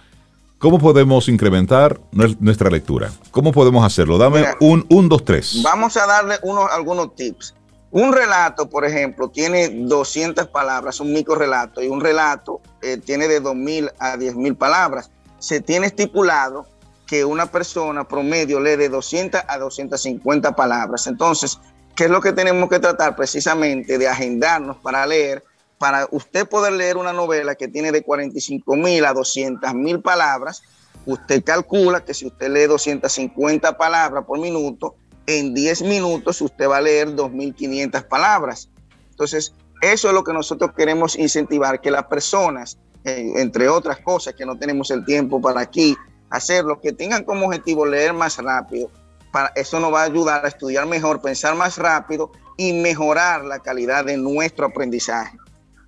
¿Cómo 0.58 0.80
podemos 0.80 1.28
incrementar 1.28 2.00
nuestra 2.40 2.70
lectura? 2.70 3.12
¿Cómo 3.32 3.52
podemos 3.52 3.86
hacerlo? 3.86 4.18
Dame 4.18 4.46
un, 4.62 4.86
un, 4.90 5.10
dos, 5.10 5.24
tres. 5.24 5.62
Vamos 5.62 5.98
a 5.98 6.08
darle 6.08 6.36
unos, 6.42 6.72
algunos 6.72 7.14
tips. 7.16 7.54
Un 7.92 8.12
relato, 8.12 8.70
por 8.70 8.84
ejemplo, 8.84 9.30
tiene 9.30 9.70
200 9.70 10.48
palabras, 10.48 11.00
un 11.00 11.14
micro 11.14 11.36
relato, 11.36 11.82
y 11.84 11.88
un 11.88 12.02
relato 12.02 12.62
eh, 12.82 12.98
tiene 12.98 13.28
de 13.28 13.42
2.000 13.42 13.92
a 14.00 14.16
10.000 14.16 14.58
palabras. 14.58 15.12
Se 15.40 15.62
tiene 15.62 15.88
estipulado 15.88 16.66
que 17.08 17.26
una 17.26 17.46
persona 17.46 18.08
promedio 18.08 18.60
lee 18.60 18.76
de 18.76 18.90
200 18.90 19.42
a 19.48 19.58
250 19.58 20.56
palabras. 20.56 21.08
Entonces, 21.08 21.60
¿qué 21.96 22.06
es 22.06 22.10
lo 22.10 22.22
que 22.22 22.34
tenemos 22.34 22.70
que 22.70 22.80
tratar? 22.80 23.16
Precisamente 23.16 23.98
de 23.98 24.08
agendarnos 24.08 24.78
para 24.78 25.06
leer, 25.06 25.44
para 25.78 26.08
usted 26.12 26.48
poder 26.48 26.74
leer 26.74 26.98
una 26.98 27.14
novela 27.14 27.56
que 27.56 27.68
tiene 27.68 27.92
de 27.92 28.02
45 28.02 28.76
mil 28.76 29.06
a 29.06 29.14
200 29.14 29.74
mil 29.74 30.02
palabras. 30.02 30.64
Usted 31.06 31.44
calcula 31.44 32.04
que 32.04 32.14
si 32.14 32.26
usted 32.26 32.50
lee 32.50 32.66
250 32.66 33.78
palabras 33.78 34.26
por 34.26 34.40
minuto, 34.40 34.96
en 35.28 35.54
10 35.54 35.84
minutos 35.84 36.42
usted 36.42 36.68
va 36.68 36.78
a 36.78 36.82
leer 36.82 37.10
2.500 37.10 38.08
palabras. 38.08 38.70
Entonces, 39.12 39.54
eso 39.82 40.08
es 40.08 40.14
lo 40.14 40.24
que 40.24 40.34
nosotros 40.34 40.72
queremos 40.76 41.16
incentivar, 41.18 41.82
que 41.82 41.92
las 41.92 42.06
personas, 42.06 42.78
eh, 43.04 43.34
entre 43.38 43.70
otras 43.70 44.00
cosas 44.00 44.34
que 44.34 44.46
no 44.46 44.58
tenemos 44.58 44.90
el 44.92 45.06
tiempo 45.06 45.42
para 45.42 45.62
aquí, 45.62 45.96
hacerlo, 46.36 46.80
que 46.82 46.94
tengan 46.94 47.24
como 47.24 47.48
objetivo 47.48 47.86
leer 47.86 48.14
más 48.14 48.38
rápido. 48.38 48.90
Para, 49.32 49.52
eso 49.56 49.80
nos 49.80 49.94
va 49.94 50.02
a 50.02 50.06
ayudar 50.06 50.46
a 50.46 50.48
estudiar 50.48 50.86
mejor, 50.86 51.22
pensar 51.22 51.56
más 51.56 51.78
rápido 51.78 52.32
y 52.58 52.74
mejorar 52.74 53.44
la 53.44 53.60
calidad 53.60 54.06
de 54.06 54.18
nuestro 54.18 54.68
aprendizaje. 54.68 55.38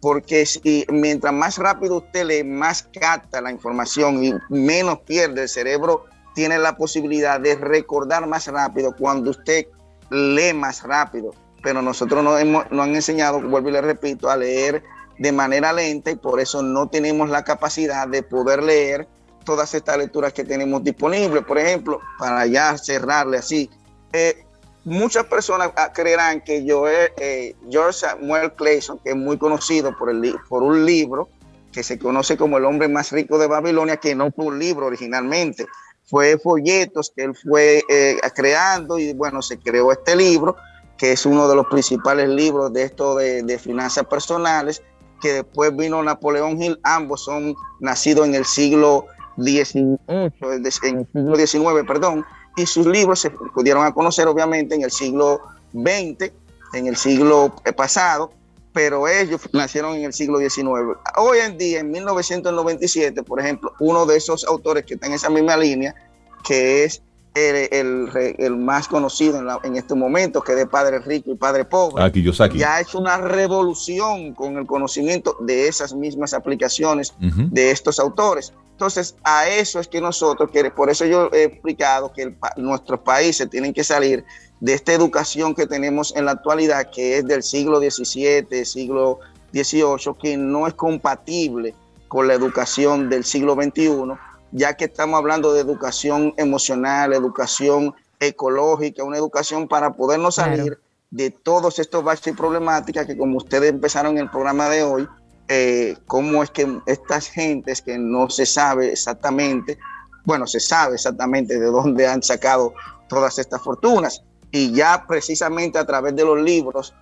Porque 0.01 0.45
si, 0.45 0.85
mientras 0.89 1.33
más 1.33 1.57
rápido 1.57 1.97
usted 1.97 2.25
lee, 2.25 2.43
más 2.43 2.87
capta 2.99 3.41
la 3.41 3.51
información 3.51 4.23
y 4.23 4.33
menos 4.49 4.99
pierde 4.99 5.43
el 5.43 5.49
cerebro, 5.49 6.05
tiene 6.35 6.59
la 6.59 6.77
posibilidad 6.77 7.39
de 7.39 7.55
recordar 7.55 8.27
más 8.27 8.47
rápido 8.47 8.95
cuando 8.95 9.31
usted 9.31 9.65
lee 10.09 10.53
más 10.53 10.83
rápido. 10.83 11.33
pero 11.63 11.81
nosotros 11.81 12.23
no, 12.23 12.37
hemos, 12.37 12.69
no 12.71 12.83
han 12.83 12.95
enseñado, 12.95 13.41
vuelvo 13.41 13.69
y 13.69 13.71
le 13.71 13.81
repito, 13.81 14.29
a 14.29 14.37
leer 14.37 14.83
de 15.17 15.31
manera 15.31 15.73
lenta 15.73 16.11
y 16.11 16.15
por 16.15 16.39
eso 16.39 16.61
no 16.61 16.87
tenemos 16.87 17.29
la 17.29 17.43
capacidad 17.43 18.07
de 18.07 18.23
poder 18.23 18.63
leer 18.63 19.07
todas 19.47 19.73
estas 19.73 19.97
lecturas 19.97 20.33
que 20.33 20.43
tenemos 20.43 20.83
disponibles. 20.83 21.43
Por 21.45 21.57
ejemplo, 21.57 22.01
para 22.19 22.45
ya 22.45 22.77
cerrarle 22.77 23.37
así, 23.37 23.69
eh, 24.11 24.43
muchas 24.83 25.25
personas 25.25 25.71
ah, 25.77 25.93
creerán 25.93 26.41
que 26.41 26.65
yo, 26.65 26.85
eh, 26.89 27.55
George 27.69 27.99
Samuel 27.99 28.51
Clayson, 28.53 28.99
que 28.99 29.11
es 29.11 29.15
muy 29.15 29.37
conocido 29.37 29.97
por, 29.97 30.09
el, 30.09 30.35
por 30.49 30.63
un 30.63 30.85
libro 30.85 31.29
que 31.71 31.81
se 31.81 31.97
conoce 31.97 32.35
como 32.35 32.57
el 32.57 32.65
hombre 32.65 32.89
más 32.89 33.11
rico 33.13 33.37
de 33.37 33.47
Babilonia, 33.47 33.95
que 33.97 34.15
no 34.15 34.31
fue 34.31 34.45
un 34.45 34.59
libro 34.59 34.87
originalmente, 34.87 35.65
fue 36.03 36.37
folletos 36.37 37.13
que 37.15 37.23
él 37.23 37.33
fue 37.33 37.83
eh, 37.89 38.17
creando 38.35 38.99
y 38.99 39.13
bueno, 39.13 39.41
se 39.41 39.57
creó 39.57 39.93
este 39.93 40.17
libro, 40.17 40.57
que 40.97 41.13
es 41.13 41.25
uno 41.25 41.47
de 41.47 41.55
los 41.55 41.67
principales 41.67 42.27
libros 42.27 42.73
de 42.73 42.83
esto 42.83 43.15
de, 43.15 43.43
de 43.43 43.57
finanzas 43.59 44.05
personales, 44.07 44.83
que 45.21 45.33
después 45.33 45.73
vino 45.73 46.03
Napoleón 46.03 46.61
Hill, 46.61 46.79
ambos 46.83 47.23
son 47.23 47.55
nacidos 47.79 48.27
en 48.27 48.35
el 48.35 48.45
siglo 48.45 49.05
XIX, 49.43 49.99
en 50.07 50.65
el 50.65 50.71
siglo 50.71 51.35
XIX, 51.35 51.87
perdón, 51.87 52.25
y 52.55 52.65
sus 52.65 52.85
libros 52.87 53.19
se 53.19 53.29
pudieron 53.29 53.85
a 53.85 53.93
conocer 53.93 54.27
obviamente 54.27 54.75
en 54.75 54.81
el 54.81 54.91
siglo 54.91 55.41
XX, 55.73 56.31
en 56.73 56.87
el 56.87 56.95
siglo 56.95 57.53
pasado, 57.75 58.31
pero 58.73 59.07
ellos 59.07 59.41
nacieron 59.53 59.95
en 59.95 60.05
el 60.05 60.13
siglo 60.13 60.39
XIX. 60.39 60.97
Hoy 61.17 61.39
en 61.39 61.57
día, 61.57 61.79
en 61.79 61.91
1997, 61.91 63.23
por 63.23 63.39
ejemplo, 63.39 63.73
uno 63.79 64.05
de 64.05 64.17
esos 64.17 64.43
autores 64.45 64.85
que 64.85 64.95
está 64.95 65.07
en 65.07 65.13
esa 65.13 65.29
misma 65.29 65.57
línea, 65.57 65.95
que 66.43 66.83
es 66.83 67.01
el, 67.33 68.09
el, 68.37 68.57
más 68.57 68.87
conocido 68.87 69.39
en, 69.39 69.47
en, 69.63 69.77
este 69.77 69.95
momento, 69.95 70.41
que 70.41 70.53
es 70.53 70.57
de 70.57 70.67
Padre 70.67 70.99
Rico 70.99 71.31
y 71.31 71.35
Padre 71.35 71.65
Pobre, 71.65 72.03
ah, 72.03 72.11
ya 72.49 72.75
ha 72.75 72.81
hecho 72.81 72.99
una 72.99 73.17
revolución 73.17 74.33
con 74.33 74.57
el 74.57 74.65
conocimiento 74.65 75.37
de 75.41 75.67
esas 75.67 75.93
mismas 75.93 76.33
aplicaciones 76.33 77.13
uh 77.21 77.25
-huh. 77.25 77.49
de 77.49 77.71
estos 77.71 77.99
autores. 77.99 78.53
Entonces, 78.77 79.15
a 79.23 79.49
eso 79.49 79.79
es 79.79 79.87
que 79.87 79.99
nosotros, 79.99 80.51
que 80.51 80.69
por 80.69 80.91
eso 80.91 81.03
yo 81.03 81.31
he 81.33 81.45
explicado 81.45 82.13
que 82.13 82.21
el, 82.21 82.37
nuestros 82.57 82.99
países 82.99 83.49
tienen 83.49 83.73
que 83.73 83.83
salir 83.83 84.23
de 84.59 84.73
esta 84.73 84.93
educación 84.93 85.55
que 85.55 85.65
tenemos 85.65 86.15
en 86.15 86.25
la 86.25 86.33
actualidad, 86.33 86.91
que 86.91 87.17
es 87.17 87.25
del 87.25 87.41
siglo 87.41 87.79
XVII, 87.79 88.65
siglo 88.65 89.17
XVIII, 89.51 90.13
que 90.21 90.37
no 90.37 90.67
es 90.67 90.75
compatible 90.75 91.73
con 92.07 92.27
la 92.27 92.35
educación 92.35 93.09
del 93.09 93.23
siglo 93.23 93.55
XXI, 93.55 94.13
ya 94.51 94.75
que 94.75 94.85
estamos 94.85 95.17
hablando 95.17 95.53
de 95.53 95.61
educación 95.61 96.35
emocional, 96.37 97.13
educación 97.13 97.95
ecológica, 98.19 99.03
una 99.03 99.17
educación 99.17 99.67
para 99.67 99.93
podernos 99.93 100.35
salir 100.35 100.65
claro. 100.65 100.77
de 101.09 101.31
todos 101.31 101.79
estos 101.79 102.03
baches 102.03 102.27
y 102.27 102.37
problemáticas 102.37 103.07
que 103.07 103.17
como 103.17 103.37
ustedes 103.37 103.71
empezaron 103.71 104.19
en 104.19 104.25
el 104.25 104.29
programa 104.29 104.69
de 104.69 104.83
hoy, 104.83 105.07
eh, 105.47 105.97
cómo 106.05 106.43
es 106.43 106.51
que 106.51 106.79
estas 106.85 107.29
gentes 107.29 107.81
que 107.81 107.97
no 107.97 108.29
se 108.29 108.45
sabe 108.45 108.91
exactamente, 108.91 109.77
bueno, 110.25 110.45
se 110.45 110.59
sabe 110.59 110.95
exactamente 110.95 111.57
de 111.57 111.65
dónde 111.67 112.07
han 112.07 112.21
sacado 112.21 112.73
todas 113.07 113.39
estas 113.39 113.61
fortunas. 113.61 114.23
Y 114.51 114.71
ya 114.71 115.05
precisamente 115.07 115.77
a 115.77 115.85
través 115.85 116.15
de 116.15 116.23
los 116.23 116.41
libros 116.41 116.93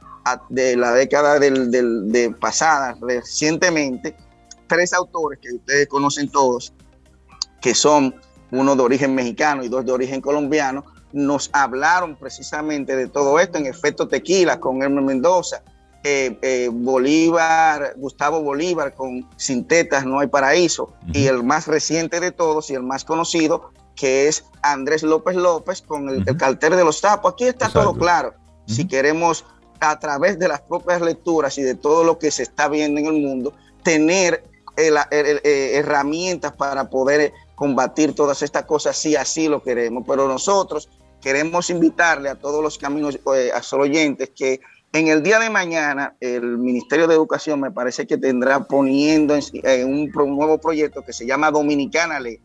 de 0.49 0.76
la 0.76 0.91
década 0.91 1.39
del, 1.39 1.69
del, 1.72 2.11
de 2.11 2.31
pasada, 2.31 2.97
recientemente, 3.01 4.15
tres 4.67 4.93
autores 4.93 5.39
que 5.39 5.53
ustedes 5.53 5.88
conocen 5.88 6.30
todos, 6.30 6.73
que 7.61 7.76
son 7.76 8.15
uno 8.51 8.76
de 8.76 8.81
origen 8.81 9.13
mexicano 9.13 9.63
y 9.63 9.69
dos 9.69 9.85
de 9.85 9.91
origen 9.91 10.22
colombiano, 10.22 10.85
nos 11.13 11.49
hablaron 11.53 12.15
precisamente 12.15 12.95
de 12.95 13.07
todo 13.07 13.39
esto 13.39 13.57
en 13.57 13.67
efecto 13.67 14.07
tequila 14.07 14.59
con 14.59 14.81
Hermes 14.81 15.05
Mendoza, 15.05 15.63
eh, 16.07 16.38
eh, 16.44 16.69
Bolívar, 16.72 17.95
Gustavo 17.98 18.40
Bolívar 18.44 18.94
con 18.94 19.27
Sin 19.38 19.65
tetas 19.65 20.06
no 20.06 20.19
hay 20.19 20.27
paraíso, 20.27 20.84
uh 20.84 21.07
-huh. 21.07 21.18
y 21.18 21.26
el 21.26 21.41
más 21.41 21.65
reciente 21.65 22.19
de 22.19 22.32
todos 22.32 22.69
y 22.69 22.76
el 22.76 22.84
más 22.84 23.03
conocido, 23.03 23.72
que 23.95 24.27
es 24.27 24.45
Andrés 24.61 25.02
López 25.02 25.36
López 25.36 25.82
con 25.82 26.07
el, 26.10 26.18
uh 26.18 26.22
-huh. 26.22 26.30
el 26.30 26.38
cartel 26.38 26.76
de 26.76 26.84
los 26.84 26.99
sapos. 26.99 27.34
Aquí 27.34 27.45
está 27.45 27.65
Exacto. 27.65 27.90
todo 27.90 27.99
claro. 27.99 28.30
Uh 28.30 28.34
-huh. 28.68 28.76
Si 28.76 28.88
queremos, 28.88 29.45
a 29.80 29.98
través 29.98 30.38
de 30.38 30.48
las 30.48 30.61
propias 30.61 31.02
lecturas 31.02 31.57
y 31.57 31.64
de 31.64 31.73
todo 31.73 32.03
lo 32.03 32.19
que 32.19 32.30
se 32.30 32.44
está 32.44 32.68
viendo 32.69 32.99
en 32.99 33.07
el 33.07 33.19
mundo, 33.22 33.53
tener 33.82 34.44
el, 34.77 34.98
el, 35.10 35.41
herramientas 35.44 36.52
para 36.56 36.88
poder 36.88 37.34
combatir 37.56 38.14
todas 38.14 38.44
estas 38.44 38.65
cosas 38.65 38.95
si 38.95 39.15
así 39.15 39.48
lo 39.48 39.64
queremos. 39.64 40.03
Pero 40.07 40.27
nosotros 40.27 40.88
queremos 41.19 41.72
invitarle 41.72 42.30
a 42.30 42.36
todos 42.36 42.61
los 42.61 42.77
caminos, 42.77 43.19
eh, 43.36 43.52
a 43.52 43.57
los 43.57 43.73
oyentes, 43.73 44.30
que 44.36 44.60
en 44.95 45.09
el 45.09 45.23
día 45.23 45.39
de 45.39 45.49
mañana, 45.49 46.15
el 46.22 46.57
Ministerio 46.57 47.05
de 47.05 47.15
Educación 47.15 47.59
me 47.59 47.69
parece 47.69 48.07
que 48.07 48.17
tendrá 48.17 48.63
poniendo 48.63 49.35
en, 49.35 49.93
un, 49.93 50.09
un, 50.17 50.38
nuevo 50.38 50.57
proyecto 50.57 51.01
que 51.01 51.11
se 51.11 51.27
llama 51.27 51.51
Dominicana 51.51 52.17
Ley, 52.17 52.39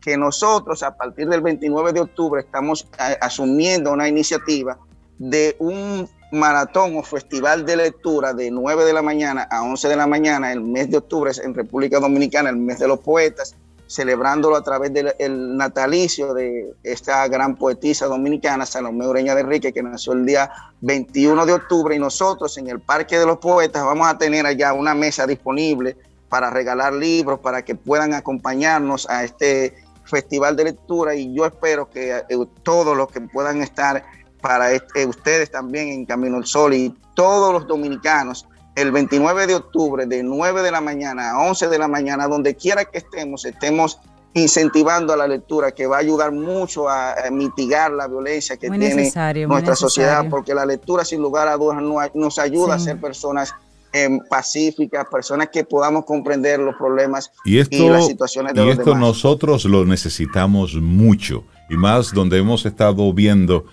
que 0.00 0.16
nosotros 0.16 0.84
a 0.84 0.96
partir 0.96 1.28
del 1.28 1.40
29 1.40 1.92
de 1.92 2.00
octubre 2.00 2.42
estamos 2.42 2.86
asumiendo 3.20 3.92
una 3.92 4.08
iniciativa 4.08 4.78
de 5.18 5.56
un 5.58 6.08
maratón 6.30 6.96
o 6.96 7.02
festival 7.02 7.66
de 7.66 7.76
lectura 7.76 8.34
de 8.34 8.52
9 8.52 8.84
de 8.84 8.92
la 8.92 9.02
mañana 9.02 9.48
a 9.50 9.64
11 9.64 9.88
de 9.88 9.96
la 9.96 10.06
mañana, 10.06 10.52
el 10.52 10.60
mes 10.60 10.90
de 10.92 10.98
octubre 10.98 11.32
en 11.42 11.54
República 11.54 11.98
Dominicana, 11.98 12.50
el 12.50 12.56
mes 12.56 12.78
de 12.78 12.86
los 12.86 13.00
poetas, 13.00 13.56
celebrándolo 13.90 14.54
a 14.54 14.62
través 14.62 14.92
del 14.92 15.56
natalicio 15.56 16.32
de 16.32 16.74
esta 16.84 17.26
gran 17.26 17.56
poetisa 17.56 18.06
dominicana, 18.06 18.64
Salomé 18.64 19.04
Ureña 19.08 19.34
de 19.34 19.40
Enrique, 19.40 19.72
que 19.72 19.82
nació 19.82 20.12
el 20.12 20.24
día 20.24 20.48
21 20.80 21.44
de 21.44 21.54
octubre, 21.54 21.96
y 21.96 21.98
nosotros 21.98 22.56
en 22.56 22.68
el 22.68 22.78
Parque 22.78 23.18
de 23.18 23.26
los 23.26 23.38
Poetas 23.38 23.84
vamos 23.84 24.06
a 24.06 24.16
tener 24.16 24.46
allá 24.46 24.72
una 24.74 24.94
mesa 24.94 25.26
disponible 25.26 25.96
para 26.28 26.50
regalar 26.50 26.92
libros, 26.92 27.40
para 27.40 27.64
que 27.64 27.74
puedan 27.74 28.14
acompañarnos 28.14 29.10
a 29.10 29.24
este 29.24 29.74
festival 30.04 30.54
de 30.54 30.64
lectura, 30.64 31.16
y 31.16 31.34
yo 31.34 31.44
espero 31.44 31.90
que 31.90 32.12
eh, 32.16 32.24
todos 32.62 32.96
los 32.96 33.08
que 33.08 33.20
puedan 33.20 33.60
estar 33.60 34.04
para 34.40 34.70
este, 34.70 35.04
ustedes 35.04 35.50
también 35.50 35.88
en 35.88 36.06
Camino 36.06 36.36
al 36.36 36.46
Sol 36.46 36.74
y 36.74 36.94
todos 37.14 37.52
los 37.52 37.66
dominicanos 37.66 38.46
el 38.80 38.92
29 38.92 39.46
de 39.46 39.54
octubre 39.54 40.06
de 40.06 40.22
9 40.22 40.62
de 40.62 40.70
la 40.70 40.80
mañana 40.80 41.32
a 41.32 41.48
11 41.48 41.68
de 41.68 41.78
la 41.78 41.88
mañana, 41.88 42.26
donde 42.28 42.54
quiera 42.54 42.84
que 42.84 42.98
estemos, 42.98 43.44
estemos 43.44 43.98
incentivando 44.34 45.12
a 45.12 45.16
la 45.16 45.26
lectura, 45.26 45.72
que 45.72 45.86
va 45.86 45.96
a 45.96 46.00
ayudar 46.00 46.32
mucho 46.32 46.88
a, 46.88 47.12
a 47.12 47.30
mitigar 47.30 47.90
la 47.90 48.06
violencia 48.06 48.56
que 48.56 48.68
muy 48.68 48.78
tiene 48.78 49.12
nuestra 49.46 49.74
sociedad, 49.74 50.26
porque 50.30 50.54
la 50.54 50.64
lectura 50.64 51.04
sin 51.04 51.20
lugar 51.20 51.48
a 51.48 51.56
dudas 51.56 51.82
nos 52.14 52.38
ayuda 52.38 52.78
sí. 52.78 52.82
a 52.82 52.84
ser 52.92 53.00
personas 53.00 53.54
eh, 53.92 54.20
pacíficas, 54.28 55.06
personas 55.10 55.48
que 55.48 55.64
podamos 55.64 56.04
comprender 56.04 56.60
los 56.60 56.76
problemas 56.76 57.32
y, 57.44 57.58
esto, 57.58 57.74
y 57.74 57.88
las 57.88 58.06
situaciones 58.06 58.54
de 58.54 58.62
y 58.62 58.66
los 58.66 58.78
esto 58.78 58.90
demás. 58.90 59.00
nosotros 59.00 59.64
lo 59.64 59.84
necesitamos 59.84 60.76
mucho, 60.76 61.42
y 61.68 61.76
más 61.76 62.12
donde 62.12 62.38
hemos 62.38 62.64
estado 62.66 63.12
viendo 63.12 63.64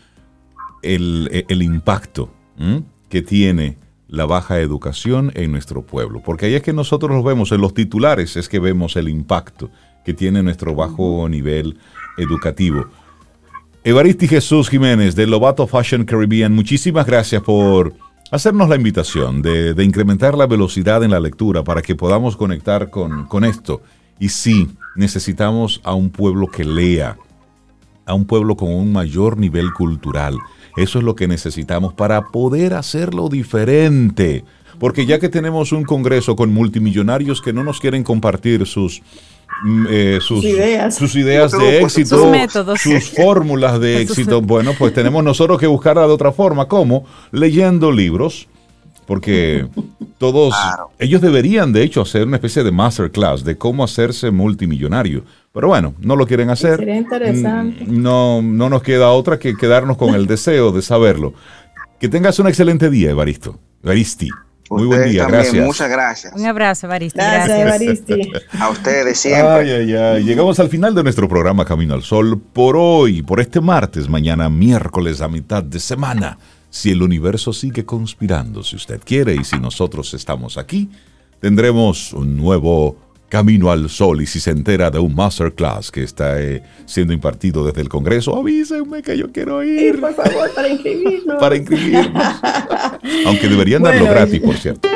el, 0.82 1.46
el 1.48 1.62
impacto 1.62 2.32
¿m? 2.58 2.84
que 3.10 3.22
tiene 3.22 3.78
la 4.08 4.26
baja 4.26 4.60
educación 4.60 5.32
en 5.36 5.52
nuestro 5.52 5.82
pueblo. 5.82 6.22
Porque 6.24 6.48
ahí 6.48 6.56
es 6.56 6.62
que 6.62 6.74
nosotros 6.74 7.12
lo 7.12 7.24
vemos, 7.24 7.52
en 7.52 7.62
los 7.62 7.74
titulares 7.74 8.38
es 8.38 8.50
que 8.50 8.60
vemos 8.60 8.96
el 8.96 9.10
impacto 9.10 9.70
que 10.06 10.14
tiene 10.14 10.42
nuestro 10.42 10.74
bajo 10.76 11.28
nivel 11.30 11.78
educativo. 12.18 12.86
Evaristi 13.84 14.28
Jesús 14.28 14.70
Jiménez 14.70 15.16
de 15.16 15.28
Lobato 15.28 15.68
Fashion 15.68 16.06
Caribbean, 16.06 16.54
muchísimas 16.54 17.06
gracias 17.06 17.42
por 17.42 17.94
hacernos 18.32 18.68
la 18.70 18.76
invitación 18.76 19.42
de, 19.42 19.74
de, 19.74 19.84
incrementar 19.84 20.38
la 20.38 20.48
velocidad 20.48 21.04
en 21.04 21.12
la 21.12 21.20
lectura 21.20 21.64
para 21.64 21.82
que 21.82 21.96
podamos 21.96 22.36
conectar 22.36 22.90
con, 22.90 23.26
con 23.28 23.46
esto. 23.46 23.82
Y 24.20 24.30
sí, 24.30 24.70
necesitamos 24.96 25.80
a 25.84 25.94
un 25.94 26.10
pueblo 26.10 26.48
que 26.48 26.66
lea, 26.66 27.18
a 28.06 28.14
un 28.14 28.26
pueblo 28.26 28.56
con 28.56 28.74
un 28.74 28.92
mayor 28.92 29.38
nivel 29.38 29.72
cultural 29.74 30.38
eso 30.78 31.00
es 31.00 31.04
lo 31.04 31.16
que 31.16 31.28
necesitamos 31.28 31.94
para 31.94 32.28
poder 32.28 32.74
hacerlo 32.74 33.30
diferente. 33.30 34.44
Porque 34.80 35.06
ya 35.06 35.20
que 35.20 35.30
tenemos 35.30 35.72
un 35.72 35.84
Congreso 35.84 36.36
con 36.36 36.54
multimillonarios 36.54 37.42
que 37.42 37.52
no 37.52 37.64
nos 37.64 37.80
quieren 37.80 38.04
compartir 38.04 38.66
sus, 38.68 39.02
mm, 39.64 39.86
eh, 39.90 40.20
sus, 40.22 40.44
ideas, 40.44 40.96
sus 40.96 41.16
ideas 41.16 41.52
de 41.52 41.82
éxito, 41.82 42.20
sus, 42.20 42.28
métodos. 42.32 42.80
sus 42.80 43.10
fórmulas 43.16 43.80
de 43.80 44.02
éxito, 44.02 44.42
bueno, 44.42 44.74
pues 44.78 44.94
tenemos 44.94 45.24
nosotros 45.24 45.60
que 45.60 45.66
buscarla 45.68 46.04
de 46.04 46.14
otra 46.14 46.32
forma. 46.32 46.68
¿Cómo? 46.68 47.06
Leyendo 47.32 47.92
libros. 47.92 48.48
Porque 49.08 49.66
todos, 50.20 50.54
claro. 50.54 50.92
ellos 51.00 51.22
deberían 51.22 51.74
de 51.74 51.82
hecho 51.82 52.02
hacer 52.02 52.28
una 52.28 52.36
especie 52.36 52.64
de 52.64 52.72
masterclass 52.72 53.44
de 53.44 53.58
cómo 53.58 53.84
hacerse 53.84 54.30
multimillonario. 54.30 55.24
Pero 55.54 55.70
bueno, 55.70 55.96
no 56.00 56.16
lo 56.16 56.28
quieren 56.28 56.52
hacer. 56.52 56.78
Sería 56.78 56.98
interesante. 56.98 57.86
No, 57.88 58.44
no 58.44 58.70
nos 58.70 58.84
queda 58.84 59.10
otra 59.10 59.40
que 59.40 59.56
quedarnos 59.56 59.98
con 59.98 60.14
el 60.14 60.28
deseo 60.28 60.72
de 60.72 60.84
saberlo. 60.84 61.34
Que 62.00 62.10
tengas 62.10 62.38
un 62.38 62.48
excelente 62.48 62.92
día, 62.92 63.10
Evaristo. 63.10 63.58
Evaristi. 63.84 64.30
Muy 64.70 64.84
ustedes 64.84 65.00
buen 65.00 65.12
día, 65.12 65.22
también, 65.24 65.42
gracias. 65.44 65.66
Muchas 65.66 65.90
gracias. 65.90 66.34
Un 66.36 66.46
abrazo, 66.46 66.88
Evaristi. 66.88 67.18
Gracias, 67.18 67.60
gracias. 67.60 68.10
Evaristi. 68.10 68.32
A 68.60 68.70
ustedes 68.70 69.18
siempre. 69.18 69.48
Ay, 69.48 69.72
ay, 69.72 69.94
ay. 69.96 70.24
Llegamos 70.24 70.60
al 70.60 70.68
final 70.68 70.94
de 70.94 71.04
nuestro 71.04 71.30
programa 71.30 71.64
Camino 71.64 71.94
al 71.94 72.04
Sol 72.04 72.40
por 72.54 72.76
hoy, 72.78 73.22
por 73.22 73.40
este 73.40 73.62
martes, 73.62 74.10
mañana 74.10 74.50
miércoles 74.50 75.22
a 75.22 75.30
mitad 75.30 75.64
de 75.64 75.80
semana. 75.80 76.38
Si 76.70 76.92
el 76.92 77.02
universo 77.02 77.54
sigue 77.54 77.86
conspirando, 77.86 78.64
si 78.64 78.76
usted 78.76 79.02
quiere, 79.04 79.36
y 79.36 79.44
si 79.44 79.60
nosotros 79.60 80.14
estamos 80.14 80.58
aquí, 80.58 80.90
tendremos 81.40 82.14
un 82.14 82.36
nuevo 82.38 82.98
Camino 83.30 83.72
al 83.72 83.90
Sol 83.90 84.22
y 84.22 84.26
si 84.26 84.40
se 84.40 84.52
entera 84.52 84.90
de 84.90 85.00
un 85.00 85.14
masterclass 85.14 85.92
que 85.92 86.02
está 86.02 86.42
eh, 86.42 86.64
siendo 86.86 87.12
impartido 87.12 87.66
desde 87.66 87.82
el 87.82 87.90
Congreso, 87.90 88.38
avísenme 88.38 89.02
que 89.02 89.18
yo 89.18 89.32
quiero 89.32 89.64
ir. 89.64 90.00
por 90.00 90.16
favor, 90.16 90.54
para 90.56 90.70
inscribirnos. 90.70 91.36
para 91.40 91.56
inscribirnos. 91.58 92.24
Aunque 93.26 93.50
deberían 93.50 93.84
darlo 93.84 94.06
Bueno, 94.06 94.14
gratis, 94.14 94.40
por 94.40 94.56
cierto. 94.56 94.88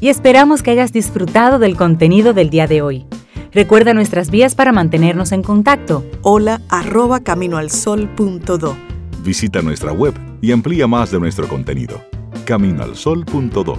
Y 0.00 0.08
esperamos 0.08 0.62
que 0.62 0.70
hayas 0.70 0.92
disfrutado 0.92 1.58
del 1.58 1.76
contenido 1.76 2.32
del 2.32 2.50
día 2.50 2.68
de 2.68 2.82
hoy. 2.82 3.06
Recuerda 3.52 3.94
nuestras 3.94 4.30
vías 4.30 4.54
para 4.54 4.72
mantenernos 4.72 5.32
en 5.32 5.42
contacto. 5.42 6.04
Hola 6.22 6.60
arroba 6.68 7.20
caminoalsol.do. 7.20 8.93
Visita 9.24 9.62
nuestra 9.62 9.92
web 9.92 10.14
y 10.42 10.52
amplía 10.52 10.86
más 10.86 11.10
de 11.10 11.18
nuestro 11.18 11.48
contenido. 11.48 12.04
Caminoalsol.do 12.44 13.78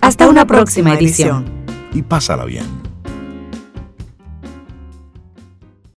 Hasta 0.00 0.28
una 0.28 0.46
próxima 0.46 0.94
edición. 0.94 1.44
y 1.92 2.00
pásala 2.02 2.46
bien. 2.46 2.87